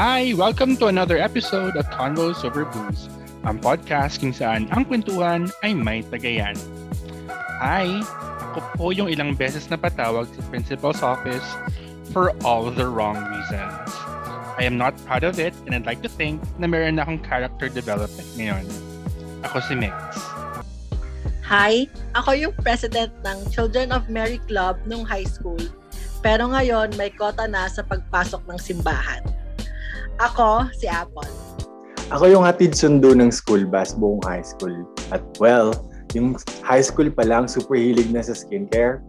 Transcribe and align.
Hi! 0.00 0.32
Welcome 0.32 0.80
to 0.80 0.88
another 0.88 1.20
episode 1.20 1.76
of 1.76 1.84
Convos 1.92 2.40
Over 2.40 2.64
Booze, 2.64 3.12
ang 3.44 3.60
podcast 3.60 4.24
kung 4.24 4.32
saan 4.32 4.64
ang 4.72 4.88
kwentuhan 4.88 5.52
ay 5.60 5.76
may 5.76 6.00
tagayan. 6.00 6.56
Hi! 7.60 8.00
Ako 8.48 8.64
po 8.80 8.84
yung 8.96 9.12
ilang 9.12 9.36
beses 9.36 9.68
na 9.68 9.76
patawag 9.76 10.24
sa 10.32 10.40
principal's 10.48 11.04
office 11.04 11.44
for 12.16 12.32
all 12.48 12.72
the 12.72 12.88
wrong 12.88 13.20
reasons. 13.28 13.92
I 14.56 14.64
am 14.64 14.80
not 14.80 14.96
proud 15.04 15.20
of 15.20 15.36
it 15.36 15.52
and 15.68 15.76
I'd 15.76 15.84
like 15.84 16.00
to 16.00 16.08
think 16.08 16.40
na 16.56 16.64
meron 16.64 16.96
na 16.96 17.04
akong 17.04 17.20
character 17.20 17.68
development 17.68 18.28
ngayon. 18.40 18.64
Ako 19.52 19.60
si 19.68 19.76
Mix. 19.76 20.16
Hi, 21.44 21.84
ako 22.16 22.48
yung 22.48 22.54
president 22.56 23.12
ng 23.20 23.52
Children 23.52 23.92
of 23.92 24.08
Mary 24.08 24.40
Club 24.48 24.80
nung 24.88 25.04
high 25.04 25.28
school. 25.28 25.60
Pero 26.24 26.48
ngayon, 26.48 26.96
may 26.96 27.12
kota 27.12 27.44
na 27.44 27.68
sa 27.68 27.84
pagpasok 27.84 28.48
ng 28.48 28.56
simbahan. 28.56 29.20
Ako, 30.20 30.68
si 30.76 30.84
Apple. 30.84 31.32
Ako 32.12 32.28
yung 32.28 32.44
hatid 32.44 32.76
sundo 32.76 33.16
ng 33.16 33.32
school 33.32 33.64
bus 33.64 33.96
buong 33.96 34.20
high 34.28 34.44
school. 34.44 34.84
At 35.08 35.24
well, 35.40 35.72
yung 36.12 36.36
high 36.60 36.84
school 36.84 37.08
pa 37.08 37.24
lang 37.24 37.48
super 37.48 37.72
hilig 37.72 38.12
na 38.12 38.20
sa 38.20 38.36
skincare. 38.36 39.00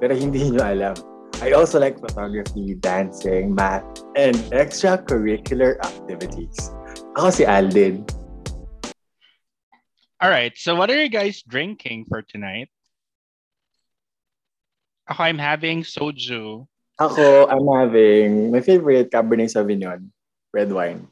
Pero 0.00 0.16
hindi 0.16 0.48
nyo 0.48 0.64
alam. 0.64 0.96
I 1.44 1.52
also 1.52 1.76
like 1.76 2.00
photography, 2.00 2.72
dancing, 2.80 3.52
math, 3.52 3.84
and 4.16 4.32
extracurricular 4.56 5.76
activities. 5.84 6.72
Ako 7.20 7.28
si 7.28 7.44
Aldin. 7.44 8.00
All 10.24 10.32
right, 10.32 10.56
so 10.56 10.72
what 10.72 10.88
are 10.88 10.96
you 10.96 11.12
guys 11.12 11.44
drinking 11.44 12.08
for 12.08 12.24
tonight? 12.24 12.72
Ako, 15.12 15.20
I'm 15.28 15.36
having 15.36 15.84
soju. 15.84 16.64
Ako, 16.96 17.44
I'm 17.52 17.68
having 17.68 18.48
my 18.48 18.64
favorite 18.64 19.12
Cabernet 19.12 19.52
Sauvignon, 19.52 20.08
red 20.56 20.72
wine. 20.72 21.04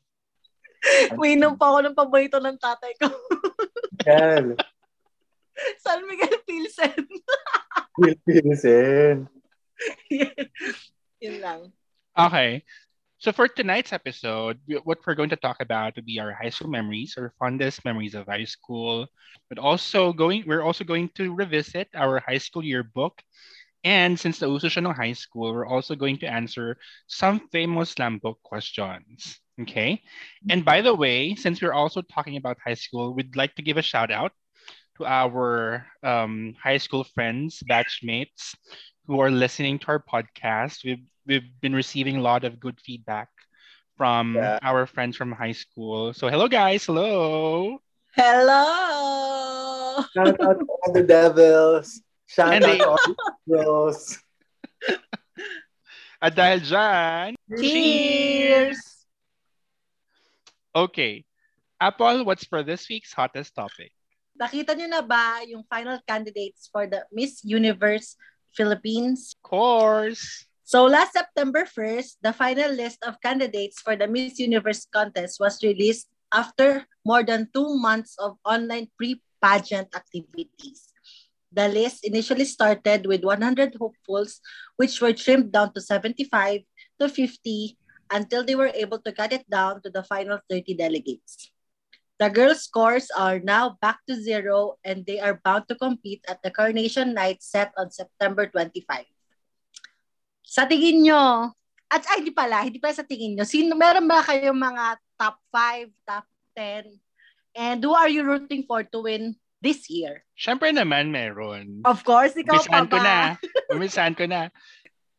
Uminom 1.13 1.61
pa 1.61 1.69
ako 1.69 1.79
ng 1.85 1.97
paborito 1.97 2.41
ng 2.41 2.57
tatay 2.57 2.97
ko. 2.97 3.13
Yan. 4.09 4.57
San 5.85 6.01
Miguel 6.09 6.41
Pilsen. 6.49 7.05
Pilsen. 8.25 9.29
Yun 11.21 11.37
lang. 11.45 11.61
Okay. 12.17 12.65
So 13.21 13.33
for 13.33 13.49
tonight's 13.49 13.93
episode, 13.93 14.61
what 14.85 15.01
we're 15.05 15.17
going 15.17 15.33
to 15.33 15.41
talk 15.41 15.61
about 15.61 15.97
will 15.97 16.05
be 16.05 16.21
our 16.21 16.33
high 16.33 16.53
school 16.53 16.69
memories, 16.69 17.17
our 17.17 17.33
fondest 17.41 17.85
memories 17.85 18.13
of 18.13 18.29
high 18.29 18.45
school, 18.45 19.09
but 19.49 19.57
also 19.57 20.13
going 20.13 20.45
we're 20.45 20.65
also 20.65 20.85
going 20.85 21.09
to 21.17 21.33
revisit 21.33 21.89
our 21.97 22.21
high 22.21 22.41
school 22.41 22.65
yearbook. 22.65 23.17
And 23.85 24.19
since 24.19 24.39
the 24.41 24.49
uso 24.49 24.69
siya 24.69 24.85
ng 24.89 24.97
high 24.97 25.13
school, 25.13 25.53
we're 25.53 25.69
also 25.69 25.95
going 25.95 26.17
to 26.25 26.27
answer 26.27 26.77
some 27.07 27.49
famous 27.53 27.91
slam 27.93 28.19
book 28.19 28.41
questions. 28.43 29.39
Okay. 29.61 30.03
And 30.51 30.65
by 30.65 30.81
the 30.81 30.95
way, 30.95 31.35
since 31.37 31.61
we're 31.63 31.77
also 31.77 32.01
talking 32.03 32.37
about 32.37 32.59
high 32.65 32.75
school, 32.81 33.15
we'd 33.15 33.37
like 33.37 33.55
to 33.57 33.63
give 33.63 33.77
a 33.77 33.85
shout 33.85 34.11
out 34.11 34.33
to 34.99 35.05
our 35.07 35.87
um, 36.03 36.55
high 36.57 36.79
school 36.79 37.05
friends, 37.05 37.63
batchmates 37.69 38.57
who 39.07 39.21
are 39.21 39.31
listening 39.31 39.79
to 39.81 39.89
our 39.89 40.03
podcast. 40.03 40.83
We've 40.85 41.05
we've 41.27 41.47
been 41.61 41.75
receiving 41.75 42.17
a 42.17 42.25
lot 42.25 42.45
of 42.45 42.59
good 42.59 42.81
feedback 42.81 43.29
from 43.97 44.35
Yeah. 44.37 44.59
our 44.63 44.87
friends 44.87 45.17
from 45.17 45.31
high 45.33 45.53
school. 45.55 46.13
So 46.15 46.29
hello 46.29 46.49
guys, 46.49 46.85
hello. 46.87 47.79
Hello! 48.17 50.05
Shout 50.15 50.41
out 50.41 50.59
to 50.59 50.67
all 50.67 50.93
the 50.93 51.03
devils. 51.03 52.01
Shout 52.35 52.51
And 52.51 52.65
out 52.65 52.71
they- 52.71 52.79
to 52.83 52.89
all 52.91 52.99
girls. 53.47 54.19
At 56.25 56.35
dahil 56.35 56.61
dyan, 56.67 57.31
Cheers! 57.53 58.81
okay. 60.75 61.23
Apple, 61.79 62.25
what's 62.25 62.49
for 62.49 62.65
this 62.65 62.89
week's 62.89 63.13
hottest 63.13 63.53
topic? 63.55 63.93
Nakita 64.35 64.73
niyo 64.75 64.89
na 64.89 65.05
ba 65.05 65.45
yung 65.47 65.63
final 65.69 66.01
candidates 66.09 66.67
for 66.73 66.89
the 66.89 67.05
Miss 67.13 67.45
Universe 67.45 68.17
Philippines? 68.57 69.37
Of 69.37 69.43
course. 69.45 70.49
So 70.65 70.89
last 70.89 71.13
September 71.13 71.69
1st, 71.69 72.25
the 72.25 72.33
final 72.33 72.73
list 72.73 73.05
of 73.05 73.21
candidates 73.21 73.85
for 73.85 73.95
the 73.95 74.09
Miss 74.09 74.41
Universe 74.41 74.89
contest 74.89 75.37
was 75.39 75.61
released 75.61 76.09
after 76.33 76.89
more 77.05 77.21
than 77.23 77.53
two 77.53 77.77
months 77.77 78.17
of 78.17 78.41
online 78.49 78.89
pre-pageant 78.97 79.93
activities. 79.93 80.89
The 81.55 81.71
list 81.71 82.03
initially 82.03 82.45
started 82.51 83.07
with 83.07 83.23
100 83.23 83.79
hopefuls, 83.79 84.43
which 84.75 84.99
were 84.99 85.15
trimmed 85.15 85.55
down 85.55 85.71
to 85.75 85.81
75 85.81 86.67
to 86.99 87.07
50 87.07 87.79
until 88.11 88.43
they 88.43 88.59
were 88.59 88.75
able 88.75 88.99
to 88.99 89.15
cut 89.15 89.31
it 89.31 89.47
down 89.47 89.79
to 89.87 89.91
the 89.91 90.03
final 90.03 90.43
30 90.51 90.75
delegates. 90.75 91.55
The 92.19 92.31
girls' 92.31 92.67
scores 92.67 93.11
are 93.15 93.39
now 93.39 93.79
back 93.79 94.03
to 94.07 94.15
zero 94.15 94.79
and 94.83 95.07
they 95.07 95.19
are 95.19 95.39
bound 95.43 95.67
to 95.71 95.75
compete 95.75 96.23
at 96.27 96.43
the 96.43 96.51
Coronation 96.51 97.15
Night 97.15 97.43
set 97.43 97.75
on 97.79 97.91
September 97.91 98.47
25. 98.47 99.07
Sa 100.43 100.67
tingin 100.67 101.03
nyo, 101.07 101.51
at 101.91 102.07
ay, 102.11 102.23
hindi 102.23 102.31
pala, 102.35 102.63
hindi 102.63 102.79
pala 102.79 102.95
sa 102.95 103.07
tingin 103.07 103.35
nyo, 103.35 103.47
sino, 103.47 103.75
meron 103.75 104.07
ba 104.07 104.23
kayong 104.23 104.59
mga 104.59 104.99
top 105.19 105.39
5, 105.51 105.91
top 106.07 106.27
10? 106.55 106.99
And 107.55 107.79
who 107.83 107.95
are 107.95 108.11
you 108.11 108.23
rooting 108.23 108.67
for 108.67 108.83
to 108.83 108.99
win 109.03 109.35
this 109.65 109.89
year? 109.89 110.21
Syempre 110.37 110.69
naman 110.69 111.09
meron. 111.09 111.81
Of 111.89 112.05
course, 112.05 112.37
ikaw 112.37 112.61
pa 112.61 112.85
Umpisahan 112.85 112.87
ko 112.93 112.99
ba? 113.01 113.05
na. 113.05 113.19
Umpisahan 113.73 114.15
ko 114.15 114.25
na. 114.29 114.43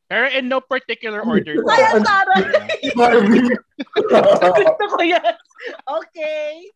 Pero 0.06 0.30
in 0.30 0.46
no 0.46 0.62
particular 0.62 1.26
order. 1.26 1.58
Ay, 1.66 1.82
ang 1.98 2.06
taray! 2.06 2.46
Barbie. 2.94 3.50
Gusto 4.62 4.86
ko 4.94 5.02
yan. 5.02 5.34
Okay. 5.82 6.70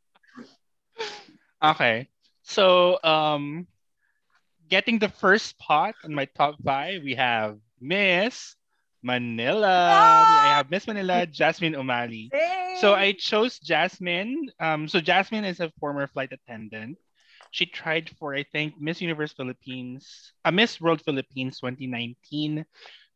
Okay. 1.62 1.96
So, 2.41 2.97
um, 3.06 3.69
getting 4.66 4.97
the 4.97 5.13
first 5.13 5.53
spot 5.53 5.94
on 6.01 6.18
my 6.18 6.25
top 6.34 6.57
five, 6.66 7.06
we 7.06 7.13
have 7.13 7.62
Miss 7.78 8.57
Manila. 9.06 9.94
I 9.94 10.57
have 10.57 10.74
Miss 10.74 10.88
Manila, 10.88 11.25
Jasmine 11.25 11.74
Umali. 11.74 12.30
Hey. 12.34 12.78
So 12.81 12.94
I 12.94 13.13
chose 13.13 13.59
Jasmine. 13.59 14.50
Um, 14.59 14.88
so 14.88 15.00
Jasmine 15.00 15.46
is 15.46 15.59
a 15.59 15.72
former 15.80 16.07
flight 16.07 16.31
attendant. 16.31 16.97
She 17.51 17.65
tried 17.65 18.09
for 18.17 18.35
I 18.35 18.43
think 18.43 18.77
Miss 18.79 19.01
Universe 19.01 19.33
Philippines, 19.33 20.33
uh, 20.45 20.51
Miss 20.51 20.79
World 20.79 21.01
Philippines 21.01 21.59
2019, 21.59 22.65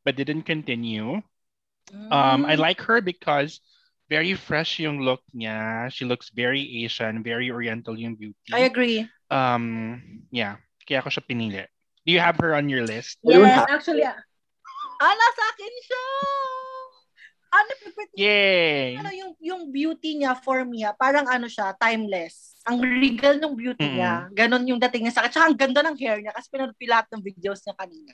but 0.03 0.15
didn't 0.17 0.43
continue. 0.43 1.21
Um, 2.11 2.45
I 2.45 2.55
Mm. 2.55 2.63
like 2.63 2.81
her 2.89 3.01
because 3.01 3.61
very 4.09 4.33
fresh 4.33 4.79
yung 4.79 5.01
look 5.01 5.21
niya. 5.35 5.89
She 5.93 6.05
looks 6.05 6.29
very 6.29 6.61
Asian, 6.85 7.23
very 7.23 7.51
Oriental 7.51 7.97
yung 7.97 8.15
beauty. 8.15 8.53
I 8.53 8.65
agree. 8.69 9.09
Um, 9.29 10.25
yeah. 10.29 10.57
Kaya 10.85 10.99
ako 11.01 11.09
siya 11.13 11.23
pinili. 11.25 11.63
Do 12.05 12.09
you 12.11 12.19
have 12.19 12.37
her 12.43 12.53
on 12.53 12.67
your 12.67 12.83
list? 12.83 13.17
Yes, 13.23 13.63
actually, 13.69 14.03
ah, 14.03 15.13
nasa 15.15 15.43
akin 15.55 15.73
siya. 15.87 16.03
Ano, 17.53 17.71
Yay! 18.17 18.97
ano 18.97 19.09
yung 19.13 19.31
yung 19.37 19.61
beauty 19.69 20.17
niya 20.17 20.33
for 20.33 20.65
me, 20.65 20.81
ah, 20.85 20.93
parang 20.97 21.29
ano 21.29 21.45
siya, 21.45 21.73
timeless. 21.77 22.57
Ang 22.65 22.81
regal 22.81 23.37
ng 23.37 23.53
beauty 23.53 23.85
Mm-mm. 23.85 23.97
niya. 23.99 24.13
Ganon 24.33 24.65
yung 24.65 24.81
dating 24.81 25.05
niya 25.05 25.13
sa 25.13 25.21
akin. 25.25 25.31
Tsaka 25.33 25.45
ang 25.49 25.57
ganda 25.57 25.81
ng 25.85 25.97
hair 25.99 26.17
niya 26.21 26.33
kasi 26.33 26.47
pinanood 26.49 26.77
lahat 26.79 27.07
ng 27.13 27.21
videos 27.21 27.59
niya 27.61 27.75
kanina. 27.77 28.13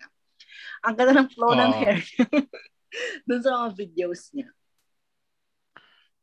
Ang 0.84 0.96
ganda 0.96 1.14
ng 1.20 1.30
flow 1.32 1.54
ng 1.56 1.72
Oo. 1.72 1.80
hair 1.80 1.98
niya. 2.00 2.26
Doon 3.30 3.42
sa 3.46 3.52
mga 3.64 3.70
videos 3.78 4.22
niya. 4.34 4.50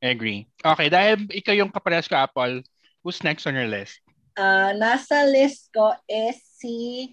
Agree. 0.03 0.44
Okay, 0.60 0.88
dahil 0.93 1.25
ikaw 1.33 1.54
yung 1.56 1.72
kaparehas 1.72 2.04
ko, 2.04 2.19
Apple, 2.21 2.60
who's 3.00 3.25
next 3.25 3.48
on 3.48 3.56
your 3.56 3.71
list? 3.71 3.97
Ah, 4.37 4.77
nasa 4.77 5.25
list 5.25 5.72
ko 5.72 5.97
is 6.04 6.37
si 6.60 7.09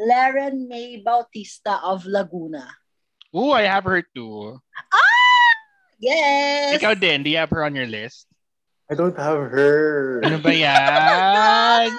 Laren 0.00 0.66
May 0.66 0.98
Bautista 0.98 1.78
of 1.86 2.02
Laguna. 2.08 2.66
Ooh, 3.36 3.52
I 3.52 3.68
have 3.68 3.84
her 3.84 4.02
too. 4.02 4.58
Yes! 5.96 6.76
Ikaw 6.76 6.92
din, 6.96 7.24
do 7.24 7.28
you 7.32 7.40
have 7.40 7.52
her 7.52 7.64
on 7.64 7.74
your 7.76 7.88
list? 7.88 8.28
I 8.86 8.94
don't 8.94 9.16
have 9.18 9.50
her. 9.50 10.22
Ano 10.22 10.38
ba 10.38 10.52
yan? 10.66 11.90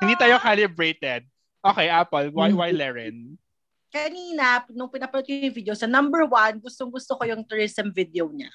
Hindi 0.00 0.14
tayo 0.16 0.40
calibrated. 0.40 1.28
Okay, 1.60 1.92
Apple, 1.92 2.32
why, 2.32 2.48
why 2.56 2.72
Laren? 2.72 3.36
Kanina, 3.92 4.64
nung 4.72 4.88
pinapanood 4.88 5.26
ko 5.28 5.32
yung 5.34 5.52
video, 5.52 5.74
sa 5.76 5.84
number 5.84 6.24
one, 6.24 6.62
gustong 6.62 6.88
gusto 6.88 7.18
ko 7.18 7.22
yung 7.26 7.44
tourism 7.44 7.92
video 7.92 8.30
niya. 8.32 8.48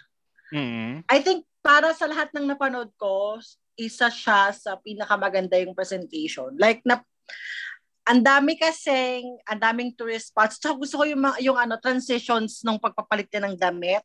Mm. 0.49 1.05
I 1.05 1.19
think 1.21 1.45
para 1.61 1.93
sa 1.93 2.09
lahat 2.09 2.33
ng 2.33 2.49
napanood 2.49 2.89
ko, 2.97 3.37
isa 3.75 4.07
siya 4.09 4.55
sa 4.55 4.79
pinakamaganda 4.79 5.59
yung 5.59 5.75
presentation. 5.75 6.55
Like 6.55 6.81
na 6.87 7.03
ang 8.07 8.23
dami 8.23 8.55
kasing, 8.55 9.37
ang 9.45 9.59
daming 9.59 9.93
tourist 9.93 10.31
spots. 10.31 10.57
Tsaka 10.57 10.77
gusto 10.77 11.01
ko 11.01 11.03
yung, 11.05 11.21
yung 11.41 11.57
ano, 11.57 11.75
transitions 11.77 12.61
nung 12.63 12.79
pagpapalit 12.79 13.29
niya 13.29 13.45
ng 13.45 13.57
damit 13.59 14.01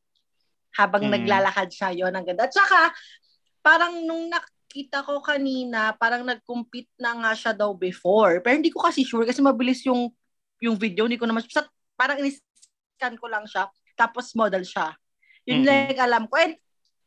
habang 0.77 1.07
Mm. 1.07 1.13
naglalakad 1.21 1.69
siya. 1.71 1.91
yon 1.95 2.15
ang 2.15 2.27
ganda. 2.27 2.47
Tsaka, 2.47 2.95
parang 3.61 4.01
nung 4.07 4.31
nakita 4.31 5.03
ko 5.03 5.19
kanina, 5.21 5.93
parang 5.99 6.23
nag-compete 6.23 6.91
na 6.97 7.15
nga 7.19 7.33
siya 7.35 7.53
daw 7.53 7.75
before. 7.75 8.39
Pero 8.41 8.55
hindi 8.57 8.71
ko 8.71 8.83
kasi 8.83 9.03
sure 9.03 9.27
kasi 9.27 9.43
mabilis 9.43 9.83
yung 9.85 10.11
yung 10.61 10.77
video. 10.77 11.09
Hindi 11.09 11.17
ko 11.17 11.25
naman, 11.25 11.43
parang 11.97 12.21
in-scan 12.21 13.17
ko 13.17 13.27
lang 13.27 13.49
siya. 13.49 13.67
Tapos 13.97 14.33
model 14.37 14.61
siya. 14.65 14.93
Yun 15.49 15.65
Mm-mm. 15.65 15.69
lang 15.97 16.01
alam 16.01 16.25
ko. 16.29 16.37
And 16.37 16.55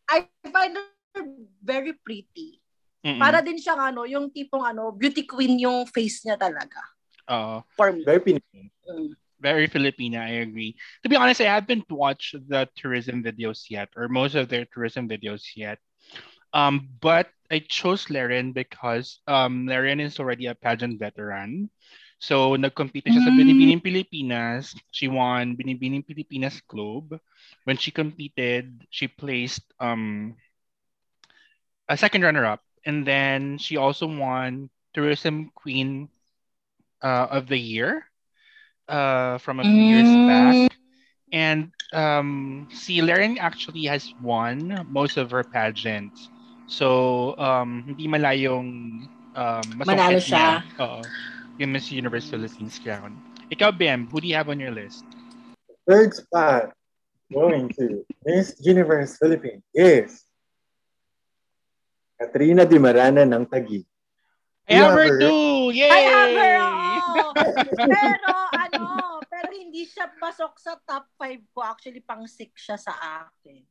I 0.10 0.26
find 0.50 0.74
her 0.78 1.24
very 1.62 1.94
pretty. 1.94 2.58
Mm-mm. 3.06 3.22
Para 3.22 3.46
din 3.46 3.62
siyang 3.62 3.94
ano, 3.94 4.10
yung 4.10 4.34
tipong 4.34 4.66
ano, 4.66 4.90
beauty 4.90 5.24
queen 5.24 5.62
yung 5.62 5.86
face 5.86 6.26
niya 6.26 6.34
talaga. 6.36 6.82
Oo. 7.30 7.62
For 7.78 7.94
me. 7.94 8.02
Very 8.04 8.20
Pinoy. 8.20 8.42
Mm. 8.90 9.14
Very 9.44 9.68
Filipina, 9.68 10.24
I 10.24 10.48
agree. 10.48 10.76
To 11.04 11.10
be 11.12 11.18
honest, 11.20 11.42
I 11.44 11.52
haven't 11.52 11.92
watched 11.92 12.36
the 12.48 12.70
tourism 12.76 13.24
videos 13.24 13.70
yet, 13.70 13.90
or 13.98 14.08
most 14.10 14.36
of 14.36 14.50
their 14.50 14.66
tourism 14.72 15.10
videos 15.10 15.44
yet. 15.56 15.80
Um, 16.54 16.90
but 17.02 17.30
I 17.52 17.60
chose 17.60 18.10
Laren 18.10 18.54
because 18.54 19.20
um, 19.28 19.68
Laren 19.68 20.00
is 20.00 20.20
already 20.20 20.48
a 20.48 20.56
pageant 20.56 21.00
veteran. 21.00 21.70
So, 22.20 22.56
nag-compete 22.56 23.12
siya 23.12 23.22
sa 23.28 23.32
Mm. 23.32 23.38
Binibining 23.38 23.82
Pilipinas. 23.84 24.74
She 24.92 25.08
won 25.12 25.56
Binibining 25.60 26.08
Pilipinas 26.08 26.62
Globe. 26.66 27.20
When 27.66 27.78
she 27.78 27.92
competed, 27.92 28.88
she 28.90 29.08
placed 29.08 29.64
um, 29.80 30.36
a 31.90 31.98
second 31.98 32.24
runner-up. 32.24 32.62
And 32.86 33.06
then 33.08 33.58
she 33.58 33.78
also 33.78 34.08
won 34.08 34.70
Tourism 34.94 35.52
Queen 35.56 36.10
uh, 37.02 37.28
of 37.32 37.48
the 37.48 37.58
Year 37.58 38.08
uh, 38.88 39.38
from 39.40 39.60
a 39.60 39.64
few 39.64 39.84
years 39.84 40.08
Mm. 40.08 40.28
back. 40.28 40.58
And 41.34 41.60
um, 41.94 42.68
si 42.70 43.02
Laren 43.02 43.38
actually 43.42 43.86
has 43.90 44.14
won 44.22 44.86
most 44.90 45.18
of 45.18 45.32
her 45.32 45.44
pageants. 45.44 46.30
So, 46.70 47.34
um, 47.38 47.84
hindi 47.86 48.08
malayong 48.08 48.70
um, 49.36 49.66
Manalo 49.78 50.18
siya. 50.22 50.62
niya. 50.64 50.82
Oo. 50.82 51.02
Yung 51.62 51.72
Miss 51.74 51.92
Universe 51.92 52.30
Philippines 52.30 52.78
crown. 52.82 53.18
Ikaw, 53.54 53.74
Bem, 53.78 54.10
who 54.10 54.22
do 54.22 54.26
you 54.26 54.34
have 54.38 54.50
on 54.50 54.58
your 54.62 54.74
list? 54.74 55.06
Third 55.86 56.14
spot 56.14 56.74
going 57.30 57.70
to 57.82 58.06
Miss 58.26 58.56
Universe 58.62 59.18
Philippines 59.18 59.62
is 59.74 60.26
Katrina 62.18 62.66
Di 62.66 62.78
Marana 62.78 63.26
ng 63.26 63.46
Taguig. 63.50 63.86
I 64.70 64.80
have 64.80 64.96
her 64.96 65.20
too! 65.20 65.76
Yay! 65.76 65.92
I 65.92 66.00
have 66.08 66.34
her. 66.40 66.53
Pero 67.76 68.32
ano, 68.52 68.84
pero 69.24 69.50
hindi 69.52 69.86
siya 69.86 70.10
pasok 70.14 70.58
sa 70.58 70.78
top 70.80 71.06
5 71.16 71.44
ko. 71.52 71.60
Actually, 71.62 72.00
pang 72.00 72.24
6 72.24 72.52
siya 72.54 72.78
sa 72.78 72.94
akin. 73.26 73.64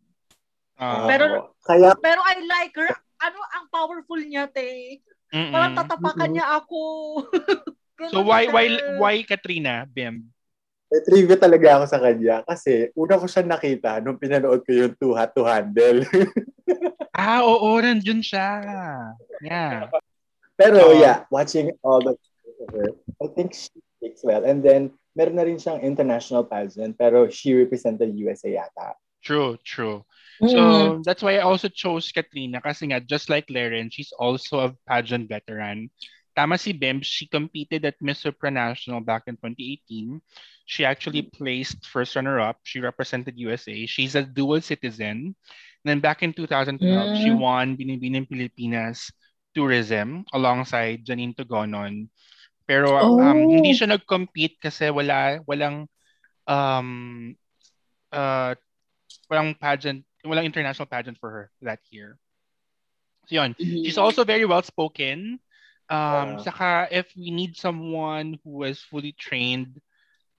Ah, 0.77 1.07
Pero- 1.07 1.55
kaya 1.63 1.95
Pero 1.97 2.21
I 2.25 2.43
like 2.43 2.75
her. 2.75 2.91
Ano, 3.23 3.39
ang 3.55 3.71
powerful 3.71 4.19
niya, 4.19 4.51
te. 4.51 4.99
mm-mm. 5.31 5.53
Parang 5.53 5.73
tatapakan 5.75 6.27
Mm-mm. 6.27 6.35
niya 6.39 6.47
ako. 6.59 6.81
So 8.11 8.19
why 8.19 8.51
why 8.51 8.67
why 8.99 9.15
Katrina, 9.23 9.87
Bem? 9.87 10.27
may 10.91 11.01
trivia 11.07 11.39
talaga 11.39 11.79
ako 11.79 11.85
sa 11.87 12.03
kanya 12.03 12.43
kasi 12.43 12.91
una 12.93 13.15
ko 13.15 13.25
siya 13.25 13.47
nakita 13.47 14.03
nung 14.03 14.19
pinanood 14.19 14.61
ko 14.61 14.75
yung 14.75 14.93
Too 14.99 15.15
Hot 15.15 15.31
to 15.33 15.47
Handle. 15.47 16.03
Ah, 17.13 17.45
oo, 17.45 17.77
nandun 17.79 18.25
siya. 18.25 18.59
Yeah. 19.39 19.87
Pero 20.57 20.91
Oo. 20.91 20.97
yeah, 20.97 21.29
watching 21.29 21.71
all 21.85 22.01
the 22.01 22.17
I 23.23 23.29
think 23.31 23.55
she 23.55 23.71
speaks 23.99 24.21
well. 24.25 24.45
And 24.45 24.63
then 24.63 24.91
meron 25.15 25.37
na 25.37 25.47
rin 25.47 25.57
siyang 25.57 25.83
international 25.83 26.45
pageant 26.45 26.99
pero 26.99 27.29
she 27.29 27.55
represented 27.55 28.11
USA 28.19 28.59
yata. 28.59 28.99
True, 29.23 29.57
true. 29.63 30.03
Mm. 30.43 30.51
So 30.51 30.63
that's 31.07 31.23
why 31.23 31.39
I 31.39 31.47
also 31.47 31.71
chose 31.71 32.11
Katrina 32.11 32.59
kasi 32.59 32.91
nga 32.91 32.99
just 32.99 33.31
like 33.31 33.47
Laren, 33.47 33.87
she's 33.91 34.11
also 34.19 34.67
a 34.67 34.75
pageant 34.89 35.31
veteran. 35.31 35.91
Tama 36.35 36.57
si 36.57 36.73
Bim, 36.73 37.05
she 37.05 37.29
competed 37.29 37.85
at 37.85 38.01
Miss 38.01 38.25
Supranational 38.25 39.05
back 39.05 39.29
in 39.29 39.37
2018. 39.37 40.19
She 40.65 40.83
actually 40.83 41.29
placed 41.29 41.85
first 41.85 42.17
runner-up. 42.17 42.57
She 42.65 42.81
represented 42.81 43.37
USA. 43.37 43.85
She's 43.85 44.17
a 44.17 44.25
dual 44.25 44.65
citizen. 44.65 45.37
And 45.85 45.87
then 45.87 46.01
back 46.01 46.25
in 46.25 46.33
2012, 46.33 46.81
she 47.21 47.29
Mm. 47.29 47.39
won 47.39 47.77
Binibining 47.77 48.25
Pilipinas 48.25 49.13
Tourism 49.53 50.25
alongside 50.33 51.05
Janine 51.05 51.37
Tugonon. 51.37 52.09
Pero 52.73 52.97
um, 52.97 53.21
Oh. 53.21 53.37
hindi 53.37 53.77
siya 53.77 53.85
nag-compete 53.93 54.57
kasi 54.57 54.89
wala 54.89 55.45
walang 55.45 55.85
um 56.49 56.89
uh 58.09 58.57
walang 59.29 59.53
pageant, 59.61 60.01
walang 60.25 60.49
international 60.49 60.89
pageant 60.89 61.21
for 61.21 61.29
her 61.29 61.45
that 61.61 61.85
year. 61.93 62.17
So 63.29 63.37
yun. 63.37 63.53
She's 63.61 64.01
also 64.01 64.25
very 64.25 64.49
well 64.49 64.65
spoken. 64.65 65.37
Um, 65.93 66.41
Yeah. 66.41 66.49
saka 66.49 66.69
if 66.89 67.13
we 67.13 67.29
need 67.29 67.61
someone 67.61 68.41
who 68.41 68.65
is 68.65 68.81
fully 68.81 69.13
trained, 69.13 69.77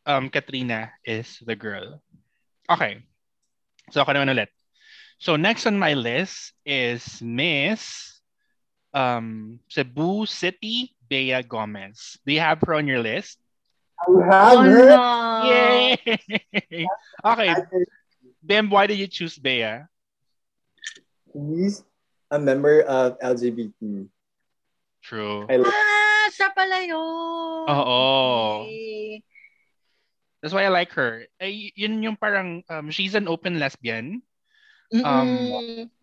um, 0.10 0.34
Katrina 0.34 0.90
is 1.06 1.38
the 1.46 1.54
girl. 1.54 2.02
Okay. 2.66 3.06
So 3.94 4.02
ako 4.02 4.18
naman 4.18 4.34
ulit. 4.34 4.50
So 5.22 5.38
next 5.38 5.70
on 5.70 5.78
my 5.78 5.94
list 5.94 6.58
is 6.66 7.22
Miss 7.22 8.18
um, 8.90 9.62
Cebu 9.70 10.26
City 10.26 10.98
Bea 11.14 11.46
Gomez. 11.46 12.18
Do 12.26 12.34
you 12.34 12.42
have 12.42 12.58
her 12.66 12.74
on 12.74 12.90
your 12.90 12.98
list? 12.98 13.38
You 14.10 14.18
have 14.26 14.58
Oh, 14.58 14.66
her? 14.66 14.98
no. 14.98 15.06
Yay! 15.46 15.94
okay, 17.22 17.54
Bim, 18.42 18.74
why 18.74 18.90
did 18.90 18.98
you 18.98 19.06
choose 19.06 19.38
Bea? 19.38 19.86
He's 21.30 21.86
a 22.34 22.42
member 22.42 22.82
of 22.82 23.22
LGBT. 23.22 24.10
True. 25.06 25.46
I 25.46 25.62
love 25.62 25.70
Ah, 25.70 26.26
siya 26.34 26.50
pala 26.50 26.82
yun. 26.82 26.98
Oo. 27.70 28.02
Okay. 28.66 29.22
That's 30.42 30.58
why 30.58 30.66
I 30.66 30.74
like 30.74 30.98
her. 30.98 31.30
Eh, 31.38 31.70
yun 31.78 32.02
yung 32.02 32.18
parang, 32.18 32.66
um, 32.74 32.90
she's 32.90 33.14
an 33.14 33.30
open 33.30 33.62
lesbian. 33.62 34.26
Mm-mm. 34.90 35.94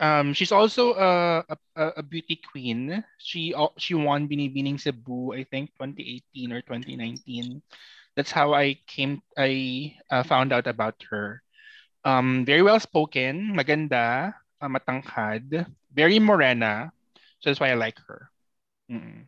Um, 0.00 0.32
she's 0.34 0.52
also 0.52 0.94
a, 0.94 1.44
a, 1.76 1.86
a 1.98 2.02
beauty 2.02 2.38
queen. 2.38 3.02
She 3.18 3.54
al- 3.54 3.74
she 3.78 3.94
won 3.94 4.28
Binibining 4.28 4.78
Cebu, 4.78 5.34
I 5.34 5.44
think 5.44 5.70
2018 5.78 6.52
or 6.52 6.60
2019. 6.62 7.62
That's 8.14 8.30
how 8.30 8.54
I 8.54 8.78
came. 8.86 9.22
I 9.36 9.94
uh, 10.10 10.22
found 10.22 10.52
out 10.52 10.66
about 10.66 11.02
her. 11.10 11.42
Um, 12.04 12.44
very 12.44 12.62
well 12.62 12.78
spoken, 12.78 13.54
maganda, 13.54 14.34
uh, 14.60 14.68
matangkad, 14.68 15.66
very 15.94 16.18
morena. 16.18 16.92
So 17.40 17.50
that's 17.50 17.60
why 17.60 17.70
I 17.70 17.78
like 17.78 17.98
her. 18.06 18.30
Mm. 18.90 19.26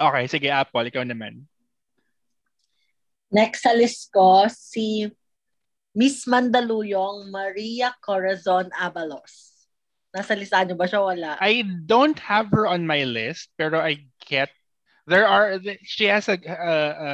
Okay, 0.00 0.24
sige 0.26 0.48
Apple, 0.50 0.88
ikaw 0.88 1.04
naman. 1.06 1.46
Next 3.30 3.62
sa 3.62 3.72
list 3.72 4.10
ko, 4.10 4.46
si 4.50 5.08
Miss 5.94 6.26
Mandaluyong 6.26 7.30
Maria 7.30 7.94
Corazon 8.02 8.66
Abalos. 8.74 9.54
Nasa 10.10 10.34
listahan 10.34 10.70
niyo 10.70 10.78
ba 10.78 10.86
siya? 10.90 11.02
Wala. 11.02 11.38
I 11.38 11.62
don't 11.86 12.18
have 12.18 12.50
her 12.50 12.66
on 12.66 12.86
my 12.86 13.06
list, 13.06 13.50
pero 13.54 13.78
I 13.78 14.06
get 14.26 14.50
there 15.06 15.26
are 15.26 15.58
she 15.82 16.06
has 16.10 16.26
a, 16.30 16.38
a, 16.38 16.74
a 16.94 17.10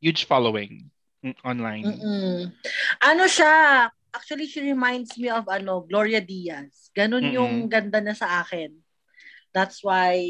huge 0.00 0.24
following 0.28 0.88
online. 1.44 1.84
Mm-mm. 1.84 2.38
Ano 3.04 3.24
siya? 3.28 3.88
Actually, 4.10 4.50
she 4.50 4.64
reminds 4.64 5.14
me 5.20 5.30
of 5.30 5.46
ano, 5.46 5.84
Gloria 5.84 6.20
Diaz. 6.20 6.90
Ganon 6.96 7.28
Mm-mm. 7.28 7.36
yung 7.36 7.54
ganda 7.68 8.00
na 8.00 8.16
sa 8.16 8.42
akin. 8.42 8.74
That's 9.52 9.84
why 9.84 10.20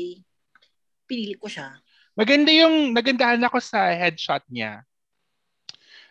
pinili 1.06 1.38
ko 1.38 1.46
siya. 1.46 1.78
Maganda 2.18 2.50
yung 2.52 2.92
nagandahan 2.92 3.40
ako 3.46 3.62
sa 3.62 3.90
headshot 3.94 4.44
niya. 4.50 4.84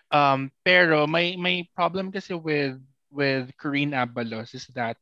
Um, 0.09 0.49
pero 0.65 1.05
may 1.05 1.37
may 1.37 1.69
problem 1.77 2.09
kasi 2.09 2.33
with 2.33 2.81
with 3.13 3.53
Corinne 3.57 3.93
Abalos 3.93 4.57
is 4.57 4.65
that 4.73 4.97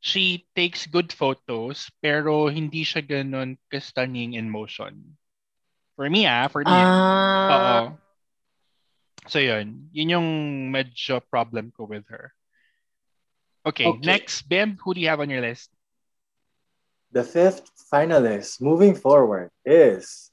she 0.00 0.44
takes 0.56 0.84
good 0.84 1.08
photos 1.12 1.88
pero 2.04 2.52
hindi 2.52 2.84
siya 2.84 3.00
ganun 3.00 3.56
ka-stunning 3.72 4.34
in 4.36 4.50
motion. 4.52 5.16
For 5.96 6.08
me 6.08 6.26
ah, 6.28 6.48
for 6.52 6.64
me. 6.64 6.74
ah. 6.76 7.54
Oo. 7.56 7.78
So 9.30 9.38
yun, 9.38 9.88
yun 9.94 10.18
yung 10.18 10.28
medyo 10.74 11.22
problem 11.22 11.70
ko 11.70 11.86
with 11.86 12.04
her. 12.10 12.34
Okay, 13.62 13.86
Okay. 13.86 14.02
next, 14.02 14.42
Bim, 14.50 14.74
who 14.82 14.92
do 14.92 14.98
you 14.98 15.06
have 15.06 15.22
on 15.22 15.30
your 15.30 15.40
list? 15.40 15.70
The 17.14 17.22
fifth 17.22 17.70
finalist 17.92 18.58
moving 18.60 18.98
forward 18.98 19.54
is 19.64 20.32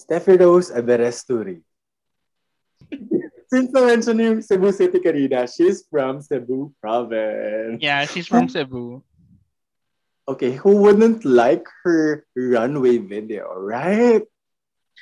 Stephidos 0.00 0.74
Aberesturi. 0.74 1.62
Since 3.50 3.74
na-mention 3.74 4.16
yung 4.22 4.38
Cebu 4.42 4.70
City 4.70 5.02
kanina, 5.02 5.42
she's 5.50 5.82
from 5.90 6.22
Cebu 6.22 6.70
Province. 6.78 7.82
Yeah, 7.82 8.06
she's 8.06 8.30
from 8.30 8.46
Cebu. 8.48 9.02
Okay, 10.30 10.54
who 10.54 10.78
wouldn't 10.78 11.24
like 11.26 11.66
her 11.82 12.22
runway 12.38 12.98
video, 13.02 13.50
right? 13.58 14.22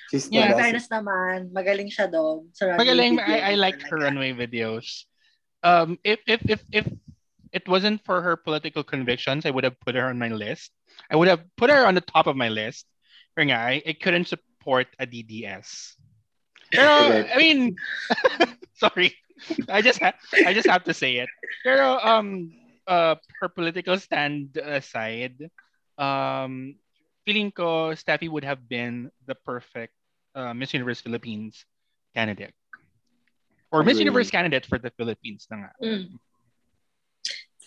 She's 0.09 0.33
Yeah, 0.33 0.49
In 0.49 0.51
the 0.53 0.57
fairness 0.57 0.89
naman, 0.89 1.53
magaling 1.53 1.93
siya 1.93 2.09
doon. 2.09 2.49
Sa 2.57 2.73
Magaling, 2.81 3.21
video 3.21 3.29
I, 3.29 3.53
I 3.53 3.55
like 3.61 3.77
her 3.85 4.01
talaga. 4.01 4.05
runway 4.09 4.33
videos. 4.33 5.05
Um, 5.61 5.99
if, 6.01 6.21
if, 6.25 6.41
if, 6.49 6.61
if 6.73 6.87
it 7.53 7.69
wasn't 7.69 8.01
for 8.09 8.23
her 8.25 8.37
political 8.37 8.81
convictions, 8.81 9.45
I 9.45 9.51
would 9.53 9.65
have 9.65 9.77
put 9.85 9.95
her 9.95 10.09
on 10.09 10.17
my 10.17 10.33
list. 10.33 10.73
I 11.13 11.17
would 11.17 11.29
have 11.29 11.45
put 11.61 11.69
her 11.69 11.85
on 11.85 11.93
the 11.95 12.01
top 12.01 12.27
of 12.27 12.37
my 12.37 12.49
list. 12.49 12.89
Pero 13.37 13.53
nga, 13.53 13.61
I, 13.61 13.83
I 13.85 13.93
couldn't 13.93 14.33
support 14.33 14.89
a 14.97 15.05
DDS. 15.05 16.01
Pero, 16.73 17.25
I 17.25 17.37
mean, 17.37 17.77
sorry. 18.75 19.17
I 19.69 19.81
just 19.83 20.03
ha- 20.03 20.19
I 20.45 20.53
just 20.53 20.69
have 20.69 20.85
to 20.85 20.95
say 20.95 21.23
it. 21.23 21.31
Pero 21.63 21.99
um 22.03 22.53
uh 22.87 23.17
her 23.41 23.49
political 23.49 23.99
stand 23.99 24.57
aside, 24.59 25.51
um 25.97 26.75
feeling 27.23 27.53
ko 27.53 27.95
Steffi 27.95 28.29
would 28.29 28.45
have 28.45 28.67
been 28.69 29.13
the 29.29 29.37
perfect 29.37 29.95
uh, 30.35 30.53
Miss 30.55 30.73
Universe 30.75 31.01
Philippines 31.01 31.65
candidate. 32.15 32.55
Or 33.71 33.85
Miss 33.85 34.01
Agree. 34.01 34.09
Universe 34.09 34.31
candidate 34.33 34.65
for 34.65 34.81
the 34.81 34.91
Philippines 34.97 35.45
na 35.53 35.57
nga. 35.61 35.71
Mm. 35.77 36.17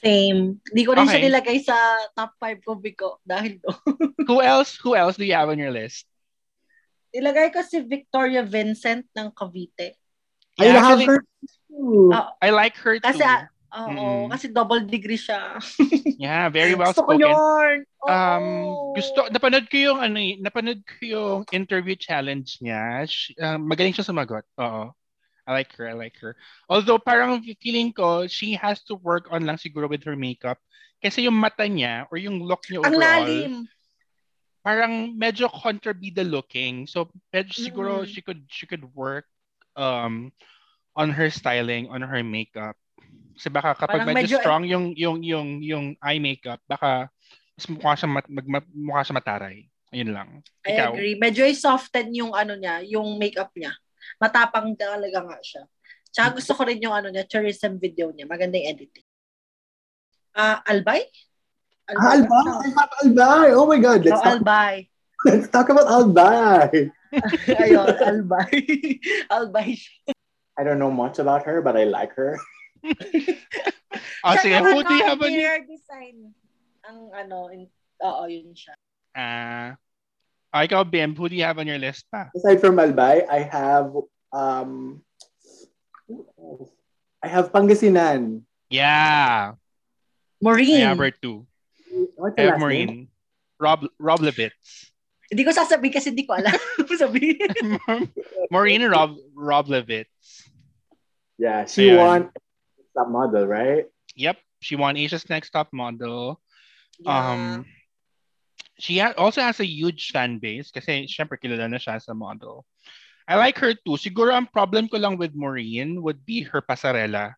Same. 0.02 0.58
Hindi 0.66 0.82
ko 0.82 0.98
rin 0.98 1.06
siya 1.06 1.22
Okay. 1.22 1.26
nilagay 1.30 1.58
sa 1.62 1.78
top 2.18 2.34
5 2.42 2.66
ko 2.66 2.74
Biko 2.74 3.22
dahil 3.22 3.62
do. 3.62 3.70
Who 4.26 4.42
else? 4.42 4.82
Who 4.82 4.98
else 4.98 5.14
do 5.14 5.24
you 5.30 5.38
have 5.38 5.54
on 5.54 5.62
your 5.62 5.70
list? 5.70 6.10
Nilagay 7.12 7.52
ko 7.52 7.60
si 7.64 7.84
Victoria 7.84 8.42
Vincent 8.44 9.04
ng 9.12 9.28
Cavite. 9.36 10.00
I 10.60 10.66
Yeah, 10.68 10.80
have 10.80 11.00
actually, 11.00 11.08
her 11.08 11.20
too. 11.68 12.12
Ah, 12.14 12.32
I 12.42 12.50
like 12.52 12.76
her 12.84 13.00
Kasi 13.00 13.24
too. 13.24 13.24
ah, 13.24 13.48
Oo, 13.72 14.28
Mm. 14.28 14.32
kasi 14.36 14.46
double 14.52 14.84
degree 14.84 15.20
siya. 15.20 15.56
yeah, 16.20 16.52
very 16.52 16.76
well 16.76 16.92
Gusto 16.92 17.08
ko 17.08 17.12
spoken. 17.16 17.32
yun. 17.32 17.76
Oo. 18.04 18.12
Um, 18.12 18.46
gusto, 18.92 19.20
napanood 19.32 19.66
ko 19.72 19.78
yung, 19.80 20.00
ano, 20.04 20.18
eh, 20.20 20.36
napanood 20.44 20.84
ko 20.84 20.94
yung 21.08 21.40
interview 21.56 21.96
challenge 21.96 22.60
niya. 22.60 23.08
Sh- 23.08 23.32
um, 23.40 23.64
magaling 23.64 23.96
siya 23.96 24.04
sumagot. 24.08 24.44
Oo. 24.60 24.92
I 25.48 25.52
like 25.56 25.72
her, 25.80 25.90
I 25.90 25.96
like 25.98 26.16
her. 26.22 26.36
Although 26.70 27.00
parang 27.02 27.42
feeling 27.64 27.92
ko, 27.96 28.28
she 28.28 28.54
has 28.60 28.84
to 28.88 28.96
work 29.00 29.28
on 29.34 29.44
lang 29.48 29.58
siguro 29.58 29.90
with 29.90 30.04
her 30.06 30.16
makeup. 30.16 30.60
Kasi 31.02 31.26
yung 31.26 31.36
mata 31.40 31.66
niya 31.66 32.06
or 32.14 32.22
yung 32.22 32.44
look 32.46 32.62
niya 32.70 32.84
Ang 32.86 32.94
overall, 32.94 33.26
lalim. 33.26 33.54
Parang 34.62 35.14
medyo 35.18 35.50
contrabida 35.50 36.22
looking. 36.26 36.86
So, 36.86 37.10
medyo 37.34 37.54
siguro 37.58 38.02
Mm-mm. 38.02 38.10
she 38.10 38.22
could 38.22 38.42
she 38.50 38.66
could 38.70 38.86
work 38.94 39.26
um 39.76 40.30
on 40.94 41.10
her 41.12 41.30
styling, 41.32 41.88
on 41.90 42.02
her 42.06 42.22
makeup. 42.22 42.78
Kasi 43.38 43.50
baka 43.50 43.74
kapag 43.74 44.06
Parang 44.06 44.14
medyo, 44.14 44.38
medyo- 44.38 44.42
strong 44.44 44.64
yung 44.70 44.86
yung 44.94 45.18
yung 45.24 45.50
yung 45.64 45.86
eye 46.04 46.22
makeup, 46.22 46.62
baka 46.70 47.10
mas 47.58 47.66
mukha 47.68 47.94
siya 47.98 48.10
mat, 48.10 48.26
mag, 48.30 48.48
ma- 48.48 48.72
mukha 48.74 49.02
siya 49.06 49.18
mataray. 49.18 49.58
Ayun 49.92 50.12
lang. 50.16 50.30
I 50.64 50.78
Ikaw? 50.78 50.92
agree. 50.94 51.16
Medyo 51.20 51.44
i-soften 51.50 52.14
yung 52.16 52.32
ano 52.32 52.56
niya, 52.56 52.80
yung 52.86 53.18
makeup 53.20 53.52
niya. 53.58 53.74
Matapang 54.22 54.72
talaga 54.78 55.20
nga 55.26 55.38
siya. 55.44 55.64
Tsaka 56.12 56.40
gusto 56.40 56.52
ko 56.56 56.62
rin 56.68 56.80
yung 56.84 56.96
ano 56.96 57.08
niya, 57.12 57.28
tourism 57.28 57.80
video 57.80 58.12
niya. 58.12 58.28
Maganda 58.28 58.56
yung 58.60 58.72
editing. 58.78 59.08
Ah, 60.32 60.64
Albay? 60.64 61.04
Ah, 62.00 62.16
Albay! 62.16 62.48
I 62.48 62.70
have 62.78 62.92
Albay! 63.04 63.48
Oh 63.56 63.66
my 63.68 63.80
God! 63.80 64.06
No, 64.06 64.12
Let's, 64.12 64.24
talk, 64.24 64.40
Albay. 64.40 64.76
let's 65.26 65.48
talk 65.56 65.68
about 65.70 65.88
Albay! 65.92 66.92
Ayun, 67.60 67.96
Albay. 68.00 68.56
Albay 69.36 69.70
siya. 69.76 70.16
I 70.56 70.64
don't 70.64 70.80
know 70.80 70.92
much 70.92 71.20
about 71.20 71.44
her, 71.44 71.60
but 71.60 71.76
I 71.76 71.84
like 71.84 72.16
her. 72.16 72.40
Oh, 74.24 74.36
sige, 74.40 74.56
who 74.56 74.84
do 74.84 74.94
you 74.96 75.04
have 75.04 75.20
on 75.20 75.34
your... 75.34 75.60
interior 75.60 75.68
design. 75.68 76.18
Ang 76.88 77.00
ano, 77.14 77.50
in, 77.52 77.68
oo, 78.00 78.24
yun 78.32 78.56
siya. 78.56 78.74
Ah, 79.12 79.76
ah, 80.56 80.62
ikaw, 80.64 80.88
Bim, 80.88 81.12
who 81.18 81.28
do 81.28 81.36
you 81.36 81.44
have 81.44 81.60
on 81.60 81.68
your 81.68 81.82
list 81.82 82.08
pa? 82.08 82.32
Aside 82.32 82.64
from 82.64 82.80
Albay, 82.80 83.28
I 83.28 83.44
have 83.44 83.92
um 84.32 85.04
who 86.08 86.24
else? 86.40 86.72
I 87.20 87.28
have 87.28 87.52
Pangasinan. 87.52 88.48
Yeah, 88.72 89.54
I 89.54 90.42
Maureen. 90.42 90.88
have 90.88 91.04
her 91.04 91.12
too. 91.12 91.44
What's 92.22 92.38
I 92.38 92.46
the 92.46 92.52
have 92.54 92.62
last 92.62 92.70
name? 92.70 92.88
Maureen. 92.88 93.08
Rob, 93.58 93.82
Rob 93.98 94.22
Levitz. 94.22 94.94
Hindi 95.26 95.42
ko 95.42 95.50
sasabihin 95.50 95.94
kasi 95.96 96.14
hindi 96.14 96.30
ko 96.30 96.38
alam. 96.38 96.54
Sabihin. 97.02 97.50
Maureen 98.54 98.86
and 98.86 98.94
Rob, 98.94 99.18
Rob 99.34 99.66
Levitz. 99.66 100.46
Yeah, 101.42 101.66
she 101.66 101.90
Ayan. 101.90 101.98
won 101.98 102.20
top 102.94 103.10
model, 103.10 103.50
right? 103.50 103.90
Yep, 104.14 104.38
she 104.62 104.78
won 104.78 104.94
Asia's 105.02 105.26
Next 105.26 105.50
Top 105.50 105.74
Model. 105.74 106.38
Yeah. 107.02 107.10
Um, 107.10 107.66
she 108.78 109.02
ha- 109.02 109.18
also 109.18 109.42
has 109.42 109.58
a 109.58 109.66
huge 109.66 110.14
fan 110.14 110.38
base 110.38 110.70
kasi 110.70 111.10
syempre 111.10 111.42
kilala 111.42 111.66
na 111.66 111.82
siya 111.82 111.98
sa 111.98 112.14
model. 112.14 112.62
I 113.26 113.40
like 113.42 113.58
her 113.64 113.74
too. 113.74 113.98
Siguro 113.98 114.36
ang 114.36 114.52
problem 114.52 114.92
ko 114.92 115.02
lang 115.02 115.18
with 115.18 115.34
Maureen 115.34 116.04
would 116.06 116.22
be 116.22 116.46
her 116.46 116.62
pasarela. 116.62 117.34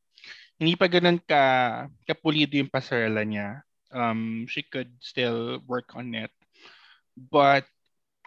Hindi 0.57 0.75
pa 0.75 0.89
ganun 0.91 1.21
ka 1.23 1.85
kapulido 2.03 2.57
yung 2.59 2.73
pasarela 2.73 3.21
niya. 3.23 3.63
Um, 3.93 4.47
she 4.49 4.63
could 4.65 4.89
still 4.99 5.61
work 5.67 5.93
on 5.95 6.13
it. 6.15 6.31
But 7.15 7.65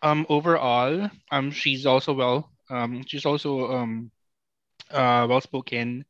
um, 0.03 0.27
overall, 0.29 1.11
um, 1.31 1.51
she's 1.51 1.87
also 1.87 2.15
well. 2.15 2.51
Um, 2.71 3.05
she's 3.07 3.27
also 3.27 3.71
um, 3.75 4.11
uh, 4.91 5.27
well 5.29 5.41
spoken 5.41 6.05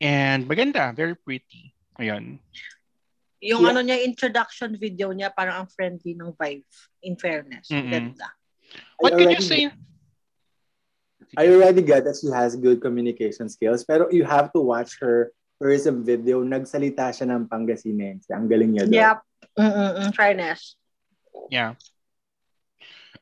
and 0.00 0.46
maganda, 0.46 0.94
very 0.94 1.14
pretty. 1.14 1.74
Ayun. 1.98 2.38
Yung 3.44 3.62
Yeah. 3.62 3.70
ano 3.70 3.80
niya, 3.84 4.02
introduction 4.02 4.74
video 4.78 5.12
niya, 5.12 5.30
parang 5.34 5.62
ang 5.64 5.68
friendly 5.70 6.16
ng 6.16 6.32
vibe. 6.34 6.64
In 7.04 7.14
fairness. 7.20 7.68
Mm-mm. 7.68 7.90
Ganda. 7.90 8.30
What 8.98 9.14
I 9.14 9.16
can 9.18 9.28
you 9.30 9.38
already- 9.38 9.68
say? 9.68 9.70
I 11.36 11.48
already 11.50 11.82
got 11.82 12.04
that 12.06 12.14
she 12.22 12.30
has 12.30 12.54
good 12.54 12.78
communication 12.80 13.50
skills, 13.50 13.82
pero 13.82 14.06
you 14.10 14.22
have 14.22 14.54
to 14.54 14.60
watch 14.62 15.02
her 15.02 15.34
tourism 15.64 16.04
video. 16.04 16.44
Nagsalita 16.44 17.08
siya 17.08 17.32
ng 17.32 17.48
Pangasinense. 17.48 18.28
Ang 18.28 18.52
galing 18.52 18.76
niya 18.76 18.84
doon. 18.84 19.00
Yep. 19.00 19.18
Mm-mm, 19.56 20.12
fairness. 20.12 20.76
Yeah. 21.48 21.80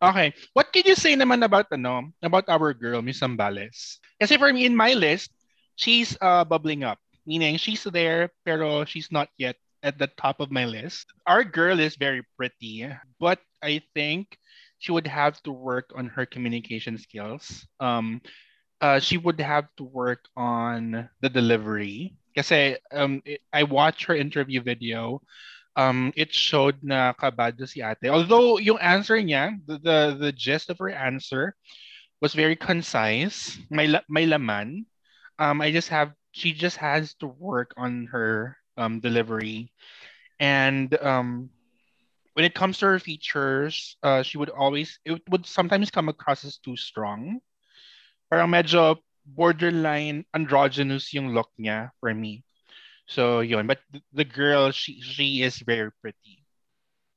Okay. 0.03 0.35
What 0.51 0.75
can 0.75 0.83
you 0.83 0.99
say 0.99 1.15
naman 1.15 1.47
about 1.47 1.71
ano, 1.71 2.11
about 2.19 2.51
our 2.51 2.75
girl, 2.75 2.99
Miss 2.99 3.23
Zambales? 3.23 4.03
Kasi 4.19 4.35
for 4.35 4.51
me, 4.51 4.67
in 4.67 4.75
my 4.75 4.99
list, 4.99 5.31
she's 5.79 6.19
uh, 6.19 6.43
bubbling 6.43 6.83
up. 6.83 6.99
Meaning, 7.23 7.63
she's 7.63 7.87
there, 7.87 8.35
pero 8.43 8.83
she's 8.83 9.15
not 9.15 9.31
yet 9.39 9.55
at 9.87 9.95
the 10.03 10.11
top 10.19 10.43
of 10.43 10.51
my 10.51 10.67
list. 10.67 11.07
Our 11.31 11.47
girl 11.47 11.79
is 11.79 11.95
very 11.95 12.27
pretty, 12.35 12.91
but 13.23 13.39
I 13.63 13.87
think 13.95 14.35
she 14.83 14.91
would 14.91 15.07
have 15.07 15.39
to 15.47 15.55
work 15.55 15.95
on 15.95 16.11
her 16.19 16.27
communication 16.27 16.99
skills. 16.99 17.63
Um, 17.79 18.19
uh, 18.83 18.99
she 18.99 19.15
would 19.15 19.39
have 19.39 19.71
to 19.79 19.87
work 19.87 20.27
on 20.35 21.07
the 21.23 21.31
delivery. 21.31 22.19
Kasi 22.35 22.77
um, 22.93 23.23
I 23.53 23.63
watched 23.65 24.05
her 24.07 24.17
interview 24.17 24.63
video 24.63 25.21
um, 25.77 26.13
it 26.17 26.33
showed 26.33 26.77
na 26.83 27.13
kabado 27.13 27.69
si 27.69 27.81
ate. 27.81 28.09
Although 28.09 28.59
yung 28.59 28.79
answer 28.79 29.17
niya, 29.17 29.59
the, 29.67 29.79
the, 29.79 30.17
the 30.19 30.33
gist 30.33 30.71
of 30.71 30.79
her 30.79 30.91
answer 30.91 31.55
was 32.21 32.35
very 32.35 32.57
concise, 32.57 33.59
may, 33.71 33.87
la- 33.87 34.07
may 34.09 34.27
laman. 34.27 34.87
Um, 35.39 35.61
I 35.61 35.73
just 35.73 35.89
have, 35.89 36.13
she 36.33 36.53
just 36.53 36.77
has 36.77 37.15
to 37.21 37.27
work 37.27 37.73
on 37.77 38.09
her 38.13 38.57
um, 38.77 39.01
delivery. 39.01 39.73
And 40.41 40.93
um, 41.01 41.51
when 42.35 42.45
it 42.45 42.55
comes 42.55 42.79
to 42.79 42.87
her 42.87 42.99
features, 42.99 43.97
uh, 44.03 44.23
she 44.23 44.39
would 44.39 44.51
always, 44.51 44.99
it 45.05 45.23
would 45.31 45.47
sometimes 45.47 45.91
come 45.91 46.09
across 46.09 46.45
as 46.45 46.59
too 46.59 46.77
strong. 46.77 47.41
Parang 48.31 48.49
medyo 48.49 48.97
borderline 49.25 50.27
androgynous 50.35 51.11
yung 51.15 51.33
look 51.33 51.51
niya 51.59 51.91
for 52.03 52.13
me. 52.13 52.45
So 53.07 53.41
yun, 53.41 53.67
but 53.67 53.83
th- 53.91 54.05
the 54.15 54.27
girl 54.27 54.71
she 54.71 55.03
she 55.03 55.43
is 55.43 55.59
very 55.63 55.91
pretty. 56.01 56.43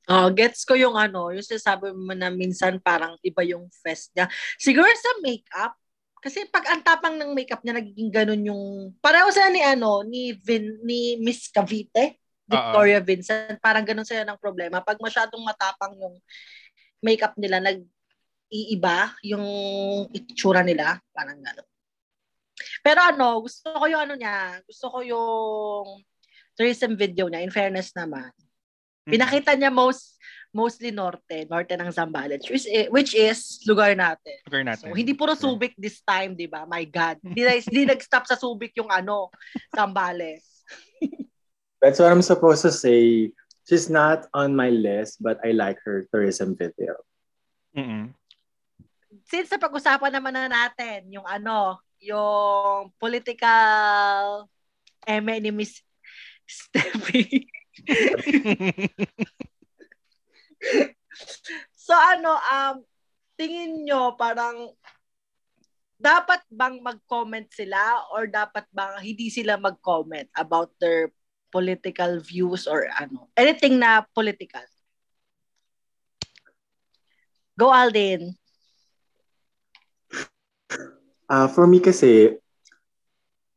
Oh, 0.06 0.30
gets 0.30 0.62
ko 0.62 0.78
yung 0.78 0.94
ano, 0.94 1.34
yung 1.34 1.42
sinasabi 1.42 1.90
mo 1.90 2.14
na 2.14 2.30
minsan 2.30 2.78
parang 2.78 3.18
iba 3.26 3.42
yung 3.42 3.66
fest 3.82 4.14
niya. 4.14 4.30
Siguro 4.54 4.86
sa 4.86 5.18
makeup, 5.18 5.74
kasi 6.22 6.46
pag 6.46 6.62
ang 6.70 6.82
tapang 6.82 7.18
ng 7.18 7.34
makeup 7.34 7.58
niya, 7.66 7.74
nagiging 7.74 8.14
ganun 8.14 8.42
yung, 8.46 8.64
pareho 9.02 9.26
sila 9.34 9.50
ni 9.50 9.66
ano, 9.66 10.06
ni, 10.06 10.30
Vin, 10.38 10.78
ni 10.86 11.18
Miss 11.18 11.50
Cavite, 11.50 12.22
Victoria 12.46 13.02
Vincent, 13.02 13.58
parang 13.58 13.82
ganun 13.82 14.06
sila 14.06 14.22
ng 14.22 14.38
problema. 14.38 14.78
Pag 14.78 15.02
masyadong 15.02 15.42
matapang 15.42 15.98
yung 15.98 16.22
makeup 17.02 17.34
nila, 17.34 17.58
nag-iiba 17.58 19.10
yung 19.26 19.46
itsura 20.14 20.62
nila, 20.62 21.02
parang 21.10 21.42
ganun. 21.42 21.66
Pero 22.86 23.02
ano, 23.02 23.42
gusto 23.42 23.66
ko 23.66 23.90
yung 23.90 24.06
ano 24.06 24.14
niya, 24.14 24.62
gusto 24.62 24.86
ko 24.94 25.02
yung 25.02 26.06
tourism 26.54 26.94
video 26.94 27.26
niya, 27.26 27.42
in 27.42 27.50
fairness 27.50 27.90
naman. 27.98 28.30
Mm. 29.10 29.18
Pinakita 29.18 29.58
niya 29.58 29.74
most 29.74 30.14
mostly 30.56 30.88
norte, 30.88 31.44
norte 31.52 31.76
ng 31.76 31.92
Zambales, 31.92 32.40
which 32.48 32.64
is, 32.64 32.88
which 32.88 33.12
is 33.12 33.60
lugar 33.68 33.92
natin. 33.92 34.40
Lugar 34.48 34.64
natin. 34.64 34.88
So, 34.88 34.96
hindi 34.96 35.12
puro 35.12 35.36
Subic 35.36 35.76
this 35.76 36.00
time, 36.00 36.32
di 36.32 36.48
ba? 36.48 36.64
My 36.64 36.80
God. 36.88 37.20
Hindi, 37.20 37.44
na- 37.44 37.60
hindi 37.60 37.84
nag-stop 37.84 38.24
sa 38.24 38.40
Subic 38.40 38.72
yung 38.80 38.88
ano, 38.88 39.28
Zambales. 39.68 40.64
That's 41.84 42.00
what 42.00 42.08
I'm 42.08 42.24
supposed 42.24 42.64
to 42.64 42.72
say. 42.72 43.36
She's 43.68 43.92
not 43.92 44.32
on 44.32 44.56
my 44.56 44.72
list, 44.72 45.20
but 45.20 45.36
I 45.44 45.52
like 45.52 45.76
her 45.84 46.08
tourism 46.08 46.56
video. 46.56 46.96
Mm-mm. 47.76 48.16
Since 49.28 49.52
sa 49.52 49.60
pag-usapan 49.60 50.08
naman 50.08 50.32
na 50.32 50.48
natin, 50.48 51.12
yung 51.12 51.28
ano, 51.28 51.84
yung 52.06 52.94
political 52.96 54.46
eme 55.06 55.38
ni 55.42 55.50
Miss 55.50 55.82
Steffi. 56.46 57.46
so 61.86 61.94
ano, 61.94 62.38
um, 62.38 62.82
tingin 63.38 63.86
nyo 63.86 64.14
parang 64.14 64.70
dapat 65.96 66.44
bang 66.52 66.78
mag-comment 66.84 67.48
sila 67.50 68.04
or 68.12 68.28
dapat 68.28 68.68
bang 68.70 69.00
hindi 69.00 69.32
sila 69.32 69.56
mag-comment 69.56 70.28
about 70.36 70.70
their 70.76 71.08
political 71.50 72.20
views 72.20 72.68
or 72.68 72.84
ano? 73.00 73.32
Anything 73.34 73.80
na 73.80 74.04
political. 74.12 74.64
Go 77.56 77.72
Aldin. 77.72 78.36
Uh, 81.26 81.50
for 81.50 81.66
me 81.66 81.82
kasi, 81.82 82.38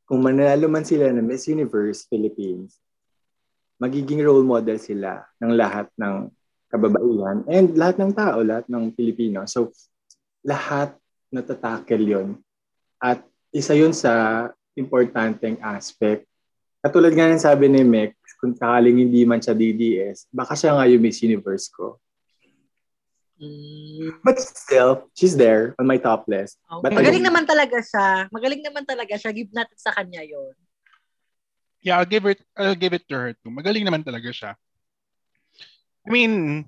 kung 0.10 0.26
mananalo 0.26 0.66
man 0.66 0.82
sila 0.82 1.14
ng 1.14 1.22
Miss 1.22 1.46
Universe 1.46 2.10
Philippines, 2.10 2.82
magiging 3.78 4.26
role 4.26 4.44
model 4.44 4.82
sila 4.82 5.22
ng 5.38 5.54
lahat 5.54 5.86
ng 5.96 6.34
kababaihan 6.70 7.46
and 7.46 7.78
lahat 7.78 8.02
ng 8.02 8.12
tao, 8.18 8.42
lahat 8.42 8.66
ng 8.66 8.90
Pilipino. 8.94 9.46
So, 9.46 9.70
lahat 10.42 10.98
natatakel 11.30 12.02
yon 12.02 12.30
At 12.98 13.22
isa 13.54 13.78
yun 13.78 13.94
sa 13.94 14.46
importanteng 14.74 15.62
aspect. 15.62 16.26
Katulad 16.82 17.14
nga 17.14 17.30
ng 17.30 17.42
sabi 17.42 17.70
ni 17.70 17.86
Mek, 17.86 18.18
kung 18.40 18.56
sakaling 18.56 19.04
hindi 19.04 19.28
man 19.28 19.44
siya 19.44 19.54
DDS, 19.54 20.32
baka 20.32 20.56
siya 20.56 20.74
nga 20.74 20.88
yung 20.88 21.04
Miss 21.04 21.20
Universe 21.22 21.68
ko. 21.70 22.00
Mm. 23.40 24.20
But 24.24 24.40
still, 24.40 25.08
she's 25.16 25.36
there 25.40 25.76
on 25.80 25.88
my 25.88 25.96
top 25.96 26.28
list. 26.28 26.60
Okay. 26.68 26.84
But 26.84 26.92
Magaling 26.92 27.24
naman 27.24 27.48
talaga 27.48 27.80
siya. 27.80 28.28
Magaling 28.36 28.62
naman 28.62 28.84
talaga 28.84 29.16
siya. 29.16 29.32
Give 29.32 29.48
natin 29.56 29.78
sa 29.80 29.96
kanya 29.96 30.22
yon. 30.28 30.52
Yeah, 31.80 32.04
I'll 32.04 32.10
give 32.10 32.28
it 32.28 32.44
I'll 32.60 32.76
give 32.76 32.92
it 32.92 33.08
to 33.08 33.16
her 33.16 33.32
too. 33.40 33.52
Magaling 33.52 33.88
naman 33.88 34.04
talaga 34.04 34.28
siya. 34.36 34.52
I 36.04 36.10
mean, 36.12 36.68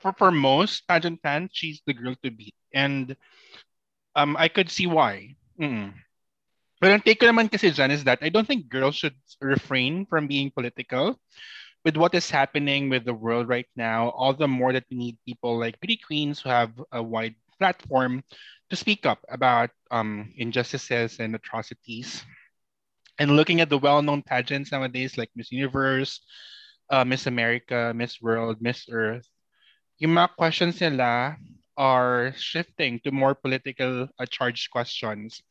for, 0.00 0.12
for 0.16 0.30
most 0.32 0.88
pageant 0.88 1.20
fans, 1.20 1.50
she's 1.52 1.84
the 1.84 1.92
girl 1.92 2.16
to 2.24 2.30
beat. 2.30 2.56
And 2.72 3.16
um, 4.16 4.36
I 4.40 4.48
could 4.48 4.70
see 4.70 4.86
why. 4.86 5.36
Mm. 5.60 5.92
But 6.80 6.90
ang 6.90 7.04
take 7.04 7.20
ko 7.20 7.30
naman 7.30 7.52
kasi 7.52 7.70
dyan 7.70 7.94
is 7.94 8.02
that 8.04 8.18
I 8.24 8.28
don't 8.28 8.48
think 8.48 8.66
girls 8.66 8.96
should 8.96 9.14
refrain 9.38 10.08
from 10.08 10.26
being 10.26 10.50
political 10.50 11.20
with 11.84 11.96
what 11.96 12.14
is 12.14 12.30
happening 12.30 12.88
with 12.88 13.04
the 13.04 13.14
world 13.14 13.48
right 13.48 13.66
now, 13.76 14.10
all 14.10 14.32
the 14.32 14.48
more 14.48 14.72
that 14.72 14.86
we 14.90 14.96
need 14.96 15.18
people 15.26 15.58
like 15.58 15.80
beauty 15.80 15.98
queens 15.98 16.40
who 16.40 16.48
have 16.48 16.70
a 16.92 17.02
wide 17.02 17.34
platform 17.58 18.22
to 18.70 18.76
speak 18.76 19.04
up 19.06 19.18
about 19.28 19.70
um, 19.90 20.32
injustices 20.36 21.18
and 21.18 21.34
atrocities. 21.34 22.22
And 23.18 23.36
looking 23.36 23.60
at 23.60 23.68
the 23.68 23.78
well-known 23.78 24.22
pageants 24.22 24.72
nowadays, 24.72 25.18
like 25.18 25.30
Miss 25.36 25.52
Universe, 25.52 26.20
uh, 26.90 27.04
Miss 27.04 27.26
America, 27.26 27.92
Miss 27.94 28.22
World, 28.22 28.58
Miss 28.60 28.86
Earth, 28.90 29.28
yung 29.98 30.16
questions 30.36 30.80
nila 30.80 31.36
are 31.76 32.32
shifting 32.36 33.00
to 33.04 33.10
more 33.10 33.34
political 33.34 34.08
uh, 34.18 34.26
charged 34.26 34.70
questions, 34.70 35.42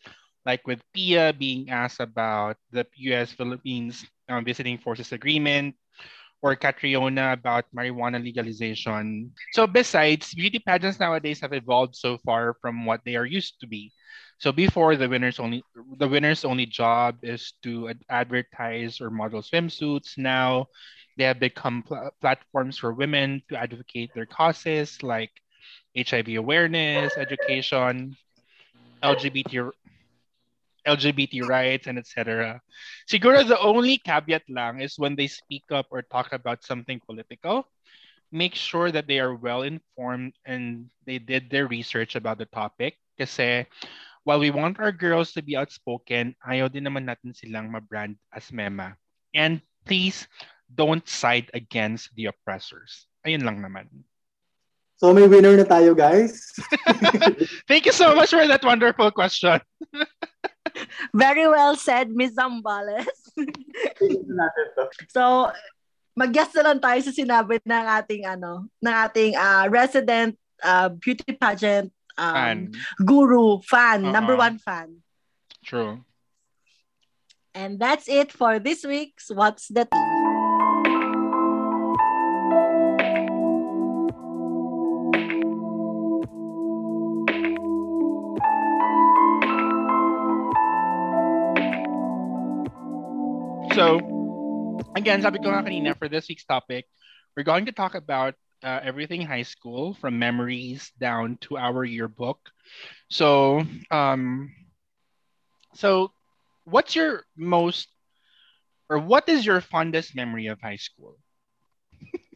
like 0.45 0.65
with 0.67 0.81
Pia 0.93 1.33
being 1.33 1.69
asked 1.69 1.99
about 1.99 2.57
the 2.71 2.85
U.S.-Philippines 2.95 4.05
um, 4.29 4.43
visiting 4.43 4.77
forces 4.77 5.11
agreement, 5.11 5.75
or 6.41 6.55
Catriona 6.55 7.33
about 7.33 7.65
marijuana 7.75 8.21
legalization. 8.21 9.31
So 9.51 9.67
besides, 9.67 10.33
beauty 10.33 10.59
pageants 10.59 10.99
nowadays 10.99 11.41
have 11.41 11.53
evolved 11.53 11.95
so 11.95 12.17
far 12.17 12.55
from 12.61 12.85
what 12.85 13.01
they 13.05 13.15
are 13.15 13.25
used 13.25 13.59
to 13.61 13.67
be. 13.67 13.91
So 14.39 14.51
before 14.51 14.95
the 14.95 15.07
winners 15.09 15.39
only 15.39 15.63
the 15.97 16.07
winners 16.07 16.43
only 16.45 16.65
job 16.65 17.19
is 17.23 17.53
to 17.63 17.93
advertise 18.09 19.01
or 19.01 19.09
model 19.09 19.41
swimsuits. 19.41 20.17
Now 20.17 20.67
they 21.17 21.25
have 21.25 21.39
become 21.39 21.83
pl- 21.83 22.11
platforms 22.21 22.77
for 22.77 22.93
women 22.93 23.41
to 23.49 23.57
advocate 23.57 24.11
their 24.13 24.25
causes 24.25 25.01
like 25.03 25.31
HIV 25.95 26.35
awareness, 26.35 27.17
education, 27.17 28.17
LGBT 29.03 29.59
LGBT 30.87 31.47
rights 31.47 31.87
and 31.87 31.97
etc. 31.97 32.61
Siguro 33.09 33.45
the 33.45 33.59
only 33.59 33.97
caveat 33.97 34.43
lang 34.49 34.81
is 34.81 34.97
when 34.97 35.15
they 35.15 35.27
speak 35.27 35.63
up 35.71 35.87
or 35.91 36.01
talk 36.01 36.33
about 36.33 36.63
something 36.63 36.99
political, 37.05 37.67
make 38.31 38.55
sure 38.55 38.91
that 38.91 39.07
they 39.07 39.19
are 39.19 39.35
well 39.35 39.61
informed 39.61 40.33
and 40.45 40.89
they 41.05 41.19
did 41.19 41.49
their 41.49 41.67
research 41.67 42.15
about 42.15 42.37
the 42.37 42.49
topic. 42.49 42.97
Kasi 43.19 43.67
while 44.23 44.39
we 44.39 44.49
want 44.49 44.79
our 44.79 44.91
girls 44.91 45.33
to 45.33 45.41
be 45.41 45.57
outspoken, 45.57 46.35
ayaw 46.45 46.71
din 46.71 46.87
naman 46.87 47.05
natin 47.05 47.35
silang 47.35 47.69
ma-brand 47.69 48.15
as 48.33 48.49
mema. 48.49 48.95
And 49.33 49.61
please 49.85 50.27
don't 50.71 51.05
side 51.07 51.51
against 51.53 52.15
the 52.15 52.31
oppressors. 52.31 53.07
Ayun 53.27 53.43
lang 53.43 53.59
naman. 53.59 53.87
So 55.01 55.09
may 55.13 55.25
winner 55.25 55.57
na 55.57 55.65
tayo, 55.65 55.97
guys. 55.97 56.53
Thank 57.69 57.89
you 57.89 57.91
so 57.91 58.13
much 58.13 58.29
for 58.29 58.45
that 58.45 58.61
wonderful 58.61 59.09
question. 59.09 59.57
Very 61.13 61.47
well 61.47 61.75
said, 61.75 62.11
Ms. 62.11 62.35
Zambales. 62.35 63.07
so, 65.09 65.51
mag-guess 66.15 66.51
na 66.55 66.71
lang 66.71 66.79
tayo 66.79 66.99
sa 67.01 67.13
sinabi 67.15 67.59
ng 67.63 67.85
ating 67.87 68.23
ano, 68.27 68.67
ng 68.83 68.95
ating 69.07 69.33
uh, 69.35 69.65
resident 69.71 70.35
uh, 70.63 70.89
beauty 70.91 71.33
pageant 71.33 71.91
um, 72.17 72.33
fan. 72.35 72.57
guru, 73.03 73.59
fan, 73.63 74.03
uh-huh. 74.03 74.13
number 74.13 74.35
one 74.35 74.59
fan. 74.59 75.01
True. 75.63 76.03
And 77.53 77.79
that's 77.79 78.07
it 78.07 78.31
for 78.31 78.59
this 78.59 78.85
week's 78.87 79.27
What's 79.27 79.67
the 79.67 79.85
Tea? 79.85 80.10
Again, 94.95 95.21
sabi 95.21 95.39
ko 95.39 95.51
nga 95.51 95.63
kanina, 95.63 95.97
for 95.97 96.07
this 96.09 96.27
week's 96.27 96.45
topic, 96.45 96.85
we're 97.35 97.47
going 97.47 97.65
to 97.65 97.71
talk 97.71 97.95
about 97.95 98.35
uh, 98.63 98.79
everything 98.83 99.21
high 99.21 99.43
school 99.47 99.93
from 99.95 100.19
memories 100.19 100.91
down 100.99 101.37
to 101.41 101.57
our 101.57 101.83
yearbook. 101.83 102.39
So, 103.09 103.63
um, 103.89 104.51
so 105.73 106.11
what's 106.65 106.95
your 106.95 107.23
most 107.35 107.87
or 108.89 108.99
what 108.99 109.29
is 109.29 109.45
your 109.45 109.61
fondest 109.61 110.15
memory 110.15 110.47
of 110.47 110.59
high 110.59 110.79
school? 110.79 111.17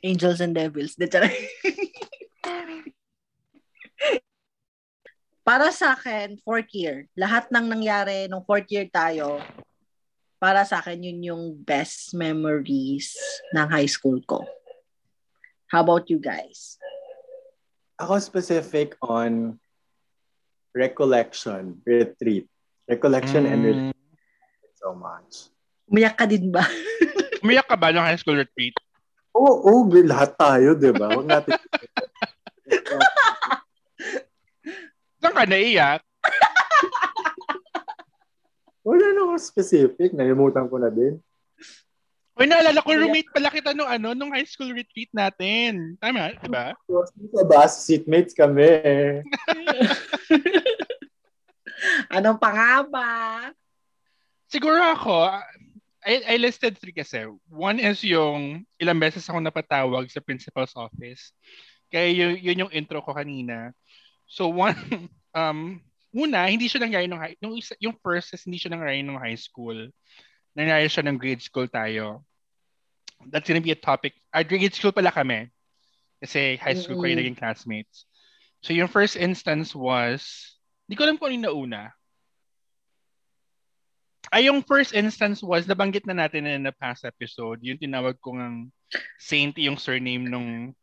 Angels 0.04 0.40
and 0.40 0.56
Devils. 0.56 0.96
Para 5.46 5.70
sa 5.70 5.94
akin, 5.94 6.42
fourth 6.42 6.74
year. 6.74 7.06
Lahat 7.14 7.46
ng 7.54 7.70
nangyari 7.70 8.26
nung 8.26 8.42
fourth 8.48 8.66
year 8.74 8.90
tayo, 8.90 9.44
para 10.46 10.62
sa 10.62 10.78
akin, 10.78 11.02
yun 11.02 11.26
yung 11.26 11.58
best 11.58 12.14
memories 12.14 13.18
ng 13.58 13.66
high 13.66 13.90
school 13.90 14.22
ko. 14.30 14.46
How 15.74 15.82
about 15.82 16.06
you 16.14 16.22
guys? 16.22 16.78
Ako 17.98 18.22
specific 18.22 18.94
on 19.02 19.58
recollection, 20.78 21.82
retreat. 21.82 22.46
Recollection 22.86 23.50
mm. 23.50 23.52
and 23.58 23.62
retreat 23.66 24.06
so 24.78 24.94
much. 24.94 25.50
Umiyak 25.90 26.14
ka 26.14 26.30
din 26.30 26.54
ba? 26.54 26.62
Umiyak 27.42 27.66
ka 27.66 27.74
ba 27.74 27.90
ng 27.90 28.06
high 28.06 28.22
school 28.22 28.38
retreat? 28.38 28.78
Oo, 29.34 29.66
oh, 29.66 29.82
oh, 29.82 29.98
lahat 30.06 30.38
tayo, 30.38 30.78
di 30.78 30.94
ba? 30.94 31.10
Huwag 31.10 31.26
natin. 31.26 31.58
Saan 35.26 35.34
ka 35.34 35.50
naiyak? 35.50 36.06
Wala 38.86 39.06
na 39.12 39.22
akong 39.26 39.42
specific. 39.42 40.14
Nalimutan 40.14 40.70
ko 40.70 40.78
na 40.78 40.94
din. 40.94 41.18
Uy, 42.36 42.46
naalala 42.46 42.84
ko, 42.84 42.92
roommate 42.94 43.32
pala 43.32 43.50
kita 43.50 43.72
nung, 43.72 43.88
ano, 43.88 44.12
nung 44.12 44.36
high 44.36 44.46
school 44.46 44.70
retreat 44.70 45.10
natin. 45.16 45.96
Tama, 45.98 46.36
di 46.38 46.52
ba? 46.52 46.76
Sa 47.32 47.44
bus, 47.48 47.74
seatmates 47.88 48.36
kami. 48.36 48.68
Anong 52.16 52.38
pa 52.38 52.50
nga 52.52 52.74
ba? 52.84 53.12
Siguro 54.52 54.84
ako, 54.84 55.32
I, 56.06 56.22
I 56.28 56.36
listed 56.38 56.78
three 56.78 56.94
kasi. 56.94 57.26
One 57.50 57.82
is 57.82 58.04
yung 58.06 58.68
ilang 58.78 59.02
beses 59.02 59.26
ako 59.26 59.42
napatawag 59.42 60.06
sa 60.12 60.22
principal's 60.22 60.76
office. 60.78 61.34
Kaya 61.90 62.12
yun, 62.12 62.38
yun 62.38 62.62
yung 62.68 62.74
intro 62.76 63.02
ko 63.02 63.16
kanina. 63.16 63.74
So 64.30 64.52
one, 64.52 65.10
um, 65.34 65.82
una, 66.16 66.48
hindi 66.48 66.72
siya 66.72 66.80
nangyari 66.80 67.12
nung 67.12 67.20
high, 67.20 67.36
yung, 67.44 67.60
isa, 67.60 67.76
yung 67.84 68.00
first 68.00 68.32
is 68.32 68.48
hindi 68.48 68.56
siya 68.56 68.72
nangyari 68.72 69.04
nung 69.04 69.20
high 69.20 69.36
school. 69.36 69.92
Nangyari 70.56 70.88
siya 70.88 71.04
ng 71.04 71.20
grade 71.20 71.44
school 71.44 71.68
tayo. 71.68 72.24
That's 73.28 73.44
gonna 73.44 73.60
be 73.60 73.76
a 73.76 73.80
topic. 73.80 74.16
Ah, 74.32 74.48
grade 74.48 74.72
school 74.72 74.96
pala 74.96 75.12
kami. 75.12 75.52
Kasi 76.24 76.56
high 76.56 76.80
school 76.80 76.96
mm-hmm. 76.96 77.04
ko 77.04 77.12
yung 77.12 77.20
naging 77.20 77.40
classmates. 77.40 78.08
So 78.64 78.72
yung 78.72 78.88
first 78.88 79.20
instance 79.20 79.76
was, 79.76 80.24
hindi 80.88 80.96
ko 80.96 81.04
alam 81.04 81.20
kung 81.20 81.30
ano 81.30 81.36
yung 81.36 81.48
nauna. 81.52 81.84
Ay, 84.34 84.50
yung 84.50 84.66
first 84.66 84.98
instance 84.98 85.46
was, 85.46 85.70
nabanggit 85.70 86.08
na 86.10 86.18
natin 86.18 86.50
in 86.50 86.66
the 86.66 86.74
past 86.74 87.06
episode, 87.06 87.62
yung 87.62 87.78
tinawag 87.78 88.18
ko 88.24 88.34
ng 88.34 88.74
Saint 89.22 89.54
yung 89.62 89.78
surname 89.78 90.26
nung 90.26 90.74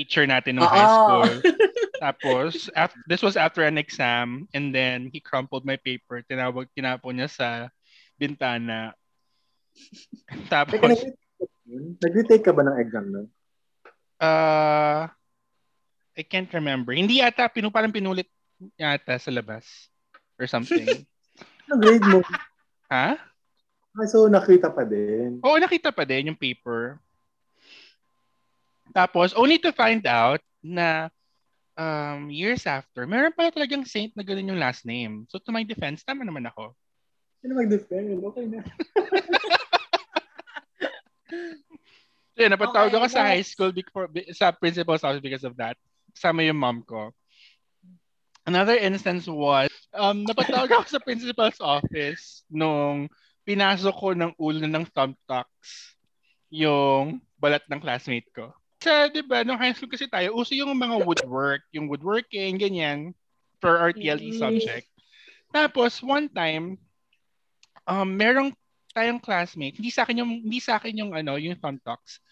teacher 0.00 0.24
natin 0.24 0.56
nung 0.56 0.64
high 0.64 0.88
school. 0.88 1.28
Tapos, 2.04 2.72
af- 2.72 2.96
this 3.04 3.20
was 3.20 3.36
after 3.36 3.60
an 3.68 3.76
exam 3.76 4.48
and 4.56 4.72
then 4.72 5.12
he 5.12 5.20
crumpled 5.20 5.68
my 5.68 5.76
paper. 5.76 6.24
Tinawag, 6.24 6.72
tinapon 6.72 7.20
niya 7.20 7.28
sa 7.28 7.68
bintana. 8.16 8.96
Tapos, 10.52 10.96
Nag-retake 12.00 12.42
ka 12.42 12.56
ba 12.56 12.64
ng 12.64 12.80
exam 12.80 13.04
nun? 13.12 13.26
uh, 14.18 15.06
I 16.16 16.22
can't 16.24 16.48
remember. 16.56 16.96
Hindi 16.96 17.20
yata, 17.20 17.52
pinu, 17.52 17.68
parang 17.68 17.92
pinulit 17.92 18.26
yata 18.80 19.20
sa 19.20 19.28
labas 19.28 19.68
or 20.40 20.48
something. 20.48 20.88
Ano 21.70 21.78
grade 21.78 22.02
mo? 22.02 22.18
ha? 22.90 23.14
Ah, 23.94 24.06
so, 24.10 24.26
nakita 24.26 24.74
pa 24.74 24.82
din. 24.82 25.38
Oo, 25.38 25.54
nakita 25.54 25.94
pa 25.94 26.02
din 26.02 26.34
yung 26.34 26.40
paper. 26.40 26.98
Tapos, 28.90 29.32
only 29.38 29.58
to 29.62 29.70
find 29.72 30.04
out 30.06 30.42
na 30.62 31.08
um, 31.78 32.28
years 32.30 32.66
after, 32.66 33.06
meron 33.06 33.32
pala 33.32 33.54
talagang 33.54 33.86
saint 33.86 34.10
na 34.18 34.26
ganun 34.26 34.54
yung 34.54 34.62
last 34.62 34.84
name. 34.84 35.26
So, 35.30 35.38
to 35.38 35.54
my 35.54 35.62
defense, 35.62 36.02
tama 36.02 36.26
naman 36.26 36.46
ako. 36.50 36.74
Sino 37.40 37.56
mag-defend? 37.56 38.20
Okay 38.20 38.44
na. 38.50 38.60
So, 42.40 42.48
yun, 42.48 42.56
napatawag 42.56 42.88
Okay, 42.88 42.96
ako 42.96 43.06
sa 43.12 43.28
high 43.28 43.44
school 43.44 43.68
before, 43.68 44.08
sa 44.32 44.48
principal's 44.48 45.04
office 45.04 45.20
because 45.20 45.44
of 45.44 45.52
that. 45.60 45.76
Kasama 46.16 46.40
yung 46.40 46.56
mom 46.56 46.80
ko. 46.88 47.12
Another 48.48 48.80
instance 48.80 49.28
was, 49.28 49.68
um, 49.92 50.24
napatawag 50.24 50.72
ako 50.72 50.88
sa 50.96 51.04
principal's 51.04 51.60
office 51.60 52.40
nung 52.48 53.12
pinasok 53.44 53.92
ko 53.92 54.08
ng 54.16 54.32
ulo 54.40 54.64
ng 54.64 54.88
thumbtacks 54.88 56.00
yung 56.48 57.20
balat 57.36 57.60
ng 57.68 57.76
classmate 57.76 58.32
ko. 58.32 58.56
Sa, 58.80 59.12
di 59.12 59.20
ba, 59.20 59.44
nung 59.44 59.60
high 59.60 59.76
school 59.76 59.92
kasi 59.92 60.08
tayo, 60.08 60.32
uso 60.32 60.56
yung 60.56 60.72
mga 60.72 60.96
woodwork, 61.04 61.60
yung 61.76 61.84
woodworking, 61.84 62.56
ganyan, 62.56 63.12
for 63.60 63.76
our 63.76 63.92
TLE 63.92 64.32
Mm. 64.32 64.40
subject. 64.40 64.88
Tapos, 65.52 66.00
one 66.00 66.32
time, 66.32 66.80
um, 67.84 68.08
merong 68.08 68.56
tayong 68.96 69.20
classmate, 69.20 69.76
hindi 69.76 69.92
sa 69.92 70.08
akin 70.08 70.24
yung, 70.24 70.32
hindi 70.48 70.58
sa 70.64 70.80
akin 70.80 70.96
yung, 70.96 71.12
ano, 71.12 71.36
yung 71.36 71.60
thumbtacks. 71.60 72.24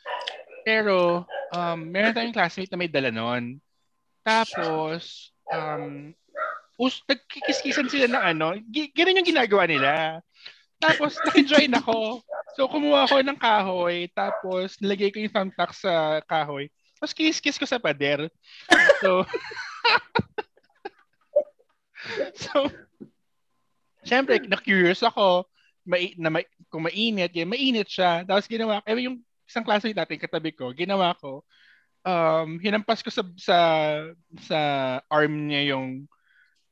Pero, 0.65 1.29
um, 1.53 1.79
meron 1.85 2.17
tayong 2.17 2.33
classmate 2.33 2.73
na 2.73 2.81
may 2.81 2.89
dala 2.89 3.13
nun. 3.13 3.61
Tapos, 4.25 5.29
um, 5.53 6.17
us, 6.81 7.05
nagkikiskisan 7.05 7.93
sila 7.93 8.09
ng 8.09 8.25
ano, 8.25 8.47
gi- 8.73 8.93
ganun 8.97 9.21
yung 9.21 9.31
ginagawa 9.37 9.69
nila. 9.69 10.25
Tapos, 10.81 11.21
nakijoin 11.21 11.77
ako. 11.77 12.25
So, 12.59 12.67
kumuha 12.67 13.07
ako 13.07 13.23
ng 13.23 13.39
kahoy, 13.39 14.11
tapos 14.11 14.83
nilagay 14.83 15.15
ko 15.15 15.23
yung 15.23 15.31
thumbtack 15.31 15.71
sa 15.71 16.19
kahoy. 16.27 16.67
Tapos, 16.99 17.15
kiss-kiss 17.15 17.55
ko 17.55 17.71
sa 17.71 17.79
pader. 17.79 18.27
So, 18.99 19.23
so, 22.43 22.67
syempre, 24.03 24.43
na-curious 24.43 25.07
ako, 25.07 25.47
mai, 25.87 26.19
na 26.19 26.35
mai, 26.35 26.51
kung 26.67 26.83
mainit, 26.83 27.31
yan, 27.31 27.47
mainit 27.47 27.87
siya. 27.87 28.27
Tapos 28.27 28.51
ginawa 28.51 28.83
ko, 28.83 28.91
eh, 28.91 29.07
yung 29.07 29.23
isang 29.47 29.63
classmate 29.63 29.95
natin, 29.95 30.19
katabi 30.19 30.51
ko, 30.51 30.75
ginawa 30.75 31.15
ko, 31.15 31.47
um, 32.03 32.59
hinampas 32.59 33.07
ko 33.07 33.15
sa, 33.15 33.23
sa, 33.39 33.59
sa 34.43 34.59
arm 35.07 35.47
niya 35.47 35.79
yung 35.79 36.11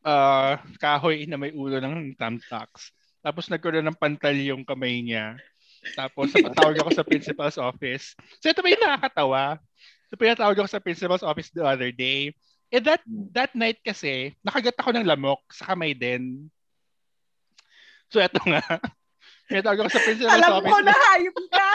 uh, 0.03 0.59
kahoy 0.83 1.31
na 1.31 1.38
may 1.38 1.55
ulo 1.55 1.79
ng 1.79 2.18
thumbtacks. 2.18 2.90
Tapos 3.22 3.46
nagkaroon 3.46 3.87
ng 3.87 4.01
pantal 4.03 4.35
yung 4.35 4.66
kamay 4.66 4.99
niya. 4.99 5.38
Tapos 5.95 6.33
napatawag 6.33 6.77
ako 6.81 6.91
sa 6.95 7.05
principal's 7.07 7.59
office. 7.61 8.17
So 8.41 8.51
ito 8.51 8.61
ba 8.61 8.73
yung 8.73 8.83
nakakatawa? 8.83 9.61
So 10.11 10.15
pinatawag 10.15 10.57
ako 10.57 10.69
sa 10.71 10.83
principal's 10.83 11.27
office 11.27 11.51
the 11.53 11.65
other 11.65 11.91
day. 11.91 12.33
Eh 12.71 12.83
that, 12.83 13.03
that 13.31 13.55
night 13.55 13.79
kasi, 13.83 14.35
nakagat 14.43 14.75
ako 14.75 14.91
ng 14.95 15.07
lamok 15.07 15.39
sa 15.55 15.71
kamay 15.73 15.95
din. 15.95 16.51
So 18.11 18.19
eto 18.19 18.43
nga. 18.43 18.62
Pinatawag 19.47 19.87
ako 19.87 19.91
sa 19.95 20.03
principal's 20.03 20.35
Alam 20.43 20.51
office. 20.59 20.73
ko 20.75 20.79
na 20.83 20.95
hayop 20.95 21.39
ka. 21.51 21.69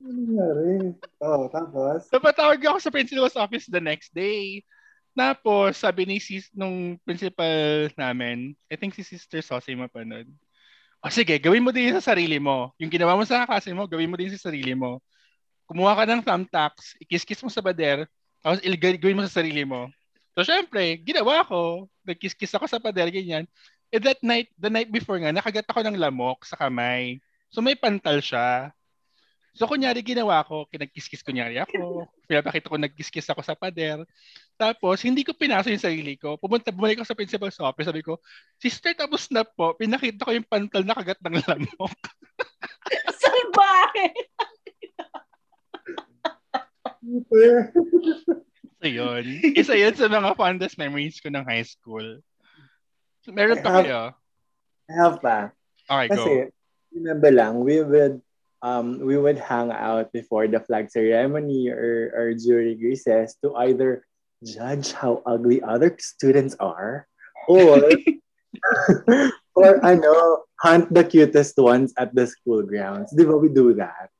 Ano? 0.00 0.96
Oh, 1.20 1.44
tapos? 1.52 2.08
Napatawag 2.08 2.60
ako 2.64 2.78
sa 2.80 2.90
principal's 2.92 3.36
office 3.36 3.68
the 3.68 3.82
next 3.82 4.16
day. 4.16 4.64
Tapos, 5.12 5.76
sabi 5.76 6.06
ni 6.06 6.16
sis, 6.22 6.48
nung 6.54 6.96
principal 7.04 7.90
namin, 7.98 8.56
I 8.70 8.76
think 8.80 8.96
si 8.96 9.04
Sister 9.04 9.42
Sosay 9.44 9.76
mapanood, 9.76 10.30
o 11.00 11.08
sige, 11.08 11.40
gawin 11.40 11.64
mo 11.64 11.72
din 11.72 11.96
sa 11.96 12.12
sarili 12.12 12.36
mo. 12.36 12.76
Yung 12.76 12.92
ginawa 12.92 13.16
mo 13.16 13.24
sa 13.24 13.48
klase 13.48 13.72
mo, 13.72 13.88
gawin 13.88 14.12
mo 14.12 14.16
din 14.20 14.28
sa 14.32 14.52
sarili 14.52 14.76
mo. 14.76 15.00
Kumuha 15.64 15.96
ka 15.96 16.04
ng 16.04 16.24
thumbtacks, 16.24 16.98
ikis-kiss 17.00 17.40
mo 17.40 17.48
sa 17.48 17.64
bader, 17.64 18.04
tapos 18.44 18.60
gawin 19.00 19.16
mo 19.16 19.24
sa 19.24 19.40
sarili 19.40 19.64
mo. 19.64 19.88
So, 20.36 20.44
syempre, 20.44 21.00
ginawa 21.00 21.42
ko. 21.46 21.88
Nagkiss-kiss 22.04 22.54
ako 22.56 22.66
sa 22.68 22.80
pader, 22.80 23.08
ganyan. 23.08 23.48
Eh, 23.90 23.98
that 23.98 24.20
night, 24.22 24.52
the 24.60 24.70
night 24.70 24.92
before 24.92 25.18
nga, 25.18 25.34
nakagat 25.34 25.66
ako 25.66 25.82
ng 25.82 25.98
lamok 25.98 26.46
sa 26.46 26.54
kamay. 26.54 27.18
So, 27.50 27.58
may 27.64 27.74
pantal 27.74 28.22
siya. 28.22 28.70
So, 29.50 29.66
kunyari, 29.66 29.98
ginawa 30.06 30.46
ko, 30.46 30.70
kinagkiss-kiss 30.70 31.26
kunyari 31.26 31.58
ako. 31.58 32.06
Pinapakita 32.30 32.70
ko, 32.70 32.78
nagkiss-kiss 32.78 33.30
ako 33.34 33.42
sa 33.42 33.58
pader. 33.58 34.06
Tapos, 34.54 35.02
hindi 35.02 35.26
ko 35.26 35.34
pinasa 35.34 35.74
yung 35.74 35.82
sarili 35.82 36.14
ko. 36.14 36.38
Pumunta, 36.38 36.70
bumalik 36.70 37.02
ako 37.02 37.08
sa 37.10 37.18
principal's 37.18 37.58
office. 37.58 37.90
Sabi 37.90 38.06
ko, 38.06 38.22
Sister, 38.62 38.94
tapos 38.94 39.26
na 39.34 39.42
po. 39.42 39.74
Pinakita 39.74 40.22
ko 40.22 40.30
yung 40.30 40.46
pantal 40.46 40.86
na 40.86 40.94
kagat 40.94 41.18
ng 41.18 41.42
lamok. 41.42 41.98
Salbahe. 43.20 44.08
So, 48.80 48.86
yun. 48.86 49.24
Isa 49.58 49.74
yun 49.74 49.94
sa 49.98 50.06
mga 50.06 50.38
fondest 50.38 50.78
memories 50.78 51.18
ko 51.18 51.26
ng 51.26 51.42
high 51.42 51.66
school. 51.66 52.22
So, 53.26 53.34
meron 53.34 53.58
pa 53.60 53.82
kayo? 53.82 54.14
I 54.86 54.92
have 54.94 55.18
pa. 55.18 55.50
Okay, 55.90 56.06
go. 56.06 56.14
Kasi, 56.14 56.30
remember 56.94 57.34
lang, 57.34 57.66
we 57.66 57.82
would 57.82 58.22
um 58.62 59.00
we 59.00 59.16
would 59.16 59.38
hang 59.38 59.72
out 59.72 60.12
before 60.12 60.46
the 60.48 60.60
flag 60.60 60.90
ceremony 60.90 61.68
or, 61.68 62.12
or 62.14 62.34
during 62.34 62.78
recess 62.80 63.36
to 63.40 63.54
either 63.68 64.04
judge 64.44 64.92
how 64.92 65.22
ugly 65.24 65.60
other 65.62 65.96
students 65.98 66.56
are 66.60 67.08
or 67.48 67.80
or 69.54 69.84
I 69.84 69.94
know 69.94 70.44
hunt 70.60 70.92
the 70.92 71.04
cutest 71.04 71.56
ones 71.58 71.94
at 71.96 72.14
the 72.14 72.26
school 72.26 72.62
grounds. 72.62 73.12
Di 73.14 73.24
ba 73.24 73.36
we 73.36 73.48
do 73.48 73.74
that? 73.80 74.10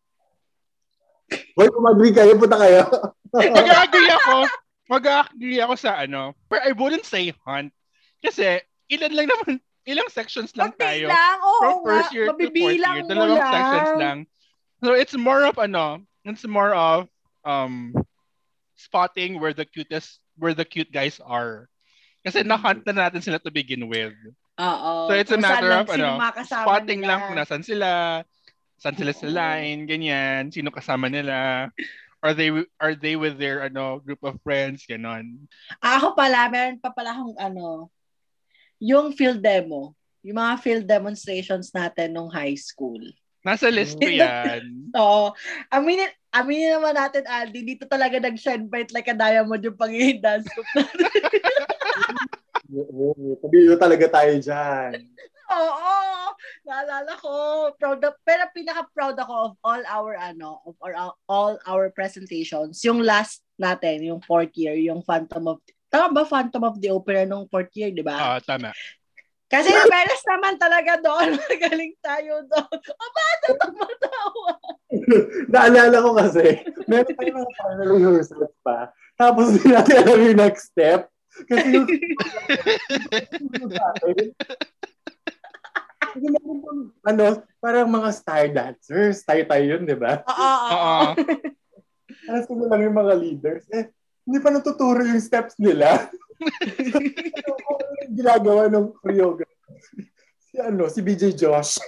Hoy, 1.55 1.71
mag-agree 1.71 2.15
kayo, 2.15 2.35
puta 2.35 2.59
kayo. 2.59 2.83
Mag-agree 3.35 4.11
ako. 4.11 4.37
Mag-agree 4.91 5.61
ako 5.63 5.75
sa 5.79 6.03
ano. 6.03 6.35
But 6.51 6.67
I 6.67 6.75
wouldn't 6.75 7.07
say 7.07 7.31
hunt. 7.47 7.71
Kasi, 8.19 8.59
ilan 8.91 9.15
lang 9.15 9.29
naman, 9.31 9.63
ilang 9.91 10.09
sections 10.09 10.55
lang 10.55 10.71
Konti 10.73 10.81
tayo. 10.81 11.07
lang. 11.11 11.37
Oo 11.43 11.59
From 11.59 11.77
first 11.83 12.11
year 12.15 12.27
to 12.31 12.35
fourth 12.39 12.55
year, 12.55 13.03
dalawang 13.05 13.39
lang. 13.39 13.53
sections 13.53 13.93
lang. 13.99 14.19
So 14.81 14.95
it's 14.97 15.13
more 15.19 15.45
of 15.45 15.59
ano, 15.59 16.07
it's 16.25 16.47
more 16.47 16.73
of 16.73 17.11
um 17.45 17.93
spotting 18.79 19.37
where 19.37 19.53
the 19.53 19.69
cutest 19.69 20.23
where 20.41 20.57
the 20.57 20.65
cute 20.65 20.89
guys 20.89 21.21
are. 21.21 21.69
Kasi 22.25 22.45
na-hunt 22.45 22.85
na 22.89 23.09
natin 23.09 23.21
sila 23.21 23.41
to 23.41 23.53
begin 23.53 23.89
with. 23.89 24.17
Oo. 24.61 25.09
So 25.09 25.13
it's 25.17 25.33
a 25.33 25.41
matter 25.41 25.73
of 25.73 25.89
ano, 25.89 26.21
spotting 26.45 27.01
nila. 27.01 27.17
lang 27.17 27.21
kung 27.29 27.37
nasan 27.41 27.65
sila, 27.65 28.21
saan 28.81 28.97
sila 28.97 29.13
sa 29.13 29.29
line, 29.29 29.89
ganyan, 29.89 30.49
sino 30.53 30.69
kasama 30.73 31.09
nila. 31.09 31.69
Are 32.21 32.37
they 32.37 32.53
are 32.77 32.93
they 32.93 33.17
with 33.17 33.41
their 33.41 33.65
ano 33.65 34.05
group 34.05 34.21
of 34.21 34.37
friends 34.45 34.85
ganon. 34.85 35.49
Ako 35.81 36.13
pala, 36.13 36.53
meron 36.53 36.77
pa 36.77 36.93
pala 36.93 37.17
akong 37.17 37.37
ano, 37.41 37.89
yung 38.81 39.13
field 39.13 39.39
demo. 39.39 39.93
Yung 40.21 40.37
mga 40.37 40.55
field 40.61 40.85
demonstrations 40.85 41.71
natin 41.71 42.13
nung 42.13 42.29
high 42.29 42.57
school. 42.57 43.01
Nasa 43.41 43.73
list 43.73 43.97
ko 43.97 44.05
Mm. 44.05 44.21
yan. 44.21 44.63
Oo. 45.01 45.33
aminin, 45.73 46.09
aminin 46.29 46.77
naman 46.77 46.93
natin, 46.93 47.25
Aldi, 47.25 47.61
dito 47.65 47.85
talaga 47.85 48.21
nag-shine 48.21 48.69
bright 48.69 48.93
like 48.93 49.09
a 49.09 49.17
diamond 49.17 49.65
yung 49.65 49.77
pangingin 49.77 50.21
dance 50.21 50.45
group 50.51 50.69
natin. 50.77 51.09
Pabilo 53.41 53.75
talaga 53.81 54.07
tayo 54.13 54.37
dyan. 54.37 55.09
Oo. 55.51 55.97
Naalala 56.63 57.13
ko. 57.19 57.33
Proud 57.75 57.99
na, 57.99 58.13
pero 58.23 58.47
pinaka-proud 58.55 59.17
ako 59.19 59.35
of 59.35 59.55
all 59.65 59.83
our, 59.89 60.15
ano, 60.15 60.63
of 60.63 60.77
our, 60.79 60.95
all 61.27 61.57
our 61.67 61.91
presentations. 61.91 62.85
Yung 62.87 63.03
last 63.03 63.43
natin, 63.59 64.05
yung 64.05 64.21
fourth 64.23 64.53
year, 64.55 64.77
yung 64.79 65.03
Phantom 65.03 65.57
of, 65.57 65.59
tama 65.91 66.15
ba 66.15 66.23
Phantom 66.25 66.63
of 66.71 66.79
the 66.79 66.89
Opera 66.95 67.27
nung 67.27 67.51
fourth 67.51 67.75
year, 67.75 67.91
di 67.91 68.01
ba? 68.01 68.15
Ah, 68.15 68.41
tama. 68.41 68.71
Kasi 69.51 69.67
yung 69.75 69.91
Perez 69.91 70.23
naman 70.31 70.55
talaga 70.63 70.95
doon. 71.03 71.35
Magaling 71.51 71.95
tayo 71.99 72.47
doon. 72.47 72.79
O, 72.79 73.03
bakit 73.11 73.41
tumatawa? 73.59 74.51
Naalala 75.53 75.97
ko 75.99 76.11
kasi, 76.15 76.63
meron 76.87 77.15
tayo 77.19 77.31
mga 77.35 77.53
final 77.59 77.89
rehearsals 77.99 78.55
pa. 78.63 78.95
Tapos 79.19 79.51
hindi 79.51 79.75
natin 79.75 80.07
alam 80.07 80.19
yung 80.23 80.39
next 80.39 80.71
step. 80.71 81.11
Kasi 81.51 81.67
yung. 81.75 81.87
Kasi 86.15 86.27
meron 86.31 86.59
pang, 86.63 86.81
ano, 87.11 87.25
parang 87.59 87.91
mga 87.91 88.11
star 88.15 88.47
dancers. 88.55 89.27
Tayo 89.27 89.43
tayo 89.51 89.65
yun, 89.67 89.83
di 89.83 89.99
ba? 89.99 90.23
Oo, 90.31 90.39
oo, 90.39 90.71
Oo. 90.71 90.79
oo. 90.79 91.07
Alas 92.31 92.47
ko 92.47 92.55
lang 92.55 92.83
yung 92.87 92.99
mga 92.99 93.15
leaders. 93.19 93.67
Eh, 93.75 93.91
hindi 94.25 94.39
pa 94.41 94.51
natuturo 94.53 95.01
yung 95.05 95.21
steps 95.21 95.57
nila. 95.57 96.09
ano 96.41 97.07
yung 98.09 98.15
ginagawa 98.17 98.69
ng 98.73 98.87
choreographer? 99.01 99.59
Si 100.51 100.57
ano, 100.59 100.91
si 100.91 101.01
BJ 101.01 101.37
Josh. 101.39 101.79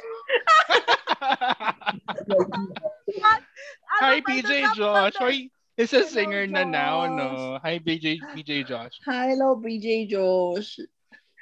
Hi, 4.02 4.18
Ano 4.18 4.26
PJ 4.26 4.50
ito? 4.50 4.72
Josh. 4.76 5.16
Hoy, 5.18 5.38
is 5.76 5.92
a 5.92 6.04
Hello, 6.04 6.10
singer 6.10 6.44
na 6.46 6.62
now, 6.66 7.06
no? 7.08 7.58
Hi, 7.62 7.78
BJ, 7.78 8.20
BJ 8.34 8.66
Josh. 8.68 8.96
Hi, 9.06 9.32
hello, 9.34 9.56
BJ 9.56 10.10
Josh. 10.10 10.78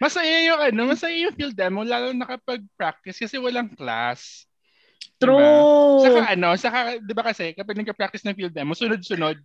Masaya 0.00 0.48
yung 0.48 0.60
ano, 0.60 0.80
masaya 0.96 1.12
yung 1.28 1.36
field 1.36 1.52
demo, 1.52 1.84
lalo 1.84 2.16
na 2.16 2.24
kapag 2.24 2.64
practice 2.72 3.20
kasi 3.20 3.36
walang 3.36 3.68
class. 3.76 4.48
True. 5.20 6.00
Saka 6.00 6.20
ano, 6.32 6.56
saka, 6.56 6.78
di 7.00 7.12
ba 7.12 7.24
kasi, 7.24 7.52
kapag 7.52 7.76
nagka-practice 7.76 8.24
ng 8.24 8.36
field 8.36 8.54
demo, 8.56 8.72
sunod-sunod, 8.72 9.36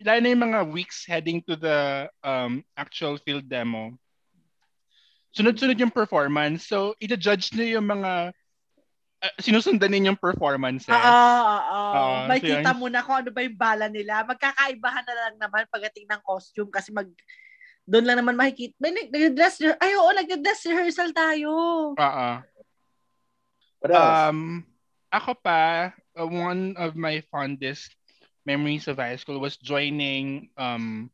lalo 0.00 0.18
na 0.20 0.32
yung 0.32 0.44
mga 0.48 0.60
weeks 0.72 1.04
heading 1.04 1.44
to 1.44 1.54
the 1.56 2.08
um, 2.24 2.64
actual 2.76 3.20
field 3.20 3.44
demo, 3.46 3.92
sunod-sunod 5.36 5.76
yung 5.76 5.92
performance. 5.92 6.66
So, 6.66 6.96
ita-judge 6.98 7.52
nyo 7.54 7.80
yung 7.80 7.86
mga 7.86 8.32
uh, 9.20 9.34
sinusundan 9.38 9.92
ninyong 9.92 10.18
performances. 10.18 10.90
Oo, 10.90 11.20
oo. 11.46 11.78
Oo, 11.94 12.16
May 12.26 12.40
so 12.40 12.48
kita 12.48 12.72
yun. 12.72 12.80
mo 12.80 12.86
na 12.88 13.04
kung 13.04 13.16
ano 13.20 13.30
ba 13.30 13.40
yung 13.44 13.58
bala 13.60 13.86
nila. 13.86 14.24
Magkakaibahan 14.24 15.04
na 15.04 15.14
lang 15.14 15.34
naman 15.36 15.68
pagdating 15.68 16.08
ng 16.08 16.22
costume 16.24 16.72
kasi 16.72 16.90
mag 16.90 17.06
doon 17.90 18.06
lang 18.06 18.22
naman 18.22 18.38
makikita. 18.38 18.76
May 18.78 18.94
nag- 18.94 19.10
nag-dress 19.10 19.58
re- 19.60 19.80
Ay, 19.82 19.98
oo, 19.98 20.10
nag-dress 20.14 20.62
rehearsal 20.68 21.10
tayo. 21.10 21.50
Oo. 21.98 22.28
What 23.80 23.90
else? 23.90 24.20
Um, 24.30 24.62
ako 25.10 25.32
pa, 25.42 25.90
uh, 26.14 26.28
one 26.28 26.78
of 26.78 26.94
my 26.94 27.18
fondest 27.32 27.90
memories 28.46 28.88
of 28.88 28.96
high 28.96 29.16
school 29.16 29.38
was 29.38 29.56
joining 29.56 30.48
um, 30.56 31.10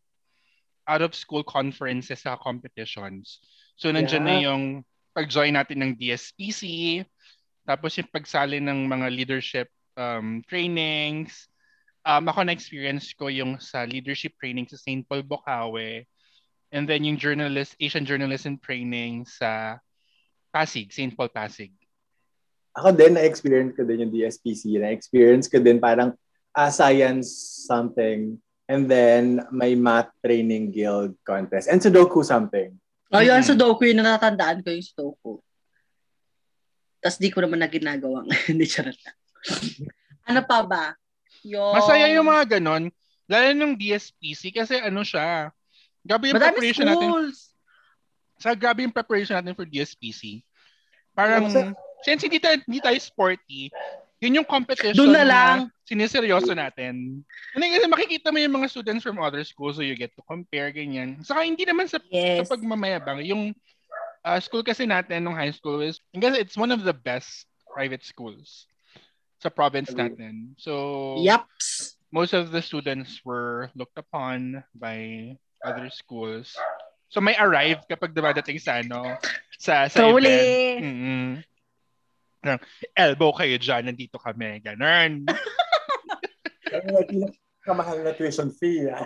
out-of-school 0.87 1.43
conferences 1.43 2.23
sa 2.23 2.39
competitions. 2.39 3.43
So, 3.77 3.91
nandiyan 3.91 4.25
na 4.25 4.35
Yeah. 4.39 4.45
yung 4.51 4.63
pag-join 5.17 5.57
natin 5.59 5.83
ng 5.83 5.93
DSPC, 5.99 7.03
tapos 7.67 7.99
yung 7.99 8.09
pagsali 8.13 8.63
ng 8.63 8.87
mga 8.87 9.07
leadership 9.11 9.69
um, 9.99 10.45
trainings. 10.47 11.51
Um, 12.07 12.31
ako 12.31 12.47
na-experience 12.47 13.11
ko 13.19 13.27
yung 13.27 13.59
sa 13.59 13.83
leadership 13.83 14.39
training 14.39 14.71
sa 14.71 14.79
St. 14.79 15.03
Paul 15.03 15.27
Bocaue, 15.27 16.07
and 16.71 16.87
then 16.87 17.03
yung 17.03 17.19
journalist, 17.19 17.75
Asian 17.83 18.07
journalism 18.07 18.63
training 18.63 19.27
sa 19.27 19.83
Pasig, 20.55 20.95
St. 20.95 21.11
Paul 21.19 21.35
Pasig. 21.35 21.75
Ako 22.77 22.93
din, 22.93 23.17
na-experience 23.17 23.73
ko 23.75 23.83
din 23.83 24.07
yung 24.07 24.13
DSPC. 24.13 24.79
Na-experience 24.79 25.49
ko 25.49 25.59
din 25.59 25.81
parang 25.81 26.13
ah, 26.57 26.73
science 26.73 27.29
something. 27.69 28.41
And 28.67 28.91
then, 28.91 29.47
may 29.55 29.77
math 29.79 30.11
training 30.19 30.75
guild 30.75 31.15
contest. 31.23 31.71
And 31.71 31.79
Sudoku 31.79 32.25
something. 32.25 32.75
Oh, 33.15 33.23
yun, 33.23 33.39
Mm. 33.39 33.47
Sudoku 33.47 33.87
yun, 33.87 34.03
natatandaan 34.03 34.65
ko 34.65 34.75
yung 34.75 34.83
Sudoku. 34.83 35.33
Tapos 36.99 37.23
di 37.23 37.31
ko 37.31 37.45
naman 37.45 37.63
na 37.63 37.71
ginagawa. 37.71 38.27
Hindi, 38.51 38.67
charot 38.67 38.97
lang. 38.97 39.17
ano 40.27 40.41
pa 40.43 40.67
ba? 40.67 40.85
Yung... 41.47 41.79
Masaya 41.79 42.11
yung 42.11 42.27
mga 42.27 42.59
ganon. 42.59 42.91
Lalo 43.31 43.47
nung 43.55 43.79
DSPC 43.79 44.51
kasi 44.51 44.83
ano 44.83 45.07
siya. 45.07 45.55
Grabe 46.03 46.35
yung 46.35 46.39
Madami 46.39 46.59
preparation 46.59 46.87
natin. 46.91 47.07
schools. 47.07 47.39
Sa 48.43 48.51
grabe 48.59 48.83
yung 48.83 48.95
preparation 48.95 49.39
natin 49.39 49.55
for 49.55 49.67
DSPC. 49.67 50.43
Parang, 51.15 51.47
Kasi- 51.47 51.75
since 52.03 52.27
hindi 52.27 52.43
tayo, 52.43 52.59
hindi 52.67 52.83
tayo 52.83 52.99
sporty, 52.99 53.71
yun 54.19 54.43
yung 54.43 54.49
competition 54.49 54.97
Doon 54.97 55.13
na 55.13 55.25
lang. 55.25 55.57
siniseryoso 55.85 56.57
natin. 56.57 57.21
And 57.55 57.61
then, 57.61 57.71
kasi 57.77 57.87
makikita 57.87 58.33
mo 58.33 58.41
yung 58.41 58.57
mga 58.57 58.71
students 58.71 59.05
from 59.05 59.21
other 59.21 59.45
schools 59.45 59.77
so 59.77 59.85
you 59.85 59.95
get 59.95 60.11
to 60.17 60.25
compare, 60.25 60.73
ganyan. 60.73 61.21
Saka 61.23 61.45
hindi 61.45 61.63
naman 61.69 61.87
sa, 61.87 62.01
Yes. 62.09 62.43
sa 62.49 62.57
pagmamayabang. 62.57 63.23
Yung 63.29 63.53
uh, 64.25 64.39
school 64.41 64.65
kasi 64.65 64.89
natin 64.89 65.23
nung 65.23 65.37
high 65.37 65.53
school 65.53 65.85
is, 65.85 66.01
I 66.17 66.19
guess 66.19 66.35
it's 66.35 66.57
one 66.57 66.73
of 66.73 66.83
the 66.83 66.97
best 66.97 67.47
private 67.71 68.03
schools 68.03 68.67
sa 69.39 69.53
province 69.53 69.93
natin. 69.93 70.57
So, 70.57 71.21
Yaps. 71.21 72.01
most 72.09 72.33
of 72.33 72.51
the 72.51 72.65
students 72.65 73.21
were 73.21 73.69
looked 73.77 74.01
upon 74.01 74.65
by 74.73 75.33
other 75.61 75.93
schools. 75.93 76.57
So 77.07 77.21
may 77.23 77.37
arrive 77.39 77.87
kapag 77.87 78.17
dumadating 78.17 78.59
sa 78.59 78.83
ano 78.83 79.15
sa 79.63 79.87
sa 79.87 80.03
Truly. 80.03 80.27
event. 80.27 80.83
Mm-mm. 80.83 81.29
Parang, 82.47 82.63
Elbow 82.95 83.35
kayo 83.35 83.59
dyan, 83.59 83.91
nandito 83.91 84.23
kami. 84.23 84.63
Ganun. 84.63 85.27
Kamahal 87.67 88.07
na 88.07 88.15
tuition 88.15 88.55
fee. 88.55 88.87
ah. 88.87 89.03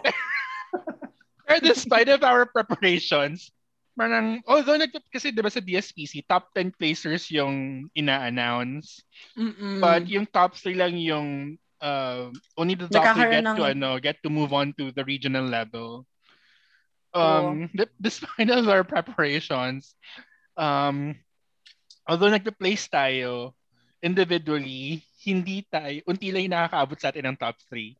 Pero 1.48 1.58
despite 1.64 2.12
of 2.12 2.20
our 2.20 2.44
preparations, 2.44 3.48
parang, 3.96 4.44
although 4.44 4.76
nag, 4.76 4.92
kasi 5.08 5.32
diba 5.32 5.48
sa 5.48 5.64
DSPC, 5.64 6.28
top 6.28 6.52
10 6.52 6.76
placers 6.76 7.32
yung 7.32 7.88
ina-announce. 7.96 9.00
Mm-mm. 9.34 9.80
But 9.80 10.04
yung 10.06 10.28
top 10.28 10.54
3 10.54 10.76
lang 10.76 11.00
yung 11.00 11.56
uh, 11.80 12.28
only 12.60 12.76
the 12.76 12.92
top 12.92 13.16
3 13.16 13.24
Nagkakaroon 13.24 13.32
get 13.32 13.56
to 13.56 13.64
ng- 13.64 13.72
ano, 13.72 13.90
get 13.98 14.16
to 14.20 14.30
move 14.30 14.52
on 14.52 14.76
to 14.76 14.92
the 14.92 15.02
regional 15.02 15.48
level. 15.48 16.04
Um, 17.16 17.72
d- 17.72 17.90
despite 18.00 18.52
of 18.52 18.68
our 18.68 18.84
preparations, 18.84 19.96
um, 20.54 21.16
although 22.10 22.26
nagpe-place 22.26 22.90
tayo 22.90 23.54
individually, 24.02 24.98
hindi 25.22 25.62
tayo, 25.70 26.02
unti 26.10 26.34
lang 26.34 26.50
yung 26.50 26.54
nakakaabot 26.58 26.98
sa 26.98 27.14
atin 27.14 27.30
ng 27.30 27.38
top 27.38 27.54
3. 27.70 27.94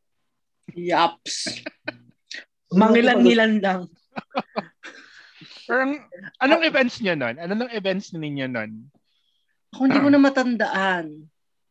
Yaps. 0.75 1.63
Mangilan-ngilan 2.81 3.63
lang. 3.63 3.87
Parang, 5.71 6.03
anong 6.43 6.67
events 6.67 6.99
nyo 6.99 7.15
nun? 7.15 7.39
Anong 7.39 7.71
events 7.71 8.11
ninyo 8.11 8.47
nun? 8.51 8.91
Ako 9.71 9.87
hindi 9.87 10.03
ko 10.03 10.09
na 10.11 10.19
matandaan. 10.19 11.07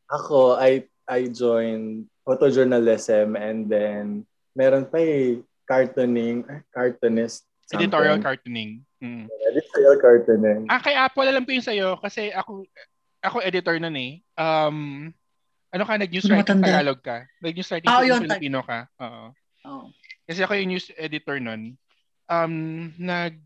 Ako, 0.07 0.55
I 0.55 0.87
I 1.11 1.27
joined 1.27 2.07
photojournalism 2.23 3.35
and 3.35 3.67
then 3.67 4.23
meron 4.55 4.87
pa 4.87 5.03
eh, 5.03 5.43
cartooning, 5.67 6.47
eh, 6.47 6.63
cartoonist. 6.71 7.43
something. 7.67 7.85
Editorial 7.85 8.17
cartooning. 8.23 8.87
Mm. 8.99 9.31
Editorial 9.31 9.95
cartooning. 9.99 10.67
Ah, 10.67 10.83
kay 10.83 10.95
Apple, 10.95 11.27
alam 11.27 11.47
ko 11.47 11.55
yung 11.55 11.63
sa'yo 11.63 11.95
kasi 12.03 12.35
ako, 12.35 12.67
ako 13.23 13.37
editor 13.39 13.79
nun 13.79 13.95
eh. 13.95 14.19
Um, 14.35 15.09
ano 15.71 15.83
ka, 15.87 15.95
nag-news 15.95 16.27
Ano 16.27 16.39
writing 16.39 16.59
matanda? 16.59 16.67
Tagalog 16.67 17.01
ka? 17.01 17.17
Nag-news 17.39 17.69
writing 17.71 17.89
sa 17.89 18.03
yun, 18.03 18.21
Filipino 18.27 18.59
ka? 18.65 18.79
Oo. 18.99 19.23
Oh. 19.65 19.85
Kasi 20.27 20.43
ako 20.43 20.53
yung 20.59 20.71
news 20.75 20.87
editor 20.99 21.37
nun. 21.39 21.79
Um, 22.29 22.53
nag, 22.99 23.39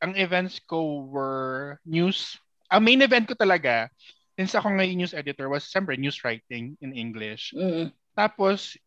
ang 0.00 0.16
events 0.16 0.58
ko 0.64 1.04
were 1.06 1.78
news. 1.84 2.40
Ang 2.72 2.82
main 2.88 3.04
event 3.04 3.28
ko 3.28 3.36
talaga, 3.36 3.92
since 4.40 4.56
ako 4.56 4.72
ngayon 4.72 5.04
news 5.04 5.12
editor, 5.12 5.52
was 5.52 5.68
siyempre 5.68 6.00
news 6.00 6.24
writing 6.24 6.74
in 6.80 6.96
English. 6.96 7.52
Mm. 7.52 7.92
Tapos, 8.16 8.80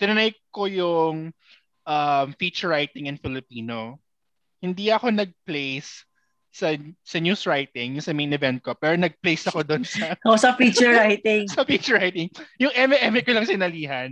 tinanay 0.00 0.32
ko 0.50 0.64
yung 0.64 1.36
um, 1.84 2.26
feature 2.40 2.72
writing 2.72 3.06
in 3.06 3.20
Filipino. 3.20 4.00
Hindi 4.66 4.90
ako 4.90 5.14
nag-place 5.14 6.02
sa 6.56 6.72
sa 7.04 7.20
news 7.20 7.44
writing, 7.44 8.00
yung 8.00 8.06
sa 8.06 8.16
main 8.16 8.32
event 8.32 8.58
ko, 8.64 8.72
pero 8.72 8.96
nag-place 8.96 9.46
ako 9.46 9.60
doon 9.62 9.84
sa 9.84 10.16
Ako 10.24 10.34
sa 10.44 10.56
feature 10.56 10.96
writing. 10.96 11.44
sa 11.54 11.62
feature 11.62 12.00
writing. 12.00 12.32
Yung 12.58 12.72
ME 12.72 13.20
ko 13.22 13.36
lang 13.36 13.44
sinalihan. 13.44 14.10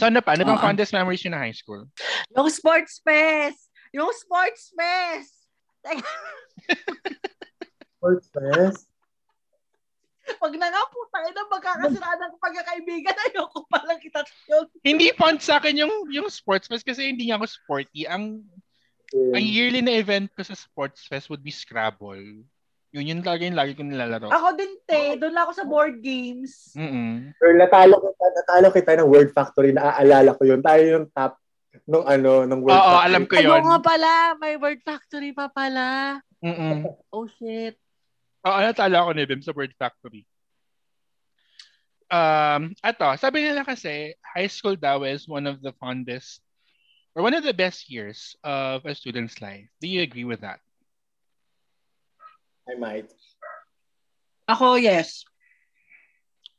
So 0.00 0.08
ano 0.08 0.24
pa? 0.24 0.34
Ano 0.34 0.56
Oo. 0.56 0.60
fondest 0.60 0.96
memories 0.96 1.22
yun 1.22 1.36
na 1.36 1.44
high 1.44 1.54
school? 1.54 1.84
Yung 2.34 2.48
sports 2.48 3.04
fest! 3.04 3.68
Yung 3.92 4.10
sports 4.16 4.72
fest! 4.72 5.36
Sports 7.96 8.26
fest. 8.32 8.82
Pag 10.26 10.58
na 10.58 10.66
nga 10.66 10.82
po, 10.90 11.06
tayo 11.14 11.28
na 11.30 11.42
magkakasiraan 11.46 12.18
ng 12.18 12.34
pagkakaibigan, 12.42 13.14
ayoko 13.30 13.62
palang 13.70 14.00
kita 14.02 14.26
yun. 14.50 14.66
Hindi 14.82 15.14
fun 15.14 15.38
sa 15.38 15.62
akin 15.62 15.78
yung 15.78 16.10
yung 16.10 16.26
sports 16.26 16.66
fest 16.66 16.82
kasi 16.82 17.14
hindi 17.14 17.30
nga 17.30 17.38
ako 17.38 17.46
sporty. 17.46 18.10
Ang 18.10 18.42
ang 19.34 19.46
yearly 19.46 19.80
na 19.80 19.96
event 19.96 20.28
ko 20.32 20.42
sa 20.42 20.56
sports 20.56 21.04
fest 21.06 21.28
would 21.28 21.42
be 21.42 21.52
Scrabble. 21.52 22.44
Yun 22.94 23.08
yun 23.12 23.20
lagi 23.20 23.44
yung 23.50 23.58
lagi 23.58 23.76
ko 23.76 23.84
nilalaro. 23.84 24.32
Ako 24.32 24.56
din, 24.56 24.72
te. 24.88 25.20
Doon 25.20 25.34
lang 25.36 25.44
ako 25.44 25.52
sa 25.52 25.66
board 25.68 26.00
games. 26.00 26.72
Mm-mm. 26.72 27.34
Girl, 27.36 27.58
natalo 27.60 28.00
kita, 28.00 28.24
natalo 28.32 28.66
kita 28.72 28.90
ng 28.96 29.10
Word 29.10 29.30
Factory. 29.36 29.76
Naaalala 29.76 30.32
ko 30.32 30.42
yun. 30.48 30.64
Tayo 30.64 30.82
yung 30.86 31.06
top 31.12 31.36
nung 31.84 32.08
ano, 32.08 32.48
nung 32.48 32.64
Word 32.64 32.72
Oo, 32.72 32.80
Factory. 32.80 33.04
alam 33.04 33.22
ko 33.28 33.34
yun. 33.36 33.52
oo 33.52 33.68
nga 33.68 33.80
pala. 33.84 34.12
May 34.40 34.54
word 34.56 34.80
factory 34.80 35.30
pa 35.36 35.52
pala. 35.52 36.16
Mm-mm. 36.40 36.88
Oh, 37.12 37.28
shit. 37.28 37.76
Oo, 38.46 38.58
natalo 38.62 38.96
ako 39.02 39.10
ni 39.12 39.24
Bim 39.28 39.42
sa 39.44 39.52
Word 39.52 39.74
Factory. 39.76 40.24
Um, 42.06 42.70
ato, 42.86 43.18
sabi 43.18 43.42
nila 43.42 43.66
kasi, 43.66 44.14
high 44.22 44.46
school 44.46 44.78
daw 44.78 45.02
is 45.02 45.26
one 45.26 45.44
of 45.44 45.58
the 45.58 45.74
fondest 45.82 46.38
or 47.16 47.24
one 47.24 47.32
of 47.32 47.40
the 47.40 47.56
best 47.56 47.88
years 47.88 48.36
of 48.44 48.84
a 48.84 48.92
student's 48.92 49.40
life. 49.40 49.64
Do 49.80 49.88
you 49.88 50.04
agree 50.04 50.28
with 50.28 50.44
that? 50.44 50.60
I 52.68 52.76
might. 52.76 53.08
Ako, 54.44 54.76
yes. 54.76 55.24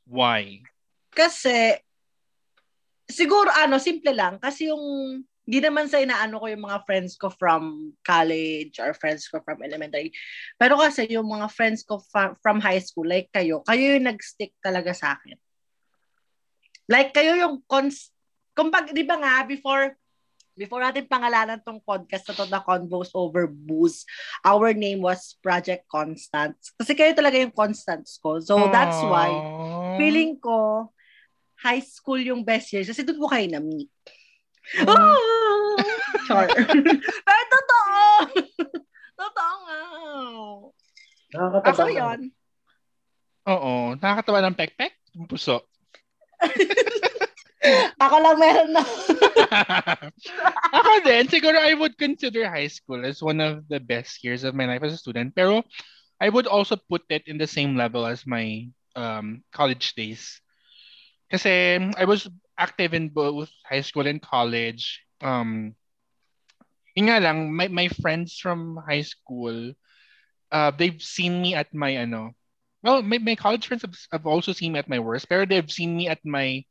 Why? 0.10 0.66
Kasi, 1.14 1.78
siguro 3.06 3.54
ano, 3.54 3.78
simple 3.78 4.18
lang. 4.18 4.42
Kasi 4.42 4.74
yung, 4.74 5.22
hindi 5.46 5.60
naman 5.62 5.86
sa 5.94 6.02
inaano 6.02 6.42
ko 6.42 6.50
yung 6.50 6.66
mga 6.66 6.84
friends 6.90 7.16
ko 7.22 7.30
from 7.30 7.94
college 8.02 8.82
or 8.82 8.98
friends 8.98 9.30
ko 9.30 9.40
from 9.46 9.62
elementary. 9.62 10.10
Pero 10.58 10.76
kasi 10.82 11.06
yung 11.14 11.30
mga 11.30 11.54
friends 11.54 11.86
ko 11.86 12.02
fa- 12.02 12.36
from 12.42 12.58
high 12.58 12.82
school, 12.82 13.06
like 13.06 13.30
kayo, 13.30 13.62
kayo 13.62 13.94
yung 13.94 14.10
nag-stick 14.10 14.58
talaga 14.60 14.90
sa 14.92 15.14
akin. 15.22 15.38
Like 16.90 17.14
kayo 17.14 17.38
yung 17.38 17.62
cons... 17.70 18.10
Kung 18.58 18.74
pag, 18.74 18.90
di 18.90 19.06
ba 19.06 19.22
nga, 19.22 19.46
before 19.46 19.94
before 20.58 20.82
natin 20.82 21.06
pangalanan 21.06 21.62
tong 21.62 21.78
podcast 21.80 22.26
na 22.28 22.34
to, 22.34 22.46
The 22.50 22.60
Convos 22.66 23.14
Over 23.14 23.46
Booze, 23.46 24.04
our 24.42 24.74
name 24.74 25.06
was 25.06 25.38
Project 25.40 25.86
Constance. 25.86 26.74
Kasi 26.74 26.98
kayo 26.98 27.14
talaga 27.14 27.38
yung 27.38 27.54
constants 27.54 28.18
ko. 28.18 28.42
So, 28.42 28.58
Aww. 28.58 28.74
that's 28.74 29.00
why, 29.06 29.30
feeling 30.02 30.42
ko, 30.42 30.90
high 31.62 31.86
school 31.86 32.18
yung 32.18 32.42
best 32.42 32.74
years. 32.74 32.90
Kasi 32.90 33.06
doon 33.06 33.22
ko 33.22 33.30
kayo 33.30 33.46
na-meet. 33.48 33.94
Mm. 34.82 34.90
Oh! 34.90 35.78
Char. 36.28 36.50
Pero 37.28 37.44
totoo! 37.54 38.04
totoo 39.16 39.54
nga. 39.64 39.80
Nakakatawa. 41.38 41.72
Ako 41.72 41.84
yun. 41.94 42.20
Oo. 43.48 43.74
Nakakatawa 43.96 44.40
ng 44.44 44.58
pek-pek. 44.58 44.94
Puso. 45.30 45.64
Ako 48.00 48.16
lang 48.22 48.38
meron 48.40 48.72
na. 48.74 48.84
Ako 50.78 50.92
din, 51.04 51.26
siguro 51.28 51.58
I 51.58 51.74
would 51.74 51.98
consider 51.98 52.48
high 52.50 52.70
school 52.70 53.06
as 53.06 53.24
one 53.24 53.40
of 53.40 53.66
the 53.68 53.80
best 53.80 54.24
years 54.24 54.44
of 54.44 54.56
my 54.56 54.66
life 54.66 54.84
as 54.84 54.94
a 54.94 55.02
student. 55.02 55.34
Pero 55.36 55.64
I 56.20 56.30
would 56.30 56.48
also 56.48 56.76
put 56.76 57.04
it 57.10 57.28
in 57.28 57.38
the 57.38 57.48
same 57.48 57.78
level 57.78 58.06
as 58.06 58.26
my 58.26 58.68
um, 58.96 59.44
college 59.54 59.94
days. 59.94 60.42
Kasi 61.30 61.78
I 61.94 62.06
was 62.06 62.28
active 62.58 62.94
in 62.94 63.10
both 63.10 63.52
high 63.68 63.86
school 63.86 64.08
and 64.08 64.22
college. 64.22 65.04
Um, 65.22 65.76
yun 66.98 67.14
nga 67.14 67.22
lang, 67.22 67.54
my, 67.54 67.68
my 67.70 67.88
friends 68.02 68.42
from 68.42 68.82
high 68.82 69.06
school, 69.06 69.74
uh, 70.52 70.72
they've 70.74 71.02
seen 71.02 71.42
me 71.42 71.54
at 71.54 71.70
my, 71.74 71.94
ano, 71.94 72.34
well, 72.82 73.02
my, 73.02 73.18
my 73.20 73.36
college 73.36 73.68
friends 73.68 73.84
have, 73.84 73.96
have 74.12 74.26
also 74.26 74.54
seen 74.54 74.74
me 74.74 74.80
at 74.80 74.90
my 74.90 74.98
worst, 74.98 75.30
pero 75.30 75.46
they've 75.46 75.72
seen 75.72 75.96
me 75.96 76.08
at 76.08 76.24
my 76.26 76.66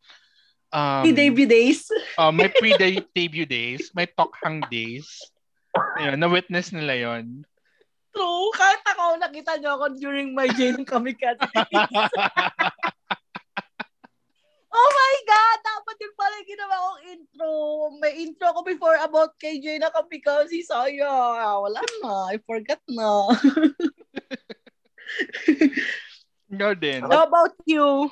um, 0.77 1.03
pre-debut 1.03 1.49
days. 1.49 1.89
uh, 2.21 2.29
my 2.29 2.53
pre-debut 2.53 3.49
days, 3.49 3.89
my 3.97 4.05
talkhang 4.05 4.61
days. 4.69 5.09
Ayun, 5.97 6.21
na-witness 6.21 6.73
nila 6.73 6.93
yon. 6.97 7.45
True. 8.17 8.49
Kahit 8.57 8.81
ako, 8.97 9.21
nakita 9.21 9.61
niyo 9.61 9.77
ako 9.77 9.97
during 10.01 10.33
my 10.33 10.49
Jane 10.57 10.85
Kamikaze. 10.89 11.37
oh 14.77 14.91
my 14.93 15.15
God! 15.29 15.59
Dapat 15.61 15.97
yun 16.01 16.15
pala 16.17 16.33
yung 16.41 16.49
ginawa 16.49 16.77
kong 16.81 17.03
intro. 17.13 17.53
May 18.01 18.13
intro 18.25 18.47
ako 18.57 18.65
before 18.65 18.97
about 19.05 19.37
kay 19.37 19.61
Jane 19.61 19.85
na 19.85 19.93
Kamikaze. 19.93 20.65
Sayang. 20.65 21.37
Ah, 21.37 21.61
wala 21.61 21.85
na. 22.01 22.33
I 22.33 22.41
forgot 22.41 22.81
na. 22.89 23.37
Ikaw 26.57 26.73
din. 26.73 27.05
How 27.05 27.29
about 27.29 27.53
you? 27.69 28.09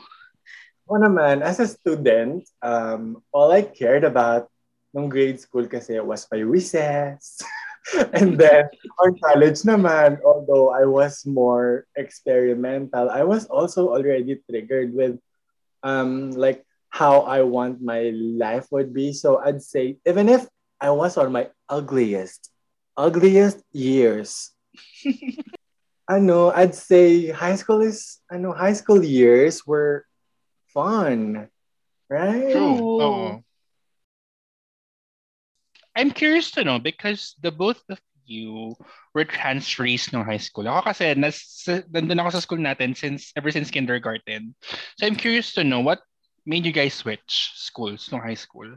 Ako 0.85 1.01
naman, 1.01 1.41
as 1.41 1.65
a 1.65 1.69
student, 1.69 2.45
um, 2.61 3.25
all 3.33 3.49
I 3.49 3.65
cared 3.65 4.05
about 4.05 4.53
nung 4.93 5.09
grade 5.09 5.41
school 5.41 5.65
kasi 5.65 5.97
was 5.97 6.29
my 6.29 6.45
recess. 6.45 7.41
and 8.13 8.37
then, 8.37 8.69
on 9.01 9.17
college 9.17 9.65
naman, 9.65 10.21
although 10.21 10.77
I 10.77 10.85
was 10.85 11.25
more 11.25 11.89
experimental, 11.97 13.09
I 13.09 13.25
was 13.25 13.49
also 13.49 13.97
already 13.97 14.45
triggered 14.45 14.93
with 14.93 15.17
um, 15.81 16.37
like 16.37 16.69
how 16.93 17.25
I 17.25 17.49
want 17.49 17.81
my 17.81 18.13
life 18.15 18.69
would 18.69 18.93
be. 18.93 19.17
So 19.17 19.41
I'd 19.41 19.65
say, 19.65 19.97
even 20.05 20.29
if 20.29 20.45
I 20.81 20.93
was 20.93 21.17
on 21.17 21.33
my 21.33 21.49
ugliest, 21.69 22.53
ugliest 22.93 23.65
years, 23.73 24.53
I 26.09 26.21
know 26.21 26.53
I'd 26.53 26.77
say 26.77 27.33
high 27.33 27.57
school 27.57 27.81
is, 27.81 28.21
I 28.29 28.37
know 28.37 28.53
high 28.53 28.77
school 28.77 29.01
years 29.01 29.67
were 29.67 30.05
fun. 30.75 31.49
Right? 32.11 32.53
True. 32.53 32.79
Oh. 32.79 33.01
oh. 33.01 33.45
I'm 35.97 36.11
curious 36.11 36.51
to 36.53 36.65
know 36.65 36.79
because 36.79 37.39
the 37.41 37.53
both 37.53 37.81
of 37.89 38.01
you 38.27 38.75
were 39.15 39.25
transferees 39.25 40.13
no 40.13 40.25
high 40.25 40.43
school. 40.43 40.67
Ako 40.67 40.91
kasi 40.91 41.15
nas, 41.15 41.63
nandun 41.69 42.19
ako 42.19 42.31
sa 42.35 42.43
school 42.43 42.59
natin 42.59 42.97
since 42.97 43.31
ever 43.37 43.51
since 43.55 43.71
kindergarten. 43.71 44.55
So 44.99 45.07
I'm 45.07 45.15
curious 45.15 45.55
to 45.55 45.63
know 45.63 45.81
what 45.81 46.03
made 46.45 46.67
you 46.67 46.73
guys 46.73 46.95
switch 46.95 47.55
schools 47.55 48.11
no 48.11 48.19
high 48.19 48.37
school. 48.37 48.69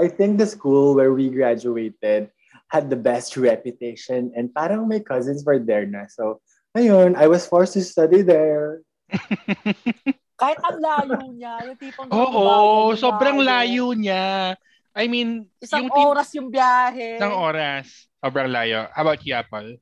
I 0.00 0.08
think 0.08 0.38
the 0.38 0.48
school 0.48 0.96
where 0.96 1.12
we 1.12 1.28
graduated 1.28 2.32
had 2.72 2.88
the 2.88 2.96
best 2.96 3.36
reputation 3.36 4.32
and 4.34 4.48
parang 4.54 4.88
my 4.88 5.00
cousins 5.04 5.44
were 5.44 5.60
there 5.60 5.84
na. 5.84 6.08
So, 6.08 6.40
ayun, 6.72 7.14
I 7.16 7.28
was 7.28 7.44
forced 7.44 7.76
to 7.76 7.84
study 7.84 8.22
there. 8.22 8.80
Kahit 10.42 10.58
ang 10.58 10.78
layo 10.82 11.22
niya, 11.30 11.54
yung 11.70 11.78
tipong 11.78 12.10
Oo, 12.10 12.98
sobrang 12.98 13.38
layo. 13.38 13.94
niya. 13.94 14.58
I 14.90 15.06
mean, 15.06 15.46
isang 15.62 15.86
yung 15.86 15.94
oras 15.94 16.34
yung 16.34 16.50
biyahe. 16.50 17.22
Isang 17.22 17.38
oras. 17.38 18.10
Sobrang 18.18 18.50
layo. 18.50 18.90
How 18.90 19.06
about 19.06 19.22
you, 19.22 19.38
Apple? 19.38 19.78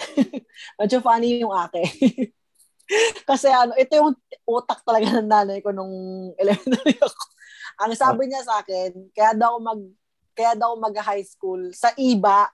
Medyo 0.80 0.98
funny 1.04 1.44
yung 1.44 1.52
ate. 1.52 1.84
Kasi 3.28 3.52
ano, 3.52 3.76
ito 3.76 3.92
yung 3.96 4.16
utak 4.48 4.80
talaga 4.80 5.20
ng 5.20 5.28
nanay 5.28 5.60
ko 5.60 5.76
nung 5.76 5.92
elementary 6.40 6.96
ako. 6.96 7.22
Ang 7.84 7.92
sabi 7.92 8.22
niya 8.32 8.42
sa 8.48 8.64
akin, 8.64 9.12
kaya 9.12 9.36
daw 9.36 9.60
mag 9.60 9.80
kaya 10.34 10.56
daw 10.58 10.74
mag 10.74 10.96
high 10.98 11.22
school 11.22 11.70
sa 11.70 11.94
iba 11.94 12.50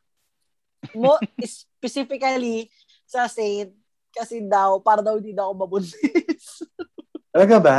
mo 0.92 1.16
specifically 1.40 2.68
sa 3.09 3.24
Saint 3.24 3.72
kasi 4.14 4.42
daw, 4.44 4.83
para 4.83 5.01
daw 5.01 5.16
hindi 5.16 5.33
daw 5.33 5.51
ako 5.51 5.55
mabuntis. 5.66 6.66
Talaga 7.35 7.57
ba? 7.62 7.79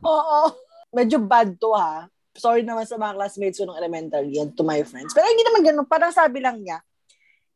Oo. 0.00 0.40
Medyo 0.92 1.20
bad 1.20 1.56
to 1.56 1.72
ha. 1.76 2.08
Sorry 2.32 2.64
naman 2.64 2.88
sa 2.88 2.96
mga 2.96 3.16
classmates 3.16 3.60
ko 3.60 3.68
ng 3.68 3.76
elementary 3.76 4.40
and 4.40 4.56
to 4.56 4.64
my 4.64 4.80
friends. 4.84 5.12
Pero 5.12 5.28
hindi 5.28 5.44
naman 5.44 5.62
ganun. 5.64 5.88
Parang 5.88 6.12
sabi 6.12 6.40
lang 6.40 6.60
niya, 6.64 6.80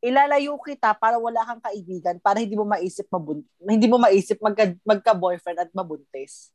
ilalayo 0.05 0.61
kita 0.61 0.93
para 0.97 1.17
wala 1.17 1.41
kang 1.43 1.63
kaibigan 1.65 2.21
para 2.21 2.39
hindi 2.39 2.53
mo 2.53 2.69
maisip 2.69 3.09
mabun 3.09 3.41
hindi 3.65 3.89
mo 3.89 3.97
maisip 3.97 4.37
magka, 4.39 4.77
magka-boyfriend 4.85 5.59
at 5.67 5.71
mabuntis. 5.73 6.53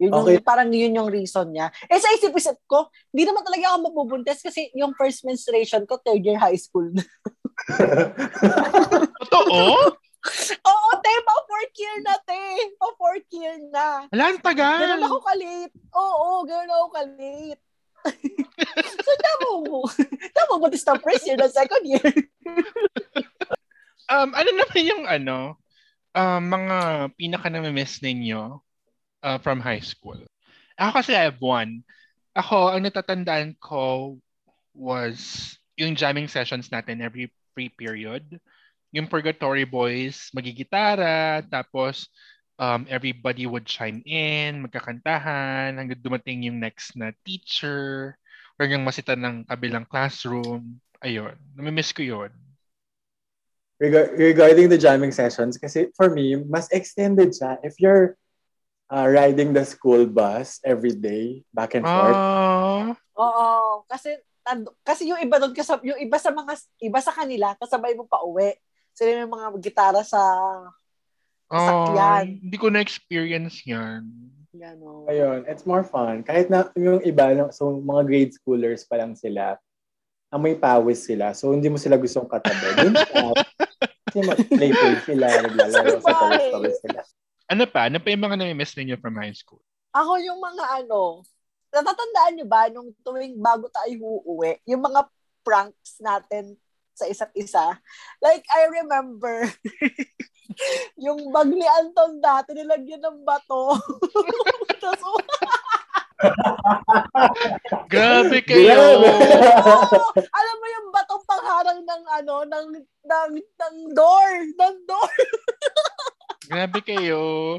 Yun 0.00 0.16
okay. 0.16 0.40
yung, 0.40 0.44
parang 0.48 0.72
yun 0.72 0.96
yung 0.96 1.12
reason 1.12 1.52
niya. 1.52 1.68
Eh 1.84 2.00
sa 2.00 2.08
isip-isip 2.16 2.56
ko, 2.64 2.88
hindi 3.12 3.28
naman 3.28 3.44
talaga 3.44 3.76
ako 3.76 3.76
mabubuntis 3.84 4.40
kasi 4.40 4.72
yung 4.72 4.96
first 4.96 5.20
menstruation 5.28 5.84
ko 5.84 6.00
third 6.00 6.24
year 6.24 6.40
high 6.40 6.56
school. 6.56 6.88
Totoo? 9.28 10.00
Oo, 10.68 10.88
te, 11.00 11.12
pa 11.24 11.34
fourth 11.48 11.74
year 11.80 11.96
na, 12.04 12.14
te. 12.20 12.44
Pa 12.76 12.88
fourth 13.00 13.28
year 13.32 13.56
na. 13.72 14.04
Ang 14.12 14.44
tagal. 14.44 14.84
Ganun 14.84 15.08
ako 15.08 15.18
kalit. 15.24 15.70
Oo, 15.96 16.44
ganun 16.44 16.72
ako 16.76 16.86
kalit. 16.92 17.58
so, 19.04 19.12
tamo 19.20 19.48
mo. 19.64 19.80
Tamo 20.36 20.52
mo 20.60 20.66
this 20.68 20.84
the 20.84 20.96
first 21.00 21.24
year 21.24 21.40
na 21.40 21.48
second 21.48 21.84
year. 21.88 22.04
um, 24.12 24.36
ano 24.36 24.50
naman 24.52 24.82
yung 24.84 25.04
ano, 25.08 25.56
uh, 26.12 26.40
mga 26.40 26.78
pinaka 27.16 27.48
na-miss 27.48 28.04
ninyo 28.04 28.60
uh, 29.24 29.38
from 29.40 29.60
high 29.60 29.80
school? 29.80 30.20
Ako 30.76 31.00
kasi 31.00 31.16
I 31.16 31.32
have 31.32 31.40
one. 31.40 31.80
Ako, 32.36 32.76
ang 32.76 32.84
natatandaan 32.84 33.56
ko 33.56 34.16
was 34.76 35.56
yung 35.80 35.96
jamming 35.96 36.28
sessions 36.28 36.68
natin 36.68 37.00
every 37.00 37.32
free 37.56 37.72
period 37.72 38.24
yung 38.90 39.06
Purgatory 39.06 39.66
Boys 39.66 40.30
magigitara, 40.34 41.42
tapos 41.46 42.10
um, 42.58 42.84
everybody 42.90 43.46
would 43.46 43.64
chime 43.64 44.02
in, 44.04 44.66
magkakantahan, 44.66 45.78
hanggang 45.78 46.02
dumating 46.02 46.44
yung 46.44 46.58
next 46.58 46.94
na 46.98 47.14
teacher, 47.24 48.14
hanggang 48.60 48.84
masita 48.84 49.16
ng 49.16 49.46
kabilang 49.48 49.86
classroom. 49.88 50.78
Ayun, 51.00 51.34
namimiss 51.56 51.94
ko 51.96 52.04
yun. 52.04 52.30
Reg- 53.80 54.12
regarding 54.20 54.68
the 54.68 54.76
jamming 54.76 55.14
sessions, 55.14 55.56
kasi 55.56 55.88
for 55.96 56.12
me, 56.12 56.36
mas 56.36 56.68
extended 56.68 57.32
siya. 57.32 57.56
If 57.64 57.80
you're 57.80 58.20
uh, 58.92 59.08
riding 59.08 59.56
the 59.56 59.64
school 59.64 60.04
bus 60.04 60.60
every 60.66 60.92
day, 60.92 61.46
back 61.54 61.72
and 61.78 61.86
forth. 61.86 62.20
Uh, 62.20 62.92
Oo, 63.16 63.86
kasi 63.86 64.18
kasi 64.82 65.06
yung 65.06 65.20
iba 65.22 65.38
doon 65.38 65.54
yung 65.86 66.00
iba 66.00 66.18
sa 66.18 66.34
mga 66.34 66.52
iba 66.82 67.00
sa 67.00 67.14
kanila 67.14 67.54
kasabay 67.60 67.94
mo 67.94 68.04
pa 68.04 68.20
uwi. 68.26 68.56
Sila 68.94 69.24
yung 69.24 69.32
mga 69.32 69.46
gitara 69.60 70.00
sa 70.04 70.20
sakyan. 71.50 72.26
Oh, 72.26 72.42
hindi 72.46 72.56
ko 72.58 72.66
na-experience 72.70 73.66
yan. 73.66 74.06
Yan, 74.54 74.76
oh. 74.82 75.06
Ayun, 75.06 75.46
it's 75.46 75.66
more 75.66 75.82
fun. 75.82 76.22
Kahit 76.22 76.50
na 76.50 76.70
yung 76.78 77.02
iba, 77.02 77.50
so 77.54 77.78
mga 77.78 78.02
grade 78.06 78.32
schoolers 78.34 78.86
pa 78.86 78.98
lang 78.98 79.14
sila, 79.14 79.58
amoy 80.30 80.54
pawis 80.54 81.06
sila. 81.06 81.34
So, 81.34 81.50
hindi 81.50 81.66
mo 81.66 81.78
sila 81.78 81.98
gustong 81.98 82.30
katabi. 82.30 82.94
Kasi 84.10 84.26
playful 84.50 84.94
sila, 85.06 85.26
naglalaro 85.46 86.02
sa 86.02 86.12
pawis-pawis 86.14 86.76
sila. 86.82 87.00
Ano 87.50 87.66
pa? 87.66 87.90
Ano 87.90 87.98
pa 87.98 88.10
yung 88.10 88.24
mga 88.26 88.38
nami-miss 88.38 88.74
ninyo 88.78 88.98
from 88.98 89.18
high 89.18 89.34
school? 89.34 89.62
Ako 89.90 90.22
yung 90.22 90.38
mga 90.38 90.86
ano, 90.86 91.26
natatandaan 91.70 92.32
nyo 92.38 92.46
ba 92.46 92.62
nung 92.70 92.90
tuwing 93.02 93.38
bago 93.38 93.66
tayo 93.70 93.94
uuwi, 93.98 94.62
yung 94.66 94.82
mga 94.82 95.06
pranks 95.42 95.98
natin 95.98 96.54
sa 96.94 97.06
isa't 97.08 97.32
isa. 97.38 97.78
Like, 98.20 98.44
I 98.50 98.68
remember, 98.82 99.48
yung 101.04 101.32
bag 101.32 101.48
ni 101.50 101.64
Anton 101.64 102.20
dati, 102.20 102.52
nilagyan 102.52 103.02
ng 103.04 103.20
bato. 103.24 103.78
Tapos, 104.82 105.24
Grabe 107.92 108.44
kayo! 108.44 108.76
oh, 108.76 110.12
alam 110.20 110.56
mo 110.60 110.66
yung 110.68 110.88
batong 110.92 111.24
pangharang 111.24 111.80
ng 111.80 112.04
ano, 112.20 112.34
ng, 112.44 112.68
ng, 113.08 113.30
ng 113.40 113.76
door, 113.96 114.32
ng 114.52 114.76
door. 114.84 115.16
Grabe 116.44 116.80
kayo. 116.84 117.56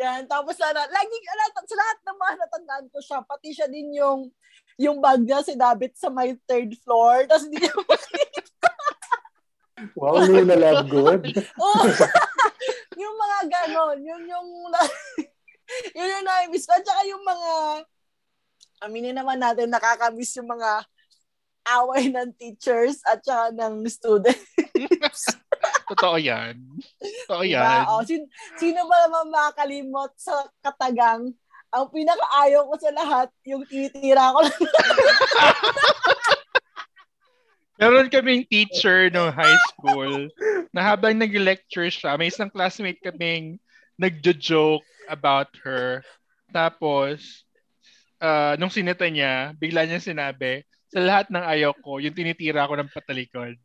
Yan, 0.00 0.24
tapos 0.24 0.56
sana, 0.56 0.88
lagi, 0.88 1.16
ala, 1.28 1.44
sa 1.52 1.76
lahat 1.76 1.98
ng 2.00 2.16
mga 2.16 2.34
natandaan 2.40 2.86
ko 2.88 2.98
siya, 3.04 3.20
pati 3.28 3.52
siya 3.52 3.68
din 3.68 3.92
yung, 3.92 4.32
yung 4.80 5.04
bag 5.04 5.20
niya 5.20 5.44
sinabit 5.44 5.92
sa 6.00 6.08
my 6.08 6.32
third 6.48 6.72
floor, 6.80 7.28
tapos 7.28 7.44
hindi 7.44 7.60
niya 7.60 7.76
Wow, 9.92 10.24
Luna 10.24 10.56
Love 10.56 10.88
Good. 10.88 11.22
oh, 11.60 11.84
yung 13.02 13.16
mga 13.16 13.38
ganon, 13.52 13.98
yun 14.00 14.24
yung, 14.24 14.48
yun 15.96 16.12
yung 16.16 16.24
na-miss 16.24 16.64
ko. 16.64 16.72
At 16.72 16.84
saka 16.84 17.04
yung 17.04 17.20
mga, 17.20 17.50
aminin 18.88 19.16
naman 19.16 19.36
natin, 19.36 19.68
nakakamiss 19.68 20.36
yung 20.40 20.48
mga 20.48 20.84
away 21.76 22.08
ng 22.08 22.32
teachers 22.40 23.04
at 23.04 23.20
saka 23.20 23.52
ng 23.52 23.84
students. 23.90 25.36
Totoo 25.92 26.16
yan. 26.16 26.56
Totoo 27.28 27.44
yan. 27.44 27.84
Diba? 27.84 27.92
O, 27.92 28.04
sin- 28.06 28.32
sino 28.56 28.88
ba 28.88 28.96
naman 29.04 29.28
makakalimot 29.28 30.12
sa 30.16 30.46
katagang? 30.64 31.36
Ang 31.74 31.86
pinakaayaw 31.92 32.62
ko 32.64 32.74
sa 32.80 32.90
lahat, 32.96 33.28
yung 33.44 33.66
titira 33.68 34.32
ko 34.32 34.40
lang. 34.40 34.60
Meron 37.76 38.08
kaming 38.08 38.48
teacher 38.48 39.12
no 39.12 39.28
high 39.28 39.60
school 39.72 40.32
na 40.72 40.80
habang 40.80 41.20
nag-lecture 41.20 41.92
siya, 41.92 42.16
may 42.16 42.32
isang 42.32 42.48
classmate 42.48 43.00
kaming 43.04 43.60
nagjo-joke 44.00 44.84
about 45.08 45.52
her. 45.60 46.00
Tapos, 46.52 47.44
uh, 48.20 48.56
nung 48.56 48.72
sinita 48.72 49.04
niya, 49.08 49.52
bigla 49.60 49.84
niya 49.84 50.00
sinabi, 50.00 50.64
sa 50.88 51.00
lahat 51.04 51.26
ng 51.28 51.44
ayaw 51.44 51.72
ko, 51.84 52.00
yung 52.00 52.16
tinitira 52.16 52.64
ko 52.64 52.80
ng 52.80 52.92
patalikod. 52.92 53.60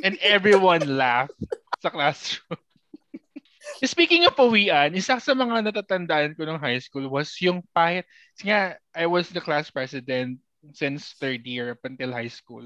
And 0.00 0.16
everyone 0.24 0.96
laughed 0.96 1.36
sa 1.84 1.92
classroom. 1.92 2.56
Speaking 3.84 4.26
of 4.26 4.34
pawian, 4.34 4.94
isa 4.96 5.18
sa 5.18 5.32
mga 5.34 5.70
natatandaan 5.70 6.34
ko 6.38 6.48
ng 6.48 6.58
high 6.58 6.80
school 6.80 7.06
was 7.10 7.34
yung 7.42 7.62
pahit. 7.74 8.08
Kasi 8.34 8.48
nga, 8.50 8.80
I 8.94 9.06
was 9.06 9.28
the 9.30 9.42
class 9.42 9.68
president 9.68 10.40
since 10.72 11.14
third 11.18 11.42
year 11.44 11.74
up 11.74 11.82
until 11.82 12.14
high 12.14 12.30
school. 12.30 12.64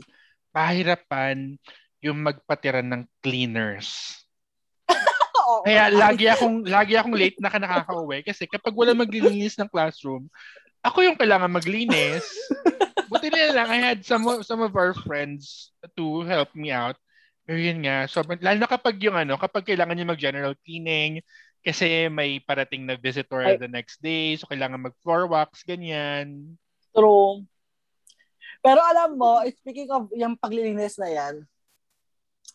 Pahirapan 0.56 1.60
yung 2.00 2.24
magpatiran 2.24 2.88
ng 2.88 3.02
cleaners. 3.20 4.16
Kaya 5.68 5.92
lagi 5.92 6.32
akong 6.32 6.64
lagi 6.64 6.96
akong 6.96 7.12
late 7.12 7.36
na 7.36 7.52
nakakauwi 7.52 8.24
kasi 8.24 8.48
kapag 8.48 8.72
wala 8.72 8.96
maglilinis 8.96 9.60
ng 9.60 9.68
classroom, 9.68 10.32
ako 10.80 11.04
yung 11.04 11.20
kailangan 11.20 11.52
maglinis. 11.52 12.24
Buti 13.12 13.28
na 13.28 13.52
lang 13.52 13.68
I 13.68 13.78
had 13.84 14.00
some 14.00 14.24
some 14.40 14.64
of 14.64 14.72
our 14.72 14.96
friends 14.96 15.76
to 16.00 16.24
help 16.24 16.48
me 16.56 16.72
out. 16.72 16.96
Pero 17.46 17.62
yun 17.62 17.78
nga, 17.86 18.10
so, 18.10 18.26
lalo 18.26 18.58
na 18.58 18.66
kapag 18.66 18.98
yung 18.98 19.14
ano, 19.14 19.38
kapag 19.38 19.70
kailangan 19.70 19.94
niyo 19.94 20.10
mag-general 20.10 20.58
cleaning, 20.66 21.22
kasi 21.62 22.10
may 22.10 22.42
parating 22.42 22.82
na 22.86 22.98
visitor 22.98 23.42
Ay. 23.42 23.54
the 23.54 23.70
next 23.70 24.02
day, 24.02 24.34
so 24.34 24.50
kailangan 24.50 24.82
mag-floor 24.82 25.30
wax, 25.30 25.62
ganyan. 25.62 26.58
True. 26.90 27.46
Pero 28.66 28.80
alam 28.82 29.14
mo, 29.14 29.38
speaking 29.62 29.86
of 29.94 30.10
yung 30.10 30.34
paglilinis 30.34 30.98
na 30.98 31.06
yan, 31.06 31.34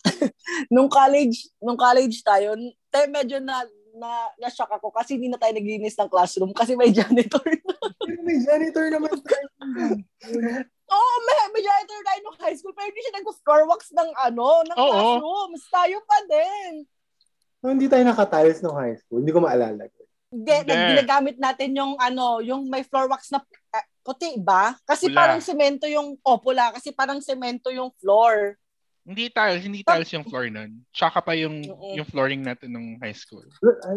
nung 0.74 0.91
college, 0.91 1.47
nung 1.64 1.80
college 1.80 2.20
tayo, 2.20 2.59
te, 2.91 3.07
medyo 3.07 3.39
na 3.39 3.64
na 3.91 4.32
na-shock 4.39 4.72
ako 4.72 4.88
kasi 4.91 5.20
hindi 5.20 5.28
na 5.28 5.36
tayo 5.36 5.51
naglinis 5.51 5.99
ng 5.99 6.07
classroom 6.07 6.55
kasi 6.55 6.80
may 6.80 6.91
janitor 6.95 7.43
na. 7.43 7.76
may 8.24 8.39
janitor 8.39 8.88
naman 8.88 9.12
tayo. 9.20 9.47
Oo, 10.91 10.95
oh, 10.95 11.18
may, 11.28 11.38
may 11.51 11.64
janitor 11.64 11.99
tayo 12.03 12.20
nung 12.24 12.39
high 12.39 12.55
school 12.55 12.76
pero 12.76 12.88
hindi 12.88 13.03
siya 13.03 13.20
nag-floor 13.20 13.64
wax 13.68 13.91
ng 13.91 14.09
ano, 14.16 14.47
ng 14.68 14.78
Oo. 14.80 14.91
classrooms. 14.91 15.64
Tayo 15.68 15.97
pa 16.07 16.18
din. 16.28 16.72
No, 17.62 17.72
hindi 17.76 17.88
tayo 17.91 18.03
nakatiles 18.07 18.59
nung 18.64 18.80
high 18.80 18.95
school. 18.99 19.20
Hindi 19.24 19.36
ko 19.36 19.43
maalala. 19.43 19.88
Hindi, 20.32 20.55
ginagamit 20.72 21.36
natin 21.36 21.76
yung 21.76 21.99
ano, 21.99 22.39
yung 22.39 22.72
may 22.72 22.88
floor 22.88 23.12
wax 23.12 23.28
na 23.36 23.43
uh, 23.43 23.88
puti 24.01 24.37
ba? 24.41 24.75
Kasi 24.85 25.09
pula. 25.09 25.17
parang 25.25 25.41
semento 25.41 25.85
yung, 25.85 26.17
oh, 26.25 26.39
pula. 26.41 26.73
Kasi 26.73 26.93
parang 26.93 27.21
semento 27.21 27.69
yung 27.69 27.93
floor. 28.01 28.57
Hindi 29.01 29.33
tiles, 29.33 29.65
hindi 29.65 29.81
tiles 29.81 30.13
yung 30.13 30.21
floor 30.29 30.53
nun. 30.53 30.85
Tsaka 30.93 31.25
pa 31.25 31.33
yung 31.33 31.65
mm-hmm. 31.65 31.97
yung 31.97 32.05
flooring 32.05 32.45
natin 32.45 32.69
nung 32.69 33.01
high 33.01 33.17
school. 33.17 33.41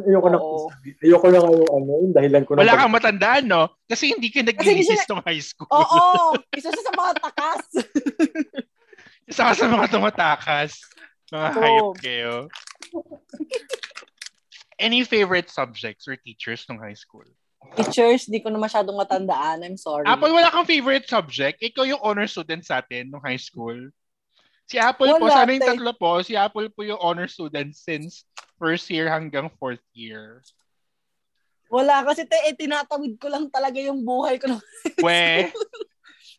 Ayoko 0.08 0.28
na 0.32 0.40
ayoko 1.04 1.26
na 1.28 1.38
yung 1.44 1.60
ano, 1.68 1.90
yung 2.08 2.14
dahilan 2.16 2.42
ko 2.48 2.56
na. 2.56 2.64
Wala 2.64 2.80
kang 2.80 2.94
matandaan, 2.96 3.44
no? 3.44 3.68
Kasi 3.84 4.16
hindi 4.16 4.32
ka 4.32 4.40
naglinis 4.40 5.04
nung 5.04 5.20
high 5.20 5.44
school. 5.44 5.68
Oo, 5.68 6.32
isa 6.58 6.72
sa 6.72 6.92
mga 6.96 7.12
takas. 7.20 7.64
isa 9.30 9.42
ka 9.44 9.52
sa 9.52 9.66
mga 9.68 9.86
tumatakas. 9.92 10.72
Mga 11.28 11.48
oh. 11.52 11.60
hayop 11.60 11.88
kayo. 12.00 12.34
Any 14.80 15.04
favorite 15.04 15.52
subjects 15.52 16.08
or 16.08 16.16
teachers 16.16 16.64
nung 16.64 16.80
high 16.80 16.96
school? 16.96 17.28
Teachers, 17.74 18.28
di 18.28 18.38
ko 18.44 18.52
na 18.52 18.60
masyadong 18.60 18.94
matandaan. 18.94 19.64
I'm 19.64 19.80
sorry. 19.80 20.06
Apple, 20.06 20.30
wala 20.30 20.52
kang 20.52 20.68
favorite 20.68 21.08
subject? 21.08 21.64
Ikaw 21.64 21.84
yung 21.88 22.02
honor 22.04 22.28
student 22.28 22.62
sa 22.62 22.84
atin 22.84 23.08
nung 23.08 23.24
high 23.24 23.40
school. 23.40 23.90
Si 24.64 24.80
Apple 24.80 25.12
Wala, 25.12 25.20
po, 25.20 25.26
sana 25.28 25.52
yung 25.52 25.64
tatlo 25.64 25.92
po, 25.96 26.12
si 26.24 26.32
Apple 26.36 26.68
po 26.72 26.80
yung 26.84 27.00
honor 27.00 27.28
student 27.28 27.76
since 27.76 28.24
first 28.56 28.88
year 28.88 29.12
hanggang 29.12 29.52
fourth 29.60 29.82
year. 29.92 30.40
Wala, 31.68 32.06
kasi 32.06 32.24
te, 32.24 32.38
eh, 32.48 32.54
tinatawid 32.56 33.18
ko 33.18 33.28
lang 33.28 33.50
talaga 33.50 33.76
yung 33.82 34.00
buhay 34.06 34.40
ko. 34.40 34.48
We? 35.04 35.50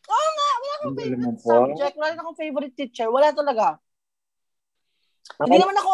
Oo 0.06 0.28
nga, 0.32 0.48
wala 0.58 0.72
akong 0.78 0.96
favorite 0.96 1.42
subject, 1.42 1.94
wala 1.98 2.12
akong 2.14 2.38
favorite 2.38 2.74
teacher, 2.74 3.08
wala 3.10 3.28
talaga. 3.30 3.66
Okay. 5.36 5.46
Hindi 5.46 5.58
naman 5.62 5.76
ako, 5.78 5.92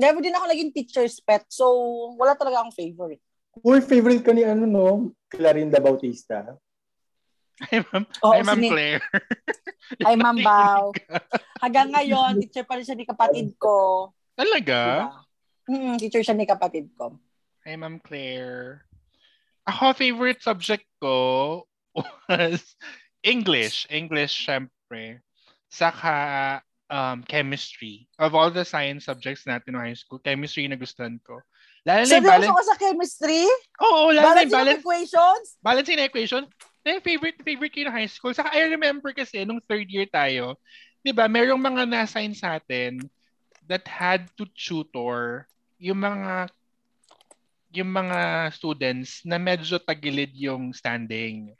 never 0.00 0.20
din 0.24 0.36
ako 0.36 0.44
naging 0.48 0.72
teacher's 0.72 1.20
pet, 1.20 1.44
so 1.48 1.68
wala 2.16 2.34
talaga 2.36 2.64
akong 2.64 2.76
favorite. 2.76 3.22
Or 3.58 3.82
favorite 3.82 4.22
ko 4.22 4.30
ni 4.30 4.46
ano 4.46 4.64
no, 4.64 5.10
Clarinda 5.26 5.82
Bautista. 5.82 6.54
Hi, 7.60 7.84
Ma'am, 7.92 8.04
oh, 8.24 8.32
hi, 8.32 8.40
Ma'am 8.40 8.62
Claire. 8.62 9.04
Hi, 10.06 10.14
Ma'am 10.16 10.38
Bao. 10.40 10.96
Hanggang 11.60 11.92
ngayon, 11.92 12.40
teacher 12.40 12.64
pa 12.64 12.78
rin 12.78 12.86
siya 12.86 12.96
ni 12.96 13.04
kapatid 13.04 13.52
ko. 13.60 14.08
Talaga? 14.32 14.78
Diba? 14.80 15.08
Mm, 15.68 15.94
teacher 16.00 16.22
siya 16.24 16.32
ni 16.32 16.48
kapatid 16.48 16.88
ko. 16.96 17.20
Hi, 17.68 17.76
Ma'am 17.76 18.00
Claire. 18.00 18.86
Ako, 19.68 19.92
favorite 19.92 20.40
subject 20.40 20.88
ko 21.04 21.68
was 21.92 22.64
English. 23.20 23.84
English, 23.92 24.48
syempre. 24.48 25.20
Saka 25.68 26.14
um, 26.88 27.22
chemistry. 27.28 28.08
Of 28.18 28.32
all 28.32 28.50
the 28.50 28.64
science 28.64 29.04
subjects 29.04 29.44
natin 29.44 29.76
in 29.76 29.84
high 29.84 29.98
school, 29.98 30.18
chemistry 30.18 30.64
na 30.64 30.80
gustuhan 30.80 31.20
ko. 31.22 31.44
Lalo 31.88 32.04
na 32.04 32.12
yung 32.20 32.28
balance... 32.28 32.52
ka 32.52 32.64
sa 32.68 32.76
chemistry? 32.76 33.44
Oo, 33.80 34.12
lalo 34.12 34.36
na 34.36 34.44
yung 34.44 34.52
balance... 34.52 34.82
equations? 34.84 35.46
Balancing 35.64 36.00
equation. 36.00 36.44
Na 36.84 37.00
favorite, 37.00 37.40
favorite 37.40 37.72
ko 37.72 37.88
na 37.88 37.92
high 37.92 38.08
school. 38.08 38.32
Saka 38.36 38.52
I 38.52 38.68
remember 38.68 39.12
kasi, 39.16 39.44
nung 39.44 39.60
third 39.64 39.88
year 39.88 40.08
tayo, 40.08 40.60
di 41.00 41.12
ba, 41.12 41.28
merong 41.28 41.60
mga 41.60 41.88
na-assign 41.88 42.36
sa 42.36 42.60
atin 42.60 43.00
that 43.64 43.84
had 43.88 44.28
to 44.36 44.44
tutor 44.52 45.48
yung 45.80 46.02
mga 46.04 46.50
yung 47.70 47.90
mga 47.94 48.50
students 48.50 49.22
na 49.22 49.38
medyo 49.38 49.78
tagilid 49.78 50.34
yung 50.34 50.74
standing. 50.74 51.54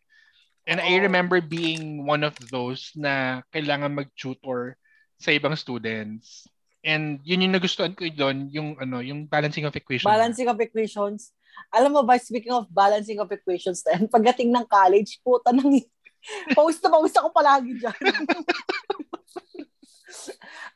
And 0.66 0.82
oh. 0.82 0.84
I 0.84 0.98
remember 0.98 1.38
being 1.38 2.02
one 2.02 2.26
of 2.26 2.34
those 2.50 2.90
na 2.98 3.46
kailangan 3.54 3.94
mag-tutor 3.94 4.74
sa 5.22 5.30
ibang 5.30 5.54
students. 5.54 6.50
And 6.80 7.20
yun 7.28 7.44
yung 7.44 7.54
nagustuhan 7.56 7.92
ko 7.92 8.08
doon, 8.08 8.48
yung 8.48 8.80
ano, 8.80 9.04
yung 9.04 9.28
balancing 9.28 9.68
of 9.68 9.76
equations. 9.76 10.08
Balancing 10.08 10.48
of 10.48 10.56
equations. 10.56 11.36
Alam 11.68 12.00
mo 12.00 12.02
ba, 12.02 12.16
speaking 12.16 12.56
of 12.56 12.72
balancing 12.72 13.20
of 13.20 13.28
equations, 13.28 13.84
then, 13.84 14.08
pagdating 14.14 14.48
ng 14.48 14.64
college, 14.64 15.20
puta 15.20 15.52
nang 15.52 15.76
pawis 16.56 16.80
na 16.80 16.88
pawis 16.88 17.14
ako 17.16 17.28
palagi 17.32 17.76
dyan. 17.76 18.00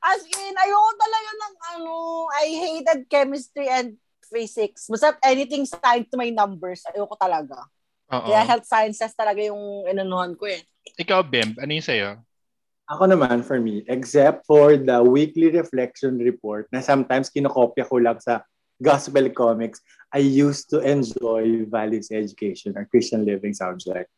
As 0.04 0.20
in, 0.28 0.54
ayoko 0.54 0.92
talaga 1.00 1.30
ng 1.32 1.54
ano, 1.76 1.94
I 2.36 2.46
hated 2.52 3.00
chemistry 3.08 3.66
and 3.72 3.96
physics. 4.28 4.86
Basta 4.92 5.16
anything 5.24 5.64
tied 5.64 6.06
to 6.12 6.20
my 6.20 6.28
numbers, 6.28 6.84
ayoko 6.92 7.16
talaga. 7.16 7.64
Uh-oh. 8.12 8.28
Kaya 8.28 8.44
health 8.44 8.68
sciences 8.68 9.16
talaga 9.16 9.40
yung 9.40 9.88
inanuhan 9.88 10.36
ko 10.36 10.44
eh. 10.44 10.60
Ikaw, 11.00 11.24
Bim, 11.24 11.56
ano 11.56 11.72
yung 11.72 11.88
sa'yo? 11.88 12.20
Ako 12.84 13.08
naman, 13.08 13.40
for 13.40 13.56
me, 13.56 13.80
except 13.88 14.44
for 14.44 14.76
the 14.76 15.00
weekly 15.00 15.48
reflection 15.48 16.20
report 16.20 16.68
na 16.68 16.84
sometimes 16.84 17.32
kinokopya 17.32 17.88
ko 17.88 17.96
lang 17.96 18.20
sa 18.20 18.44
gospel 18.84 19.24
comics, 19.32 19.80
I 20.12 20.20
used 20.20 20.68
to 20.76 20.84
enjoy 20.84 21.64
values 21.64 22.12
education 22.12 22.76
or 22.76 22.84
Christian 22.84 23.24
living 23.24 23.56
subject. 23.56 24.12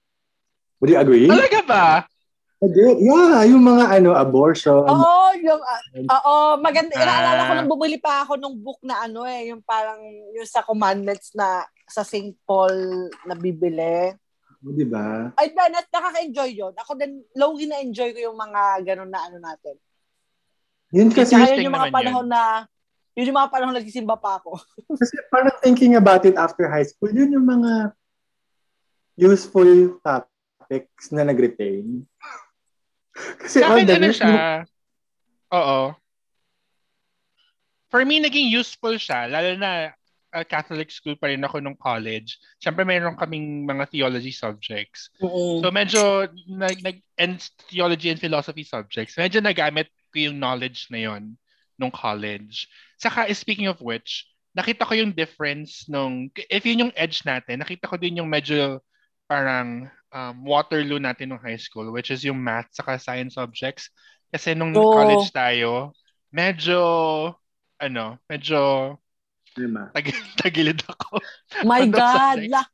Would 0.82 0.90
you 0.90 0.98
agree? 0.98 1.30
Talaga 1.30 1.60
ba? 1.62 1.86
I 2.56 2.66
did. 2.72 2.98
Yeah, 3.04 3.44
yung 3.52 3.68
mga 3.68 4.00
ano, 4.00 4.16
abortion. 4.16 4.82
Oo, 4.82 5.36
yung, 5.38 5.60
ah, 5.62 5.80
oo, 6.24 6.36
maganda. 6.58 6.96
Ah. 6.96 7.04
Naalala 7.04 7.42
ko 7.46 7.52
nung 7.54 7.72
bumili 7.72 7.98
pa 8.00 8.24
ako 8.24 8.34
nung 8.40 8.56
book 8.58 8.80
na 8.82 9.04
ano 9.04 9.28
eh, 9.28 9.52
yung 9.52 9.60
parang 9.62 10.00
yung 10.34 10.48
sa 10.48 10.64
commandments 10.64 11.36
na 11.36 11.68
sa 11.86 12.02
St. 12.02 12.34
Paul 12.48 13.08
na 13.28 13.36
bibili. 13.38 14.10
Oh, 14.66 14.74
Di 14.74 14.82
ba? 14.82 15.30
Ay, 15.38 15.54
fairness, 15.54 15.86
nakaka-enjoy 15.94 16.50
yun. 16.50 16.74
Ako 16.74 16.98
din, 16.98 17.22
low 17.38 17.54
na-enjoy 17.54 18.10
ko 18.10 18.18
yung 18.18 18.34
mga 18.34 18.82
ganun 18.82 19.14
na 19.14 19.22
ano 19.22 19.38
natin. 19.38 19.78
Yun 20.90 21.14
kasi, 21.14 21.38
yun 21.38 21.70
yung 21.70 21.78
mga 21.78 21.94
panahon 21.94 22.26
na, 22.26 22.66
yun 23.14 23.30
yung 23.30 23.38
mga 23.38 23.52
panahon 23.54 23.70
na 23.70 23.78
nagsisimba 23.78 24.18
pa 24.18 24.42
ako. 24.42 24.58
kasi 25.00 25.14
parang 25.30 25.54
thinking 25.62 25.94
about 25.94 26.26
it 26.26 26.34
after 26.34 26.66
high 26.66 26.82
school, 26.82 27.14
yun 27.14 27.30
yung 27.30 27.46
mga 27.46 27.94
useful 29.14 30.02
topics 30.02 31.14
na 31.14 31.22
nag-retain. 31.22 32.02
Kasi 33.40 33.64
Sa 33.64 33.72
all 33.72 33.80
akin, 33.80 33.96
ano 33.96 34.12
siya? 34.12 34.68
Oo. 35.56 35.96
For 37.88 38.04
me, 38.04 38.20
naging 38.20 38.52
useful 38.52 39.00
siya. 39.00 39.24
Lalo 39.24 39.56
na 39.56 39.96
uh, 40.36 40.44
Catholic 40.44 40.92
school 40.92 41.16
pa 41.16 41.32
rin 41.32 41.40
ako 41.40 41.64
nung 41.64 41.78
college. 41.80 42.36
Siyempre, 42.60 42.84
mayroon 42.84 43.16
kaming 43.16 43.64
mga 43.64 43.88
theology 43.88 44.28
subjects. 44.28 45.08
So 45.64 45.72
medyo 45.72 46.28
nag, 46.44 46.84
nag 46.84 47.00
and 47.16 47.40
theology 47.72 48.12
and 48.12 48.20
philosophy 48.20 48.68
subjects. 48.68 49.16
Medyo 49.16 49.40
nagamit 49.40 49.88
ko 50.12 50.28
yung 50.28 50.36
knowledge 50.36 50.92
na 50.92 51.00
yon 51.08 51.40
nung 51.80 51.92
college. 51.92 52.68
Saka 53.00 53.32
speaking 53.32 53.72
of 53.72 53.80
which, 53.80 54.28
nakita 54.52 54.84
ko 54.84 54.92
yung 54.96 55.16
difference 55.16 55.88
nung 55.88 56.28
if 56.52 56.64
yun 56.68 56.88
yung 56.88 56.94
edge 56.96 57.24
natin, 57.24 57.64
nakita 57.64 57.88
ko 57.88 57.96
din 57.96 58.20
yung 58.20 58.28
medyo 58.28 58.80
parang 59.28 59.88
um, 60.12 60.36
Waterloo 60.44 61.00
natin 61.00 61.32
nung 61.32 61.42
high 61.42 61.60
school 61.60 61.90
which 61.92 62.08
is 62.08 62.24
yung 62.24 62.40
math 62.40 62.68
saka 62.72 63.00
science 63.00 63.36
subjects. 63.36 63.88
Kasi 64.32 64.56
nung 64.56 64.72
Oo. 64.72 64.92
college 64.92 65.28
tayo, 65.32 65.92
medyo 66.32 66.80
ano, 67.76 68.16
medyo 68.28 68.96
di 69.56 69.66
ba? 69.66 69.88
tag- 69.90 70.12
tagilid 70.40 70.80
ako. 70.84 71.18
My 71.64 71.82
Ano 71.82 71.92
God! 71.92 72.38
La- 72.46 72.72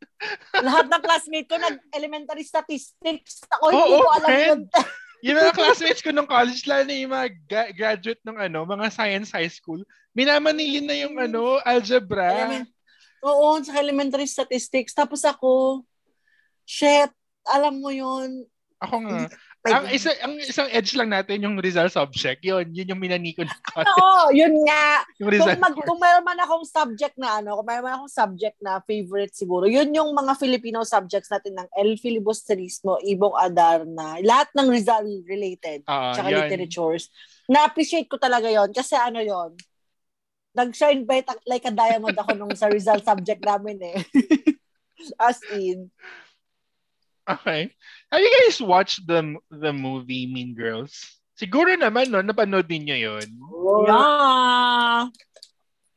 lahat 0.60 0.86
ng 0.86 1.00
classmate 1.00 1.46
ko 1.46 1.56
nag-elementary 1.56 2.42
statistics. 2.42 3.42
Ako, 3.48 3.64
Oo, 3.64 3.72
hindi 3.72 3.96
ko 3.96 4.10
alam 4.12 4.28
friend. 4.28 4.44
yun. 4.44 4.60
yung 5.24 5.36
mga 5.38 5.54
classmates 5.54 6.02
ko 6.02 6.10
nung 6.10 6.26
college, 6.26 6.66
lalo 6.66 6.82
na 6.82 6.94
yung 6.94 7.12
mga 7.12 7.28
ga- 7.46 7.72
graduate 7.72 8.22
ng 8.22 8.36
ano, 8.36 8.66
mga 8.66 8.90
science 8.90 9.30
high 9.30 9.46
school, 9.46 9.78
minamanilin 10.12 10.84
na 10.84 10.96
yung 10.98 11.14
ano, 11.16 11.62
algebra. 11.62 12.26
Element- 12.28 12.74
Oo, 13.22 13.62
sa 13.62 13.78
elementary 13.78 14.26
statistics. 14.26 14.90
Tapos 14.90 15.22
ako, 15.22 15.86
shit, 16.64 17.06
alam 17.44 17.78
mo 17.78 17.88
yun. 17.88 18.42
Ako 18.82 18.98
nga. 19.06 19.30
Ang, 19.62 19.94
isa, 19.94 20.10
ang 20.18 20.34
isang 20.42 20.66
edge 20.74 20.98
lang 20.98 21.14
natin 21.14 21.38
yung 21.38 21.54
Rizal 21.54 21.86
subject. 21.86 22.42
Yun, 22.42 22.74
yun 22.74 22.90
yung 22.90 22.98
minaniko 22.98 23.46
ng 23.46 23.62
college. 23.62 23.94
Oo, 23.94 24.34
yun 24.34 24.58
nga. 24.66 25.06
yung 25.22 25.30
Rizal 25.30 25.54
Kung, 25.54 25.62
mag, 25.62 25.74
course. 25.78 25.86
kung 25.86 26.00
mayroon 26.02 26.26
man 26.26 26.40
akong 26.42 26.66
subject 26.66 27.14
na 27.14 27.38
ano, 27.38 27.62
kung 27.62 27.68
mayroon 27.70 27.86
man 27.86 27.94
akong 28.02 28.10
subject 28.10 28.58
na 28.58 28.82
favorite 28.82 29.30
siguro, 29.38 29.70
yun 29.70 29.94
yung 29.94 30.10
mga 30.10 30.34
Filipino 30.34 30.82
subjects 30.82 31.30
natin 31.30 31.54
ng 31.54 31.68
El 31.78 31.94
Filibusterismo, 31.94 32.98
Ibong 33.06 33.38
Adarna, 33.38 34.18
lahat 34.18 34.50
ng 34.50 34.66
Rizal 34.66 35.06
related, 35.30 35.86
Oo, 35.86 36.10
tsaka 36.10 36.28
yun. 36.34 36.38
literatures. 36.42 37.14
Na-appreciate 37.46 38.10
ko 38.10 38.18
talaga 38.18 38.50
yon 38.50 38.74
kasi 38.74 38.98
ano 38.98 39.22
yon 39.22 39.54
nag-shine 40.52 41.08
bright 41.08 41.24
like 41.48 41.64
a 41.64 41.72
diamond 41.72 42.16
ako 42.16 42.36
nung 42.36 42.52
sa 42.52 42.68
Rizal 42.68 43.00
subject 43.00 43.40
namin 43.40 43.80
eh. 43.80 43.96
As 45.18 45.40
in. 45.56 45.88
Okay. 47.28 47.70
Have 48.10 48.20
you 48.20 48.32
guys 48.42 48.60
watched 48.60 49.06
the 49.06 49.36
the 49.50 49.72
movie 49.72 50.26
Mean 50.26 50.54
Girls? 50.54 51.22
Siguro 51.38 51.74
naman, 51.74 52.10
no? 52.10 52.22
Napanood 52.22 52.66
ninyo 52.66 52.96
yun. 52.98 53.28
Yeah. 53.86 55.08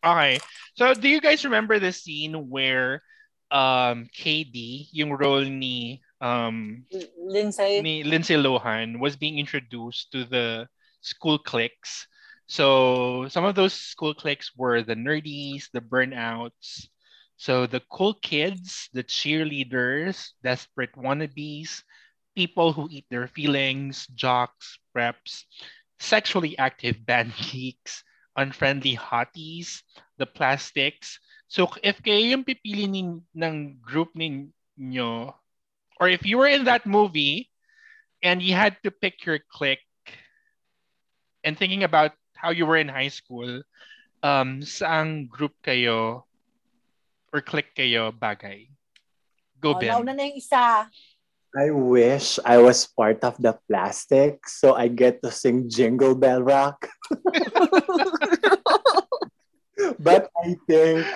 Okay. 0.05 0.33
So, 0.77 0.93
do 0.93 1.09
you 1.09 1.19
guys 1.19 1.43
remember 1.43 1.81
the 1.81 1.91
scene 1.91 2.49
where 2.49 3.01
um 3.51 4.09
KD, 4.13 4.89
yung 4.93 5.13
role 5.13 5.45
ni 5.45 6.01
um 6.21 6.85
Lindsay. 7.17 7.81
ni 7.81 8.03
Lindsay 8.03 8.35
Lohan 8.35 8.99
was 8.99 9.15
being 9.15 9.37
introduced 9.37 10.11
to 10.11 10.25
the 10.25 10.67
school 11.01 11.37
cliques. 11.37 12.07
So 12.47 13.27
some 13.29 13.45
of 13.45 13.55
those 13.55 13.73
school 13.73 14.13
cliques 14.13 14.51
were 14.55 14.81
the 14.81 14.95
nerdies, 14.95 15.69
the 15.73 15.81
burnouts. 15.81 16.87
So 17.37 17.67
the 17.67 17.81
cool 17.91 18.15
kids, 18.15 18.89
the 18.93 19.03
cheerleaders, 19.03 20.31
desperate 20.43 20.95
wannabes, 20.95 21.83
people 22.35 22.71
who 22.73 22.87
eat 22.91 23.05
their 23.09 23.27
feelings, 23.27 24.07
jocks, 24.07 24.79
preps, 24.95 25.43
sexually 25.99 26.57
active 26.57 26.99
band 27.05 27.33
geeks, 27.35 28.03
unfriendly 28.35 28.95
hotties, 28.95 29.83
the 30.17 30.25
plastics. 30.25 31.19
So 31.47 31.69
if 31.83 32.01
kayo 32.03 32.35
yung 32.35 32.43
pipili 32.43 32.87
nin, 32.87 33.23
ng 33.35 33.79
group 33.81 34.15
ninyo, 34.15 35.33
or 35.99 36.07
if 36.07 36.25
you 36.25 36.37
were 36.37 36.51
in 36.51 36.65
that 36.65 36.85
movie 36.85 37.51
and 38.23 38.41
you 38.41 38.55
had 38.55 38.75
to 38.83 38.91
pick 38.91 39.23
your 39.25 39.39
clique 39.51 39.83
and 41.43 41.57
thinking 41.57 41.83
about 41.83 42.11
how 42.35 42.51
you 42.51 42.65
were 42.65 42.77
in 42.77 42.89
high 42.89 43.11
school, 43.11 43.63
um, 44.23 44.59
saang 44.59 45.27
group 45.29 45.55
kayo 45.63 46.23
or 47.35 47.43
clique 47.43 47.75
kayo 47.75 48.15
bagay? 48.15 48.71
Go, 49.59 49.75
Oh, 49.75 49.79
Ben. 49.79 49.91
nauna 49.91 50.15
na 50.15 50.23
yung 50.23 50.39
isa. 50.39 50.87
I 51.55 51.71
wish 51.71 52.39
I 52.47 52.59
was 52.59 52.87
part 52.87 53.23
of 53.23 53.35
the 53.39 53.55
plastic 53.67 54.43
so 54.47 54.75
I 54.75 54.87
get 54.87 55.23
to 55.23 55.31
sing 55.31 55.67
Jingle 55.67 56.15
Bell 56.15 56.43
Rock. 56.43 56.87
but 59.99 60.27
I 60.35 60.55
think 60.67 61.07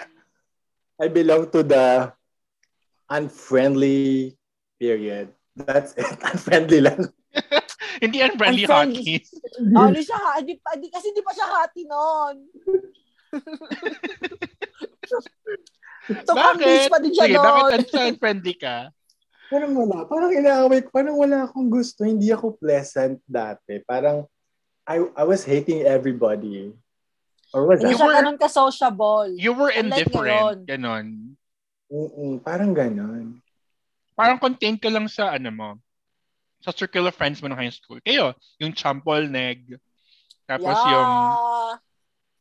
I 1.00 1.08
belong 1.12 1.52
to 1.52 1.64
the 1.64 2.12
unfriendly 3.12 4.36
period. 4.80 5.36
That's 5.60 5.92
it. 6.00 6.08
Unfriendly 6.32 6.80
lang. 6.88 7.12
Hindi 8.04 8.24
unfriendly 8.24 8.64
Unfriendly. 8.64 9.04
hotties. 9.04 9.28
Oh, 9.76 9.92
di 9.92 10.08
siya, 10.08 10.16
ha- 10.24 10.40
di, 10.40 10.56
pa- 10.56 10.80
di, 10.80 10.88
kasi 10.88 11.12
di 11.12 11.20
pa 11.20 11.36
siya 11.36 11.48
hati 11.52 11.84
noon. 11.84 12.36
So, 16.26 16.34
Bakit? 16.34 16.90
pa 16.90 16.98
din 16.98 17.14
siya 17.14 17.26
Sige, 17.30 17.36
noon. 17.38 17.46
bakit 17.46 17.90
un- 17.94 18.08
unfriendly 18.14 18.56
ka? 18.58 18.76
Parang 19.50 19.74
wala. 19.74 19.98
Parang 20.06 20.32
inaaway 20.34 20.80
ko. 20.86 20.90
Parang 20.94 21.18
wala 21.18 21.46
akong 21.46 21.70
gusto. 21.70 22.06
Hindi 22.06 22.30
ako 22.30 22.58
pleasant 22.58 23.18
dati. 23.26 23.82
Parang 23.82 24.26
I, 24.86 25.06
I 25.14 25.24
was 25.26 25.46
hating 25.46 25.86
everybody. 25.86 26.74
Or 27.54 27.66
was 27.66 27.82
Hindi 27.82 27.94
You 27.94 27.98
I? 27.98 28.00
siya 28.02 28.08
were- 28.10 28.18
ganun 28.22 28.38
ka-sociable. 28.38 29.26
You 29.38 29.54
were 29.54 29.74
indifferent. 29.74 30.66
ngayon. 30.66 30.70
Ganon. 30.70 31.06
Mm-mm, 31.90 32.38
parang 32.46 32.74
ganon. 32.78 33.42
Parang 34.14 34.38
contained 34.38 34.78
ka 34.78 34.90
lang 34.94 35.10
sa 35.10 35.34
ano 35.34 35.50
mo, 35.50 35.70
sa 36.62 36.70
circle 36.70 37.10
of 37.10 37.18
friends 37.18 37.42
mo 37.42 37.50
ng 37.50 37.58
high 37.58 37.74
school. 37.74 37.98
Kayo, 38.06 38.38
yung 38.62 38.76
champol 38.78 39.26
neg, 39.26 39.80
tapos 40.46 40.78
yeah. 40.86 40.92
yung 40.94 41.12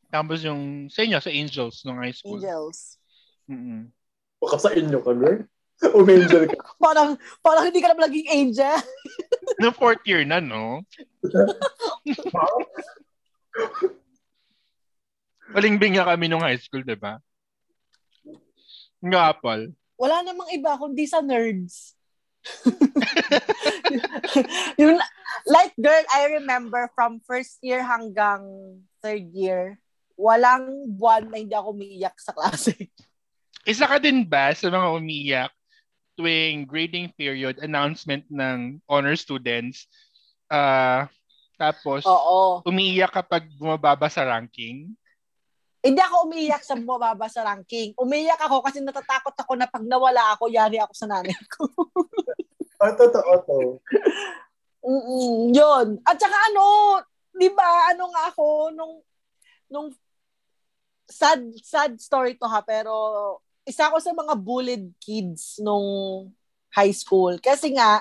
tapos 0.08 0.38
yung 0.44 0.62
sa 0.92 1.00
inyo, 1.00 1.16
sa 1.22 1.32
Angels 1.32 1.80
nung 1.88 1.96
high 1.96 2.12
school. 2.12 2.36
Angels. 2.36 2.97
Mm-mm. 3.48 3.88
Baka 4.38 4.56
sa 4.60 4.70
inyo 4.76 5.00
ka, 5.02 5.12
girl. 5.16 5.42
Umangel 5.94 6.50
ka. 6.50 6.58
Parang, 6.84 7.14
parang 7.38 7.64
hindi 7.70 7.78
ka 7.78 7.94
naman 7.94 8.10
naging 8.10 8.28
angel. 8.30 8.78
No 9.58 9.74
fourth 9.74 9.98
year 10.06 10.22
na, 10.22 10.38
no? 10.38 10.86
Balingbing 15.50 15.98
nga 15.98 16.14
kami 16.14 16.30
nung 16.30 16.46
high 16.46 16.62
school, 16.62 16.86
di 16.86 16.94
ba? 16.94 17.18
Nga, 19.02 19.34
Paul. 19.42 19.74
Wala 19.98 20.22
namang 20.22 20.54
iba 20.54 20.78
kundi 20.78 21.10
sa 21.10 21.18
nerds. 21.18 21.98
yung, 24.78 24.94
like, 25.50 25.74
girl, 25.74 26.06
I 26.14 26.38
remember 26.38 26.86
from 26.94 27.18
first 27.26 27.58
year 27.66 27.82
hanggang 27.82 28.46
third 29.02 29.26
year, 29.34 29.82
walang 30.14 30.86
buwan 30.94 31.34
na 31.34 31.42
hindi 31.42 31.54
ako 31.58 31.74
umiiyak 31.74 32.14
sa 32.22 32.30
klase. 32.30 32.94
Isa 33.68 33.84
ka 33.84 34.00
din 34.00 34.24
ba 34.24 34.56
sa 34.56 34.72
mga 34.72 34.88
umiyak 34.96 35.52
tuwing 36.16 36.64
grading 36.64 37.12
period 37.12 37.60
announcement 37.60 38.24
ng 38.32 38.80
honor 38.88 39.12
students? 39.12 39.84
ah 40.48 41.04
tapos, 41.58 42.06
Oo. 42.06 42.62
umiiyak 42.64 43.10
kapag 43.10 43.50
bumababa 43.58 44.06
sa 44.06 44.22
ranking? 44.22 44.94
Hindi 45.82 46.00
ako 46.00 46.30
umiiyak 46.30 46.62
sa 46.62 46.78
bumababa 46.78 47.26
sa 47.26 47.42
ranking. 47.42 47.98
Umiiyak 47.98 48.38
ako 48.38 48.62
kasi 48.62 48.78
natatakot 48.78 49.34
ako 49.34 49.58
na 49.58 49.66
pag 49.66 49.82
nawala 49.82 50.38
ako, 50.38 50.46
yari 50.48 50.78
ako 50.78 50.94
sa 50.94 51.10
nanay 51.10 51.34
ko. 51.50 51.66
Oh, 52.78 52.94
totoo 53.02 53.32
to. 53.42 53.58
Mm-mm, 54.86 55.50
yun. 55.50 55.98
At 56.06 56.14
saka 56.22 56.38
ano, 56.54 56.64
di 57.34 57.50
ba, 57.50 57.90
ano 57.90 58.06
nga 58.14 58.30
ako, 58.30 58.70
nung, 58.70 59.02
nung, 59.66 59.90
sad, 61.10 61.42
sad 61.58 61.98
story 61.98 62.38
to 62.38 62.46
ha, 62.46 62.62
pero 62.62 62.94
isa 63.68 63.92
ako 63.92 64.00
sa 64.00 64.16
mga 64.16 64.34
bullied 64.40 64.88
kids 64.96 65.60
nung 65.60 65.84
high 66.72 66.92
school. 66.96 67.36
Kasi 67.36 67.76
nga, 67.76 68.00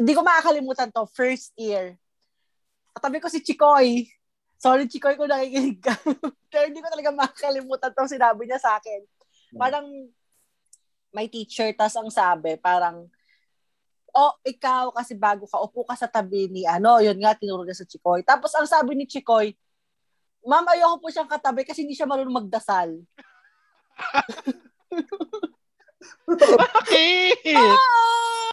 hindi 0.00 0.16
ko 0.16 0.24
makakalimutan 0.24 0.88
to, 0.88 1.04
first 1.12 1.52
year. 1.60 2.00
Katabi 2.96 3.20
ko 3.20 3.28
si 3.28 3.44
Chikoy. 3.44 4.08
Sorry, 4.56 4.88
Chikoy, 4.88 5.20
kung 5.20 5.28
nakikinig 5.28 5.84
ka. 5.84 5.92
Pero 6.52 6.72
hindi 6.72 6.80
ko 6.80 6.88
talaga 6.88 7.12
makakalimutan 7.12 7.92
to 7.92 8.08
sinabi 8.08 8.48
niya 8.48 8.56
sa 8.56 8.80
akin. 8.80 9.04
Parang 9.52 9.84
may 11.12 11.28
teacher, 11.28 11.68
tas 11.76 11.96
ang 11.96 12.08
sabi, 12.08 12.56
parang, 12.56 13.08
oh, 14.16 14.32
ikaw 14.40 14.88
kasi 14.96 15.12
bago 15.12 15.44
ka, 15.44 15.60
upo 15.60 15.84
ka 15.84 15.96
sa 15.96 16.08
tabi 16.08 16.48
ni 16.48 16.64
ano, 16.64 17.00
yun 17.04 17.20
nga, 17.20 17.36
tinuro 17.36 17.64
niya 17.64 17.76
sa 17.76 17.88
Chikoy. 17.88 18.24
Tapos 18.24 18.56
ang 18.56 18.64
sabi 18.64 18.96
ni 18.96 19.04
Chikoy, 19.04 19.52
ma'am, 20.44 20.64
ayoko 20.72 21.04
po 21.04 21.08
siyang 21.12 21.28
katabi 21.28 21.68
kasi 21.68 21.84
hindi 21.84 21.92
siya 21.92 22.08
marunong 22.08 22.48
magdasal. 22.48 22.96
Bakit? 26.26 27.54
Ah! 27.56 28.50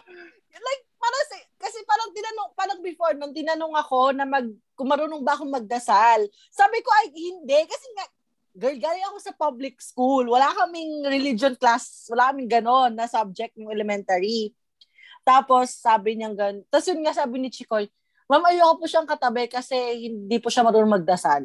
like, 0.64 0.82
parang, 0.96 1.24
si- 1.28 1.48
kasi 1.60 1.78
parang 1.84 2.10
tinanong, 2.14 2.50
parang 2.56 2.80
before, 2.80 3.14
nung 3.18 3.34
tinanong 3.34 3.74
ako 3.76 4.14
na 4.16 4.24
mag, 4.24 4.46
kung 4.74 4.88
marunong 4.88 5.22
ba 5.22 5.36
akong 5.36 5.52
magdasal, 5.52 6.24
sabi 6.50 6.80
ko, 6.80 6.90
ay, 7.02 7.12
hindi. 7.12 7.58
Kasi 7.66 7.86
nga, 7.94 8.04
girl, 8.54 8.78
galing 8.78 9.06
ako 9.10 9.18
sa 9.20 9.34
public 9.34 9.82
school. 9.82 10.24
Wala 10.30 10.54
kaming 10.54 11.02
religion 11.06 11.54
class. 11.58 12.06
Wala 12.08 12.30
kaming 12.32 12.50
ganon 12.50 12.94
na 12.94 13.10
subject 13.10 13.54
ng 13.58 13.70
elementary. 13.70 14.54
Tapos, 15.24 15.72
sabi 15.80 16.20
niya 16.20 16.36
gan 16.36 16.60
Tapos 16.68 16.86
yun 16.92 17.00
nga 17.00 17.16
sabi 17.16 17.40
ni 17.40 17.48
Chikoy, 17.48 17.88
Ma'am, 18.24 18.40
ayoko 18.48 18.80
po 18.80 18.84
siyang 18.88 19.04
katabi 19.04 19.52
kasi 19.52 19.76
hindi 20.08 20.40
po 20.40 20.48
siya 20.48 20.64
marunong 20.64 20.96
magdasal. 20.96 21.44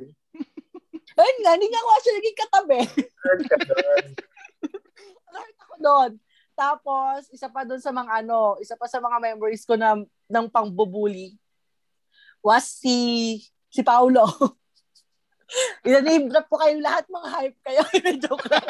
Ayun 1.17 1.37
nga, 1.41 1.51
hindi 1.57 1.67
nga 1.69 1.81
ako 1.81 1.89
actually 1.95 2.17
naging 2.19 2.39
katabi. 2.39 2.79
Alert 5.29 5.57
ako 5.63 5.75
doon. 5.81 6.11
Tapos, 6.59 7.31
isa 7.31 7.47
pa 7.47 7.63
doon 7.63 7.79
sa 7.79 7.95
mga 7.95 8.25
ano, 8.25 8.59
isa 8.59 8.75
pa 8.75 8.85
sa 8.85 8.99
mga 8.99 9.17
memories 9.17 9.63
ko 9.63 9.79
na 9.79 9.95
ng 10.27 10.47
pangbubuli 10.51 11.39
was 12.43 12.67
si 12.67 13.39
si 13.71 13.81
Paulo. 13.83 14.27
Ina-name 15.87 16.29
drop 16.29 16.45
ko 16.45 16.61
kayo 16.61 16.77
lahat 16.77 17.07
mga 17.09 17.29
hype 17.31 17.59
kayo. 17.65 17.81
Joke 18.23 18.45
lang. 18.53 18.67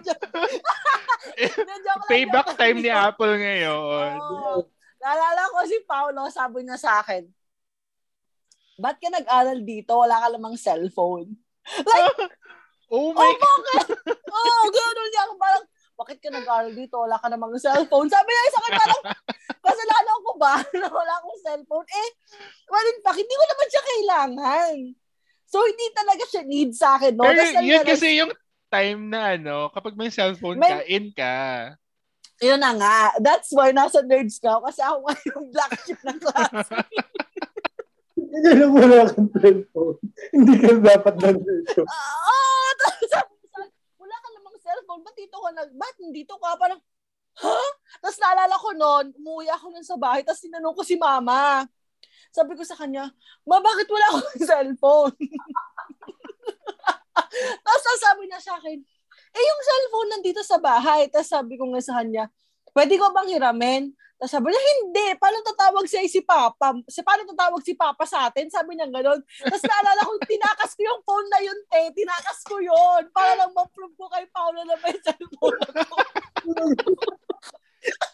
Joke 0.00 0.22
lang, 0.24 2.00
Payback 2.08 2.56
time 2.56 2.78
ni 2.80 2.88
Apple 2.88 3.36
ngayon. 3.36 4.12
Oo. 4.16 4.64
Naalala 5.02 5.50
ko 5.50 5.58
si 5.66 5.82
Paulo, 5.82 6.30
sabi 6.30 6.62
niya 6.62 6.78
sa 6.78 7.02
akin, 7.02 7.26
ba't 8.78 8.96
ka 9.00 9.08
nag-aral 9.12 9.60
dito? 9.64 9.98
Wala 9.98 10.22
ka 10.22 10.28
lamang 10.32 10.56
cellphone. 10.56 11.36
Like, 11.86 12.32
Oh 12.92 13.08
oh, 13.08 13.10
my 13.16 13.32
bakit? 13.40 13.88
Oo, 14.04 14.36
oh, 14.36 14.64
gano'n 14.68 15.08
niya 15.08 15.22
ako. 15.24 15.34
Parang, 15.40 15.64
bakit 15.96 16.18
ka 16.20 16.28
nag-aral 16.28 16.72
dito? 16.76 16.94
Wala 17.00 17.16
ka 17.16 17.26
namang 17.32 17.56
cellphone. 17.56 18.08
Sabi 18.12 18.28
niya 18.28 18.52
sa 18.52 18.60
akin, 18.60 18.72
parang, 18.76 19.02
kasalanan 19.64 20.18
ko 20.20 20.32
ba 20.36 20.54
na 20.76 20.88
wala 20.92 21.12
akong 21.24 21.40
cellphone? 21.40 21.88
Eh, 21.88 22.08
well, 22.68 22.86
in 22.92 23.00
fact, 23.00 23.16
hindi 23.16 23.32
ko 23.32 23.44
naman 23.48 23.68
siya 23.72 23.82
kailangan. 23.88 24.74
So, 25.48 25.58
hindi 25.64 25.86
talaga 25.96 26.24
siya 26.28 26.42
need 26.44 26.70
sa 26.76 26.88
akin. 27.00 27.12
No? 27.16 27.24
Pero 27.24 27.40
Tapos 27.40 27.64
yun 27.64 27.84
kasi 27.84 28.08
yung 28.20 28.32
time 28.72 29.00
na 29.08 29.36
ano, 29.36 29.68
kapag 29.72 29.96
may 29.96 30.12
cellphone 30.12 30.60
May- 30.60 30.68
ka, 30.68 30.78
in 30.84 31.06
ka. 31.16 31.36
Yun 32.42 32.58
na 32.58 32.74
nga. 32.74 33.14
That's 33.22 33.54
why 33.54 33.70
nasa 33.70 34.02
nerds 34.02 34.42
ka 34.42 34.58
ako 34.58 34.60
kasi 34.66 34.80
ako 34.82 34.98
nga 35.06 35.14
yung 35.30 35.46
black 35.54 35.72
sheep 35.86 36.00
ng 36.02 36.18
class. 36.18 36.66
Hindi 38.32 38.50
na 38.56 38.66
wala 38.72 39.04
kang 39.12 39.28
cellphone. 39.36 40.00
Hindi 40.32 40.54
ka 40.56 40.72
dapat 40.80 41.14
nandito. 41.20 41.84
Ko 41.84 43.04
sa 43.12 43.20
wala 44.00 44.16
ka 44.16 44.28
namang 44.32 44.56
cellphone, 44.56 45.04
ba't 45.04 45.16
dito 45.20 45.36
ka 45.36 45.50
nag, 45.52 45.70
ba't 45.76 45.96
nandito 46.00 46.34
ka? 46.40 46.56
Parang, 46.56 46.80
ha? 47.44 47.60
Tapos 48.00 48.16
naalala 48.16 48.56
ko 48.56 48.72
noon, 48.72 49.12
umuwi 49.20 49.52
ako 49.52 49.68
nun 49.68 49.84
sa 49.84 50.00
bahay, 50.00 50.24
tapos 50.24 50.40
tinanong 50.40 50.72
ko 50.72 50.80
si 50.80 50.96
mama. 50.96 51.68
Sabi 52.32 52.56
ko 52.56 52.64
sa 52.64 52.80
kanya, 52.80 53.12
ma, 53.44 53.60
bakit 53.60 53.84
wala 53.92 54.16
akong 54.16 54.40
cellphone? 54.48 55.12
tapos 57.68 58.00
sabi 58.00 58.32
niya 58.32 58.40
sa 58.40 58.56
akin, 58.56 58.80
eh 59.32 59.44
yung 59.44 59.60
cellphone 59.60 60.08
nandito 60.16 60.40
sa 60.40 60.56
bahay. 60.56 61.04
Tapos 61.12 61.28
sabi 61.28 61.60
ko 61.60 61.68
nga 61.68 61.84
sa 61.84 62.00
kanya, 62.00 62.32
pwede 62.72 62.96
ko 62.96 63.12
bang 63.12 63.28
hiramin? 63.28 63.92
Tapos 64.22 64.38
sabi 64.38 64.54
niya, 64.54 64.62
hindi. 64.86 65.06
Paano 65.18 65.42
tatawag 65.42 65.82
siya 65.90 66.06
si 66.06 66.22
Papa? 66.22 66.78
Si, 66.86 67.02
paano 67.02 67.26
tatawag 67.26 67.58
si 67.66 67.74
Papa 67.74 68.06
sa 68.06 68.30
atin? 68.30 68.46
Sabi 68.46 68.78
niya 68.78 68.86
gano'n. 68.86 69.18
Tapos 69.18 69.62
naalala 69.66 70.06
ko, 70.06 70.14
tinakas 70.22 70.78
ko 70.78 70.80
yung 70.86 71.02
phone 71.02 71.26
na 71.26 71.42
yun, 71.42 71.58
te. 71.66 71.90
Tinakas 71.90 72.38
ko 72.46 72.62
yun. 72.62 73.10
Para 73.10 73.34
lang 73.34 73.50
ma-prove 73.50 73.98
ko 73.98 74.06
kay 74.06 74.22
Paolo 74.30 74.62
na 74.62 74.78
may 74.78 74.94
cellphone 75.02 75.58
ako. 75.74 75.96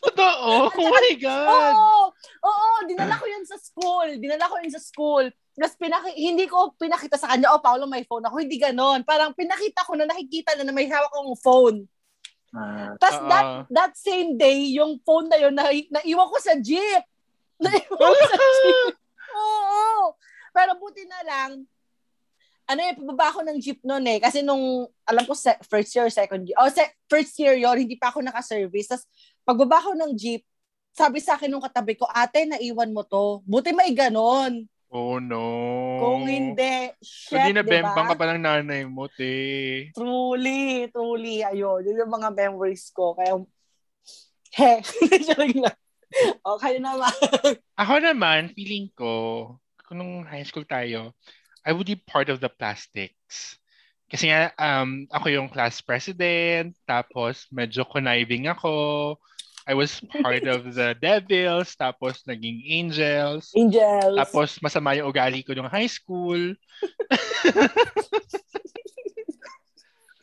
Totoo. 0.09 0.72
Oh 0.72 0.88
my 0.96 1.12
God. 1.20 1.76
Oo. 1.76 2.00
Oo, 2.40 2.68
dinala 2.88 3.20
ko 3.20 3.28
yun 3.28 3.44
sa 3.44 3.61
school. 3.61 4.09
Dinala 4.16 4.48
ko 4.48 4.56
yun 4.64 4.72
sa 4.72 4.80
school. 4.80 5.28
Tapos 5.28 5.76
pinaki- 5.76 6.16
hindi 6.16 6.48
ko 6.48 6.72
pinakita 6.72 7.20
sa 7.20 7.36
kanya, 7.36 7.52
oh, 7.52 7.61
Paolo, 7.61 7.84
may 7.84 8.09
phone 8.09 8.24
ako. 8.24 8.40
Hindi 8.40 8.56
ganon. 8.56 9.04
Parang 9.04 9.36
pinakita 9.36 9.84
ko 9.84 9.92
na 9.92 10.09
nakikita 10.09 10.56
na 10.56 10.64
na 10.64 10.72
may 10.72 10.88
hawak 10.88 11.12
akong 11.12 11.36
phone. 11.36 11.78
Ah, 12.55 12.96
Tapos 12.96 13.18
Oo. 13.20 13.28
that, 13.28 13.46
that 13.68 13.92
same 13.96 14.40
day, 14.40 14.72
yung 14.76 14.96
phone 15.05 15.28
na 15.28 15.36
yun, 15.36 15.53
na, 15.53 15.68
naiwan 15.68 16.28
ko 16.32 16.38
sa 16.40 16.57
jeep. 16.57 17.05
Naiwan 17.62 18.11
ko 18.14 18.24
sa 18.24 18.38
jeep. 18.38 18.94
Oo. 19.36 20.16
Pero 20.55 20.70
buti 20.80 21.05
na 21.05 21.20
lang, 21.26 21.51
ano 22.68 22.80
eh, 22.84 22.92
pababa 22.96 23.32
ako 23.32 23.40
ng 23.49 23.59
jeep 23.61 23.80
noon 23.84 24.05
eh. 24.09 24.18
Kasi 24.20 24.44
nung, 24.44 24.84
alam 25.09 25.24
ko, 25.24 25.32
se- 25.32 25.61
first 25.68 25.92
year, 25.96 26.09
second 26.12 26.44
year, 26.44 26.57
oh, 26.61 26.68
se- 26.68 26.96
first 27.09 27.32
year 27.40 27.57
yon 27.57 27.80
hindi 27.80 27.96
pa 27.96 28.12
ako 28.12 28.20
naka-service. 28.20 28.92
Tapos, 28.92 29.05
pagbaba 29.44 29.80
ko 29.80 29.96
ng 29.96 30.12
jeep, 30.12 30.44
sabi 30.92 31.22
sa 31.22 31.40
akin 31.40 31.49
nung 31.49 31.64
katabi 31.64 31.96
ko, 31.96 32.05
ate, 32.09 32.44
naiwan 32.44 32.92
mo 32.92 33.05
to. 33.05 33.40
Buti 33.49 33.72
may 33.72 33.92
ganon. 33.96 34.68
Oh 34.89 35.20
no. 35.20 35.45
Kung 36.01 36.24
hindi, 36.24 36.97
shit, 37.05 37.36
Hindi 37.36 37.61
na 37.61 37.64
diba? 37.64 37.72
bembang 37.76 38.09
ka 38.09 38.16
pa 38.16 38.32
ng 38.32 38.41
nanay 38.41 38.89
mo, 38.89 39.05
te. 39.05 39.93
Truly, 39.93 40.89
truly, 40.89 41.45
ayun. 41.45 41.84
Yun 41.84 42.01
yung 42.09 42.14
mga 42.16 42.32
memories 42.32 42.89
ko. 42.97 43.12
Kaya, 43.12 43.36
he. 44.57 44.80
O, 46.41 46.57
kayo 46.57 46.80
naman. 46.80 47.12
Ako 47.76 48.01
naman, 48.01 48.57
feeling 48.57 48.89
ko, 48.97 49.61
kung 49.84 50.01
nung 50.01 50.24
high 50.24 50.45
school 50.49 50.64
tayo, 50.64 51.12
I 51.68 51.76
would 51.76 51.84
be 51.84 52.01
part 52.01 52.32
of 52.32 52.41
the 52.41 52.49
plastics. 52.49 53.61
Kasi 54.09 54.32
nga, 54.32 54.57
um, 54.57 55.05
ako 55.12 55.28
yung 55.28 55.53
class 55.53 55.84
president, 55.84 56.72
tapos 56.89 57.45
medyo 57.53 57.84
conniving 57.84 58.49
ako. 58.49 59.20
I 59.68 59.76
was 59.76 60.00
part 60.24 60.48
of 60.48 60.64
the 60.72 60.96
devils, 61.04 61.76
tapos 61.76 62.24
naging 62.24 62.64
angels. 62.72 63.52
Angels. 63.52 64.16
Tapos 64.16 64.56
masama 64.64 64.96
yung 64.96 65.12
ugali 65.12 65.44
ko 65.44 65.52
nung 65.52 65.68
high 65.68 65.92
school. 65.92 66.40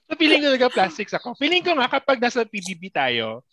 so 0.10 0.18
feeling 0.18 0.42
ko 0.42 0.50
talaga 0.50 0.74
plastics 0.74 1.14
ako. 1.14 1.38
Feeling 1.38 1.62
ko 1.62 1.78
nga 1.78 1.86
kapag 1.86 2.18
nasa 2.18 2.42
PBB 2.42 2.90
tayo, 2.90 3.46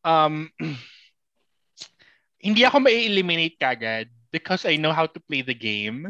um, 0.00 0.48
hindi 2.46 2.64
ako 2.64 2.80
mai-eliminate 2.80 3.60
kagad 3.60 4.08
because 4.32 4.64
I 4.64 4.80
know 4.80 4.96
how 4.96 5.04
to 5.04 5.20
play 5.28 5.44
the 5.44 5.52
game. 5.56 6.08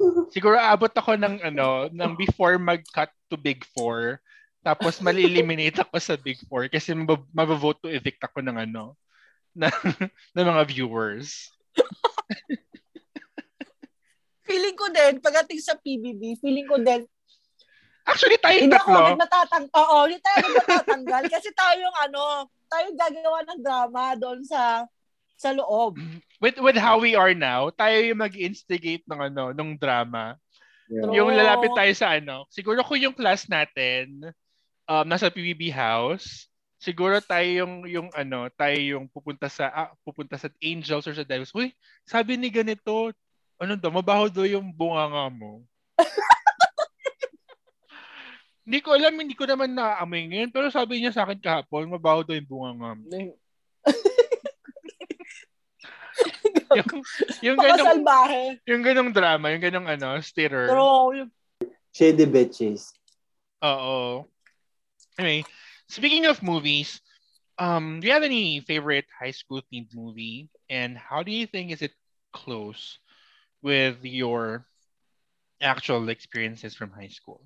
Siguro 0.34 0.56
abot 0.56 0.92
ako 0.92 1.20
ng 1.20 1.44
ano, 1.44 1.92
ng 1.92 2.12
before 2.16 2.56
mag-cut 2.56 3.12
to 3.28 3.36
Big 3.36 3.60
Four. 3.76 4.24
Tapos 4.60 5.00
mali-eliminate 5.00 5.80
ako 5.80 5.96
sa 5.96 6.14
Big 6.20 6.36
Four 6.44 6.68
kasi 6.68 6.92
mab- 6.92 7.28
mabavote 7.32 7.80
to 7.80 7.88
evict 7.88 8.20
ako 8.20 8.44
ng 8.44 8.56
ano, 8.60 8.96
ng, 9.56 9.72
ng 10.36 10.46
mga 10.46 10.62
viewers. 10.68 11.48
feeling 14.48 14.76
ko 14.76 14.86
din, 14.92 15.22
pagdating 15.22 15.60
sa 15.62 15.78
PBB, 15.78 16.36
feeling 16.42 16.68
ko 16.68 16.76
din, 16.76 17.06
Actually, 18.10 18.38
tayo 18.40 18.56
hindi 18.58 18.74
ako 18.74 18.90
tatlo. 18.90 19.00
agad 19.06 19.20
natatang, 19.22 19.66
oo, 19.70 19.96
hindi 20.08 20.18
tayo 20.18 20.36
agad 20.40 20.54
natatanggal 20.56 21.22
kasi 21.36 21.48
tayo 21.54 21.78
yung 21.78 21.96
ano, 22.00 22.22
tayo 22.66 22.82
yung 22.90 22.98
gagawa 22.98 23.38
ng 23.44 23.60
drama 23.60 24.02
doon 24.16 24.40
sa 24.42 24.88
sa 25.40 25.56
loob. 25.56 25.96
with 26.42 26.58
with 26.60 26.76
how 26.76 27.00
we 27.00 27.16
are 27.16 27.32
now, 27.32 27.70
tayo 27.72 27.96
yung 28.02 28.20
mag-instigate 28.20 29.04
ng 29.06 29.20
ano, 29.30 29.44
ng 29.54 29.78
drama. 29.78 30.36
yeah. 30.90 31.06
Yung 31.12 31.32
lalapit 31.32 31.72
tayo 31.72 31.92
sa 31.94 32.18
ano. 32.18 32.44
Siguro 32.50 32.82
kung 32.82 33.00
yung 33.00 33.16
class 33.16 33.46
natin 33.46 34.32
um 34.90 35.06
nasa 35.06 35.30
PBB 35.30 35.70
house, 35.70 36.50
siguro 36.82 37.22
tayo 37.22 37.46
yung 37.46 37.86
yung 37.86 38.10
ano, 38.10 38.50
tayo 38.58 38.74
yung 38.74 39.06
pupunta 39.06 39.46
sa 39.46 39.70
ah, 39.70 39.94
pupunta 40.02 40.34
sa 40.34 40.50
Angels 40.58 41.06
or 41.06 41.14
sa 41.14 41.22
Devils. 41.22 41.54
Uy, 41.54 41.70
sabi 42.02 42.34
ni 42.34 42.50
ganito, 42.50 43.14
ano 43.62 43.78
daw, 43.78 43.94
mabaho 43.94 44.26
daw 44.26 44.42
yung 44.42 44.74
bunganga 44.74 45.30
mo. 45.30 45.62
Hindi 48.66 48.86
ko 48.86 48.94
alam, 48.94 49.18
hindi 49.18 49.34
ko 49.34 49.50
naman 49.50 49.74
naaamoy 49.74 50.30
ngayon, 50.30 50.54
pero 50.54 50.70
sabi 50.70 51.02
niya 51.02 51.10
sa 51.10 51.26
akin 51.26 51.42
kahapon, 51.42 51.90
mabaho 51.90 52.22
daw 52.22 52.38
yung 52.38 52.46
bunganga 52.46 52.94
mo. 52.94 53.08
yung, 56.78 57.02
yung 57.42 57.58
ganong, 57.58 58.06
yung 58.62 58.82
ganong 58.86 59.10
drama, 59.10 59.50
yung 59.50 59.64
ganong 59.64 59.90
ano, 59.90 60.22
stirrer. 60.22 60.70
Pero, 60.70 61.10
yung, 61.18 61.34
Shady 61.90 62.30
bitches. 62.30 62.94
Oo. 63.58 64.30
Anyway, 65.20 65.44
speaking 65.92 66.24
of 66.24 66.40
movies, 66.40 67.04
Um, 67.60 68.00
do 68.00 68.08
you 68.08 68.16
have 68.16 68.24
any 68.24 68.64
favorite 68.64 69.04
high 69.12 69.36
school 69.36 69.60
themed 69.68 69.92
movie? 69.92 70.48
And 70.72 70.96
how 70.96 71.20
do 71.20 71.28
you 71.28 71.44
think 71.44 71.68
is 71.68 71.84
it 71.84 71.92
close 72.32 72.96
with 73.60 74.00
your 74.00 74.64
actual 75.60 76.08
experiences 76.08 76.72
from 76.72 76.88
high 76.88 77.12
school? 77.12 77.44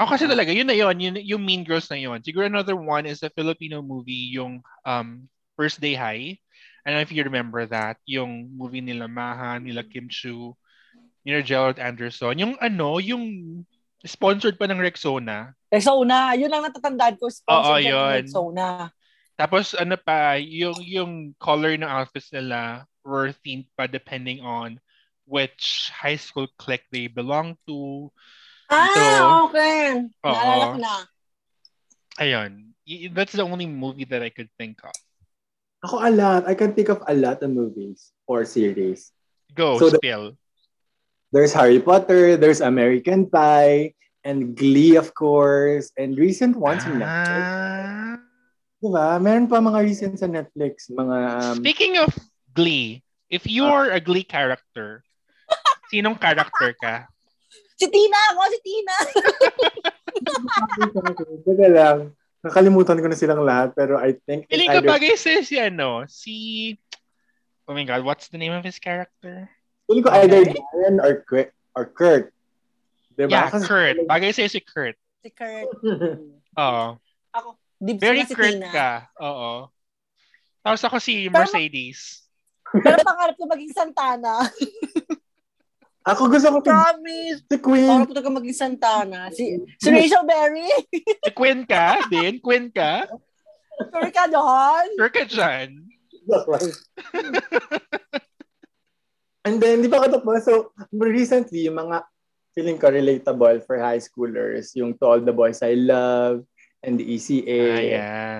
Ako 0.00 0.16
kasi 0.16 0.24
talaga, 0.24 0.48
yun 0.48 0.64
na 0.64 0.72
yun, 0.72 0.96
yun, 0.96 1.20
yung 1.20 1.44
Mean 1.44 1.60
Girls 1.60 1.92
na 1.92 2.00
yun. 2.00 2.24
Siguro 2.24 2.48
another 2.48 2.72
one 2.72 3.04
is 3.04 3.20
a 3.20 3.28
Filipino 3.28 3.84
movie, 3.84 4.32
yung 4.32 4.64
um, 4.88 5.28
First 5.60 5.84
Day 5.84 5.92
High. 5.92 6.40
I 6.80 6.84
don't 6.88 6.96
know 6.96 7.04
if 7.04 7.12
you 7.12 7.20
remember 7.20 7.68
that. 7.68 8.00
Yung 8.08 8.48
movie 8.56 8.80
nila 8.80 9.12
Maha, 9.12 9.60
nila 9.60 9.84
Kim 9.84 10.08
Chu, 10.08 10.56
nila 11.20 11.44
Gerald 11.44 11.76
Anderson. 11.76 12.40
Yung 12.40 12.56
ano, 12.64 12.96
yung 12.96 13.60
sponsored 14.04 14.58
pa 14.58 14.66
ng 14.66 14.76
Rexona. 14.78 15.54
Rexona, 15.72 16.36
yun 16.36 16.52
ang 16.52 16.68
natatandaan 16.68 17.16
ko. 17.16 17.26
Oo, 17.26 17.32
Sponsor 17.32 17.78
ng 17.80 17.86
yun. 17.86 18.12
Rexona. 18.20 18.68
Tapos 19.36 19.76
ano 19.76 19.96
pa, 19.96 20.40
yung 20.40 20.76
yung 20.80 21.12
color 21.36 21.76
ng 21.76 21.88
outfits 21.88 22.32
nila 22.32 22.84
were 23.04 23.32
themed 23.44 23.68
pa 23.76 23.84
depending 23.84 24.40
on 24.40 24.80
which 25.28 25.92
high 25.92 26.16
school 26.16 26.48
clique 26.56 26.86
they 26.88 27.06
belong 27.06 27.54
to. 27.68 28.08
Ah, 28.66 28.88
So, 28.90 29.02
okay. 29.50 30.02
oo. 30.24 30.32
Naalala 30.32 30.64
ko 30.72 30.78
na. 30.80 30.94
Ayun. 32.18 32.72
That's 33.12 33.34
the 33.34 33.44
only 33.44 33.66
movie 33.66 34.06
that 34.08 34.22
I 34.22 34.30
could 34.30 34.48
think 34.56 34.80
of. 34.86 34.94
Ako 35.84 36.00
a 36.00 36.10
lot. 36.10 36.48
I 36.48 36.54
can 36.54 36.72
think 36.72 36.88
of 36.88 37.02
a 37.06 37.14
lot 37.14 37.42
of 37.42 37.50
movies 37.50 38.10
or 38.26 38.46
series. 38.46 39.12
Go, 39.52 39.76
So 39.78 39.90
the- 39.90 39.98
spill. 40.00 40.34
There's 41.34 41.52
Harry 41.52 41.80
Potter, 41.80 42.36
there's 42.36 42.62
American 42.62 43.26
Pie, 43.26 43.94
and 44.26 44.54
Glee, 44.58 44.98
of 44.98 45.14
course, 45.14 45.90
and 45.94 46.18
recent 46.18 46.58
ones 46.58 46.82
in 46.86 46.98
Netflix. 46.98 47.46
Ah. 47.46 48.18
Diba? 48.82 49.06
Meron 49.22 49.46
pa 49.50 49.58
mga 49.62 49.80
recent 49.82 50.14
sa 50.18 50.26
Netflix. 50.26 50.90
Mga, 50.90 51.18
um, 51.42 51.56
Speaking 51.58 51.98
of 51.98 52.10
Glee, 52.54 53.02
if 53.30 53.46
you're 53.46 53.90
a 53.90 54.02
Glee 54.02 54.26
character, 54.26 55.02
sinong 55.90 56.18
character 56.18 56.74
ka? 56.78 57.06
Si 57.76 57.86
Tina 57.90 58.18
ako, 58.34 58.40
si 58.50 58.58
Tina. 58.62 58.96
Teka 61.46 61.68
lang. 61.70 61.98
Nakalimutan 62.46 63.02
ko 63.02 63.06
na 63.10 63.18
silang 63.18 63.42
lahat, 63.42 63.74
pero 63.74 63.98
I 63.98 64.14
think 64.26 64.46
Piling 64.46 64.70
ka 64.70 64.80
either, 64.80 64.90
bagay 64.90 65.14
sa 65.18 65.42
si 65.42 65.58
ano, 65.58 66.06
si... 66.06 66.34
Oh 67.66 67.74
my 67.74 67.82
God, 67.82 68.06
what's 68.06 68.30
the 68.30 68.38
name 68.38 68.54
of 68.54 68.62
his 68.62 68.78
character? 68.78 69.50
Feeling 69.86 70.04
ko 70.04 70.10
either 70.12 70.42
Darren 70.44 70.96
or, 70.98 71.12
Kurt- 71.22 71.54
or 71.74 71.84
Kurt. 71.86 72.34
Diba? 73.16 73.30
Yeah, 73.30 73.48
Kasi- 73.48 73.66
Kurt. 73.66 73.96
Bagay 74.04 74.30
sa'yo 74.30 74.50
si 74.50 74.60
Kurt. 74.60 74.96
Si 75.22 75.30
Kurt. 75.32 75.70
Oo. 76.62 76.84
Ako, 77.32 77.48
dibs 77.78 78.00
Very 78.00 78.22
si 78.24 78.34
Kurt 78.34 78.56
Tina. 78.56 78.70
ka. 78.70 78.90
Oo. 79.20 79.70
Tapos 80.60 80.82
ako 80.82 80.96
si 80.98 81.26
Pero- 81.26 81.34
Mercedes. 81.40 82.26
Pero 82.66 82.98
pangarap 83.00 83.38
ko 83.38 83.46
maging 83.46 83.72
Santana. 83.72 84.42
Ako 86.06 86.30
gusto 86.30 86.54
ko 86.54 86.58
Promise. 86.62 87.42
si 87.50 87.56
Queen. 87.58 87.86
Pangarap 87.90 88.06
ko 88.06 88.14
talaga 88.14 88.38
maging 88.38 88.54
Santana. 88.54 89.20
Si, 89.34 89.42
si 89.82 89.86
Rachel 89.90 90.22
Berry. 90.22 90.70
Si 91.26 91.30
Quinn 91.34 91.66
ka 91.66 91.98
din? 92.06 92.38
Quinn 92.38 92.70
ka? 92.70 93.10
Sure 93.90 94.10
ka 94.14 94.30
doon? 94.30 94.86
Sure 94.94 95.10
ka 95.10 95.22
dyan? 95.26 95.82
And 99.46 99.62
then, 99.62 99.78
di 99.78 99.86
ba 99.86 100.02
katapos? 100.02 100.42
So, 100.42 100.74
recently, 100.90 101.70
yung 101.70 101.78
mga 101.78 102.02
feeling 102.50 102.82
ko 102.82 102.90
relatable 102.90 103.62
for 103.62 103.78
high 103.78 104.02
schoolers, 104.02 104.74
yung 104.74 104.98
To 104.98 105.06
All 105.06 105.20
the 105.22 105.30
Boys 105.30 105.62
I 105.62 105.78
Love, 105.78 106.42
and 106.82 106.98
the 106.98 107.06
ECA. 107.06 107.62
Ah, 107.70 107.78
yeah. 107.78 108.36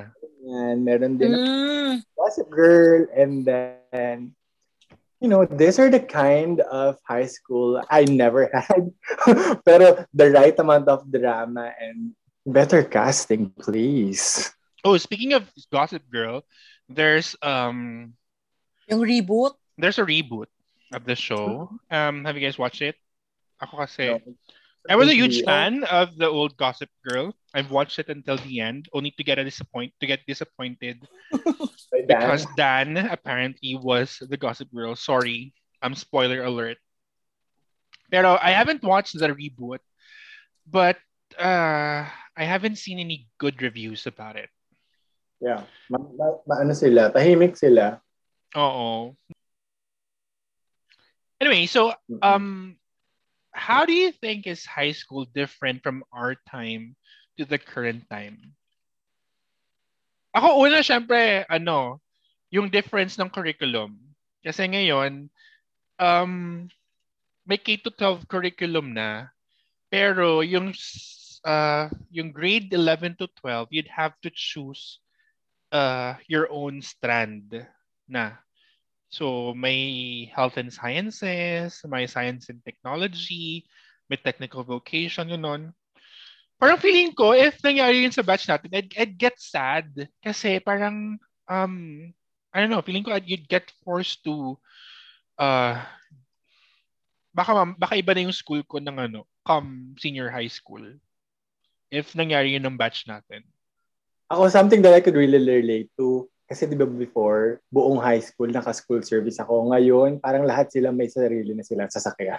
And 0.46 0.82
meron 0.82 1.14
din 1.18 1.30
Mm. 1.30 2.02
Gossip 2.18 2.50
Girl, 2.50 3.06
and 3.14 3.46
then, 3.46 4.34
you 5.22 5.30
know, 5.30 5.46
these 5.46 5.78
are 5.78 5.90
the 5.90 6.02
kind 6.02 6.58
of 6.66 6.98
high 7.06 7.26
school 7.30 7.78
I 7.86 8.02
never 8.06 8.50
had. 8.50 8.90
Pero 9.66 10.06
the 10.10 10.30
right 10.34 10.54
amount 10.58 10.90
of 10.90 11.06
drama 11.06 11.70
and 11.78 12.14
better 12.46 12.82
casting, 12.82 13.54
please. 13.58 14.50
Oh, 14.82 14.98
speaking 14.98 15.34
of 15.34 15.46
Gossip 15.70 16.02
Girl, 16.10 16.42
there's 16.90 17.34
um 17.42 18.14
Yung 18.86 19.02
reboot. 19.02 19.58
there's 19.78 19.98
a 19.98 20.06
reboot 20.06 20.46
of 20.92 21.04
the 21.04 21.14
show. 21.16 21.70
Um, 21.90 22.24
have 22.24 22.36
you 22.36 22.44
guys 22.44 22.58
watched 22.58 22.82
it? 22.82 22.96
Ako 23.62 23.78
kasi, 23.78 24.12
No. 24.12 24.20
I 24.86 24.94
was 24.94 25.10
a 25.10 25.18
huge 25.18 25.42
fan 25.42 25.82
of 25.90 26.14
the 26.14 26.30
old 26.30 26.54
Gossip 26.54 26.86
Girl. 27.02 27.34
I've 27.50 27.74
watched 27.74 27.98
it 27.98 28.06
until 28.06 28.38
the 28.38 28.62
end, 28.62 28.86
only 28.94 29.10
to 29.18 29.24
get 29.26 29.34
a 29.34 29.42
disappoint 29.42 29.90
to 29.98 30.06
get 30.06 30.22
disappointed 30.30 31.02
Dan. 32.06 32.06
because 32.06 32.46
Dan 32.54 32.94
apparently 32.94 33.74
was 33.74 34.22
the 34.22 34.38
Gossip 34.38 34.70
Girl. 34.70 34.94
Sorry, 34.94 35.50
I'm 35.82 35.98
spoiler 35.98 36.46
alert. 36.46 36.78
Pero 38.14 38.38
I 38.38 38.54
haven't 38.54 38.86
watched 38.86 39.18
the 39.18 39.26
reboot, 39.34 39.82
but 40.70 41.02
uh, 41.34 42.06
I 42.38 42.44
haven't 42.46 42.78
seen 42.78 43.02
any 43.02 43.26
good 43.42 43.58
reviews 43.66 44.06
about 44.06 44.38
it. 44.38 44.54
Yeah. 45.42 45.66
Ma, 45.90 45.98
ma, 45.98 46.38
ma- 46.46 46.62
ano 46.62 46.78
sila? 46.78 47.10
Tahimik 47.10 47.58
sila. 47.58 47.98
Oo. 48.54 49.18
Anyway, 51.40 51.66
so 51.66 51.92
um 52.22 52.76
how 53.52 53.84
do 53.84 53.92
you 53.92 54.12
think 54.12 54.46
is 54.46 54.64
high 54.64 54.92
school 54.92 55.24
different 55.32 55.82
from 55.82 56.04
our 56.12 56.36
time 56.48 56.96
to 57.36 57.44
the 57.44 57.58
current 57.60 58.08
time? 58.08 58.56
Ako 60.36 60.64
una 60.64 60.80
syempre 60.80 61.44
ano, 61.48 62.00
yung 62.52 62.72
difference 62.72 63.16
ng 63.20 63.28
curriculum. 63.28 63.96
Kasi 64.40 64.64
ngayon 64.68 65.28
um 66.00 66.32
may 67.44 67.60
K 67.60 67.76
to 67.84 67.92
12 67.92 68.28
curriculum 68.28 68.92
na 68.96 69.28
pero 69.92 70.40
yung 70.40 70.72
uh, 71.46 71.86
yung 72.10 72.34
grade 72.34 72.72
11 72.74 73.16
to 73.22 73.28
12 73.38 73.70
you'd 73.70 73.92
have 73.92 74.12
to 74.20 74.28
choose 74.34 74.98
uh 75.70 76.16
your 76.28 76.48
own 76.48 76.80
strand 76.80 77.52
na. 78.08 78.40
So 79.16 79.56
may 79.56 80.28
health 80.28 80.60
and 80.60 80.68
sciences, 80.68 81.80
may 81.88 82.04
science 82.04 82.52
and 82.52 82.60
technology, 82.60 83.64
may 84.12 84.20
technical 84.20 84.60
vocation, 84.60 85.32
yun 85.32 85.72
Parang 86.60 86.76
feeling 86.76 87.16
ko, 87.16 87.32
if 87.32 87.56
nangyari 87.64 88.04
yun 88.04 88.12
sa 88.12 88.20
batch 88.20 88.44
natin, 88.44 88.76
I'd, 88.76 88.92
I'd 88.92 89.16
get 89.16 89.40
sad. 89.40 89.88
Kasi 90.20 90.60
parang, 90.60 91.16
um, 91.48 91.74
I 92.52 92.60
don't 92.60 92.68
know, 92.68 92.84
feeling 92.84 93.08
ko 93.08 93.16
I'd, 93.16 93.24
you'd 93.24 93.48
get 93.48 93.72
forced 93.80 94.20
to, 94.28 94.60
uh, 95.40 95.80
baka, 97.32 97.72
baka 97.72 97.96
iba 97.96 98.12
na 98.12 98.28
yung 98.28 98.36
school 98.36 98.60
ko 98.68 98.84
ng 98.84 99.00
ano, 99.00 99.24
come 99.48 99.96
senior 99.96 100.28
high 100.28 100.52
school. 100.52 100.84
If 101.88 102.12
nangyari 102.12 102.52
yun 102.52 102.68
ng 102.68 102.76
batch 102.76 103.08
natin. 103.08 103.48
Ako, 104.28 104.52
something 104.52 104.84
that 104.84 104.92
I 104.92 105.00
could 105.00 105.16
really 105.16 105.40
relate 105.40 105.88
to, 105.96 106.28
kasi 106.46 106.70
di 106.70 106.78
ba 106.78 106.86
before, 106.86 107.58
buong 107.68 107.98
high 107.98 108.22
school, 108.22 108.46
naka-school 108.46 109.02
service 109.02 109.42
ako. 109.42 109.74
Ngayon, 109.74 110.22
parang 110.22 110.46
lahat 110.46 110.70
sila 110.70 110.94
may 110.94 111.10
sarili 111.10 111.52
na 111.52 111.66
silang 111.66 111.90
sasakyan. 111.90 112.38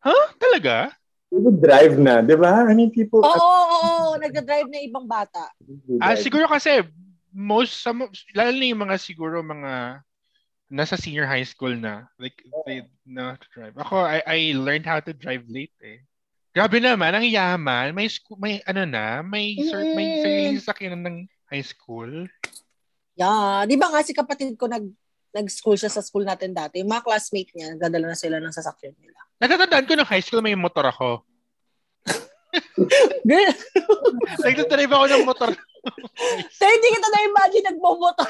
Huh? 0.00 0.26
Talaga? 0.40 0.96
They 1.28 1.40
would 1.40 1.60
drive 1.60 1.96
na, 2.00 2.20
di 2.24 2.36
ba? 2.36 2.64
I 2.64 2.72
mean, 2.72 2.92
people... 2.92 3.20
Oo, 3.20 3.32
oo, 3.32 3.78
oo. 3.78 4.20
Nagda-drive 4.20 4.68
na 4.68 4.80
ibang 4.84 5.04
bata. 5.04 5.48
Ah, 6.00 6.16
siguro 6.16 6.48
kasi 6.48 6.84
most 7.32 7.80
some 7.80 8.04
lalo 8.36 8.52
na 8.52 8.66
yung 8.68 8.84
mga 8.84 8.96
siguro 9.00 9.40
mga 9.40 10.04
nasa 10.68 11.00
senior 11.00 11.24
high 11.24 11.44
school 11.44 11.72
na 11.72 12.08
like 12.20 12.44
they 12.68 12.84
know 13.08 13.32
how 13.32 13.36
to 13.36 13.48
drive. 13.52 13.72
Ako 13.76 14.04
I, 14.04 14.20
I 14.24 14.38
learned 14.52 14.84
how 14.84 15.00
to 15.00 15.12
drive 15.16 15.44
late 15.48 15.72
eh. 15.80 16.04
Grabe 16.52 16.76
naman 16.76 17.16
ang 17.16 17.24
yaman, 17.24 17.96
may 17.96 18.08
school, 18.12 18.36
may 18.36 18.60
ano 18.68 18.84
na, 18.84 19.24
may 19.24 19.56
cert, 19.56 19.96
may 19.96 20.08
Mm. 20.08 20.20
sariling 20.20 20.58
sasakyan 20.60 21.00
ng 21.00 21.24
high 21.52 21.64
school. 21.64 22.24
Yeah. 23.12 23.68
Di 23.68 23.76
ba 23.76 23.92
nga 23.92 24.00
si 24.00 24.16
kapatid 24.16 24.56
ko 24.56 24.72
nag 24.72 24.88
nag-school 25.32 25.76
siya 25.80 25.88
sa 25.88 26.04
school 26.04 26.24
natin 26.24 26.52
dati. 26.52 26.80
Yung 26.80 26.92
mga 26.92 27.04
classmate 27.08 27.52
niya, 27.56 27.72
nagdadala 27.76 28.12
na 28.12 28.18
sila 28.18 28.36
ng 28.40 28.52
sasakyan 28.52 28.92
nila. 29.00 29.16
Natatandaan 29.40 29.88
ko 29.88 29.96
ng 29.96 30.08
high 30.08 30.20
school 30.20 30.44
may 30.44 30.52
motor 30.52 30.84
ako. 30.84 31.24
Girl, 33.28 33.52
Nagdadrive 34.44 34.92
ako 34.92 35.06
ng 35.08 35.24
motor. 35.24 35.50
so, 36.56 36.62
hindi 36.68 36.88
kita 36.92 37.08
na-imagine 37.08 37.64
nagbomoto. 37.72 38.24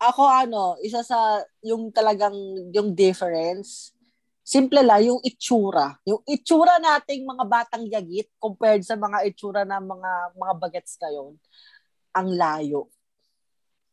Ako 0.00 0.22
ano, 0.24 0.76
isa 0.84 1.00
sa 1.00 1.40
yung 1.64 1.88
talagang 1.94 2.34
yung 2.74 2.92
difference, 2.92 3.93
simple 4.44 4.84
lang 4.84 5.00
yung 5.08 5.24
itsura. 5.24 5.96
Yung 6.04 6.20
itsura 6.28 6.76
nating 6.76 7.24
mga 7.24 7.44
batang 7.48 7.88
yagit 7.88 8.28
compared 8.36 8.84
sa 8.84 8.92
mga 8.94 9.24
itsura 9.24 9.64
ng 9.64 9.84
mga 9.88 10.10
mga 10.36 10.54
bagets 10.60 10.94
ngayon, 11.00 11.32
ang 12.12 12.28
layo. 12.28 12.92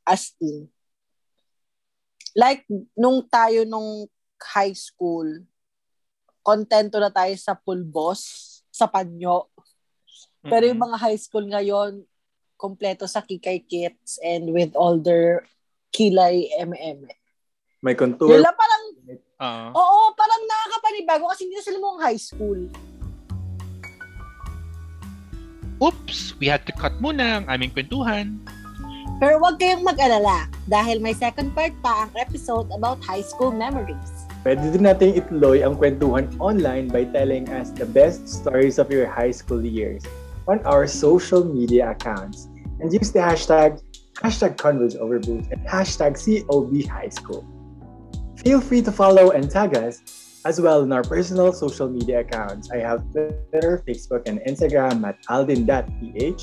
As 0.03 0.35
in. 0.43 0.67
Like, 2.35 2.67
nung 2.95 3.23
tayo 3.31 3.63
nung 3.63 4.11
high 4.51 4.75
school, 4.75 5.47
kontento 6.43 6.99
na 6.99 7.11
tayo 7.11 7.31
sa 7.39 7.55
pulbos, 7.55 8.21
sa 8.67 8.91
panyo. 8.91 9.47
Pero 10.41 10.67
yung 10.67 10.81
mga 10.81 10.97
high 10.99 11.19
school 11.19 11.47
ngayon, 11.47 12.03
kompleto 12.57 13.05
sa 13.09 13.23
kikay 13.25 13.63
kits 13.65 14.21
and 14.21 14.51
with 14.53 14.73
all 14.77 14.97
their 14.97 15.45
kilay 15.93 16.49
M&M. 16.61 17.09
May 17.81 17.93
Yun 17.93 17.99
contour. 17.99 18.37
lang 18.37 18.53
parang, 18.53 18.80
Oo. 19.41 19.67
oo, 19.73 20.01
parang 20.13 20.41
nakakapanibago 20.45 21.25
kasi 21.33 21.49
hindi 21.49 21.57
na 21.57 21.65
sila 21.65 21.77
mong 21.81 21.99
high 22.05 22.21
school. 22.21 22.59
Oops, 25.81 26.37
we 26.37 26.45
had 26.45 26.61
to 26.69 26.73
cut 26.77 26.93
muna 27.01 27.41
ang 27.41 27.45
aming 27.49 27.73
kwentuhan. 27.73 28.37
Pero 29.17 29.41
huwag 29.41 29.57
kayong 29.57 29.81
mag-alala 29.81 30.45
dahil 30.69 31.01
may 31.01 31.17
second 31.17 31.49
part 31.57 31.73
pa 31.81 32.05
ang 32.05 32.13
episode 32.21 32.69
about 32.69 33.01
high 33.01 33.25
school 33.25 33.49
memories. 33.49 34.29
Pwede 34.45 34.61
din 34.73 34.85
natin 34.85 35.17
ituloy 35.17 35.65
ang 35.65 35.77
kwentuhan 35.77 36.29
online 36.37 36.89
by 36.89 37.05
telling 37.09 37.49
us 37.49 37.73
the 37.73 37.85
best 37.85 38.29
stories 38.29 38.77
of 38.77 38.93
your 38.93 39.09
high 39.09 39.33
school 39.33 39.61
years 39.61 40.05
on 40.45 40.61
our 40.69 40.85
social 40.85 41.45
media 41.45 41.93
accounts 41.93 42.49
and 42.81 42.89
use 42.89 43.13
the 43.13 43.21
hashtag 43.21 43.77
hashtag 44.21 44.57
Convos 44.57 44.97
Over 44.97 45.17
Booth 45.17 45.49
and 45.49 45.61
hashtag 45.65 46.17
COB 46.17 46.85
High 46.85 47.13
School. 47.13 47.45
Feel 48.43 48.59
free 48.59 48.81
to 48.81 48.91
follow 48.91 49.31
and 49.31 49.49
tag 49.49 49.77
us 49.77 50.01
as 50.45 50.59
well 50.59 50.81
in 50.81 50.91
our 50.91 51.03
personal 51.03 51.53
social 51.53 51.87
media 51.87 52.21
accounts. 52.21 52.71
I 52.71 52.77
have 52.77 53.05
Twitter, 53.13 53.83
Facebook, 53.85 54.25
and 54.25 54.41
Instagram 54.49 55.05
at 55.05 55.21
aldin.ph. 55.29 56.41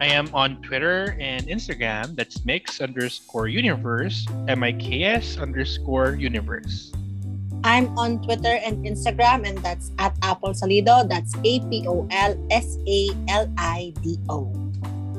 I 0.00 0.06
am 0.06 0.30
on 0.32 0.62
Twitter 0.62 1.16
and 1.18 1.46
Instagram. 1.46 2.14
That's 2.14 2.44
mix 2.44 2.80
underscore 2.80 3.48
universe, 3.48 4.26
M-I-K-S 4.46 5.38
underscore 5.38 6.14
universe. 6.14 6.92
I'm 7.64 7.90
on 7.98 8.22
Twitter 8.22 8.58
and 8.62 8.86
Instagram 8.86 9.46
and 9.46 9.58
that's 9.58 9.90
at 9.98 10.16
Apple 10.22 10.50
Salido. 10.54 11.08
That's 11.08 11.34
A-P-O-L-S-A-L-I-D-O. 11.42 12.02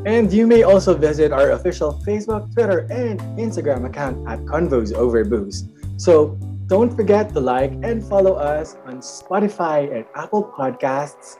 And 0.06 0.34
you 0.34 0.48
may 0.48 0.64
also 0.64 0.94
visit 0.96 1.32
our 1.32 1.52
official 1.52 2.02
Facebook, 2.06 2.54
Twitter, 2.54 2.88
and 2.92 3.20
Instagram 3.40 3.86
account 3.86 4.28
at 4.28 4.40
Convos 4.44 4.92
Over 4.92 5.24
Booze. 5.24 5.64
So 5.98 6.38
don't 6.68 6.96
forget 6.96 7.34
to 7.34 7.40
like 7.40 7.74
and 7.84 8.04
follow 8.04 8.34
us 8.34 8.78
on 8.86 9.00
Spotify 9.00 9.94
and 9.96 10.06
Apple 10.16 10.44
Podcasts. 10.58 11.38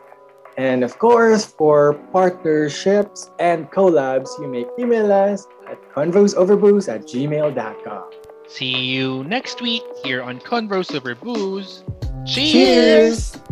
And 0.58 0.84
of 0.84 1.00
course, 1.00 1.46
for 1.46 1.96
partnerships 2.12 3.32
and 3.40 3.70
collabs, 3.72 4.30
you 4.40 4.48
may 4.48 4.66
email 4.78 5.12
us 5.12 5.48
at 5.68 5.82
convosoverbooze 5.94 6.94
at 6.94 7.02
gmail.com. 7.04 8.12
See 8.48 8.76
you 8.76 9.24
next 9.24 9.62
week 9.62 9.84
here 10.04 10.22
on 10.22 10.40
Converse 10.40 10.92
Over 10.92 11.16
Booze. 11.16 11.84
Cheers! 12.28 13.32
Cheers! 13.32 13.43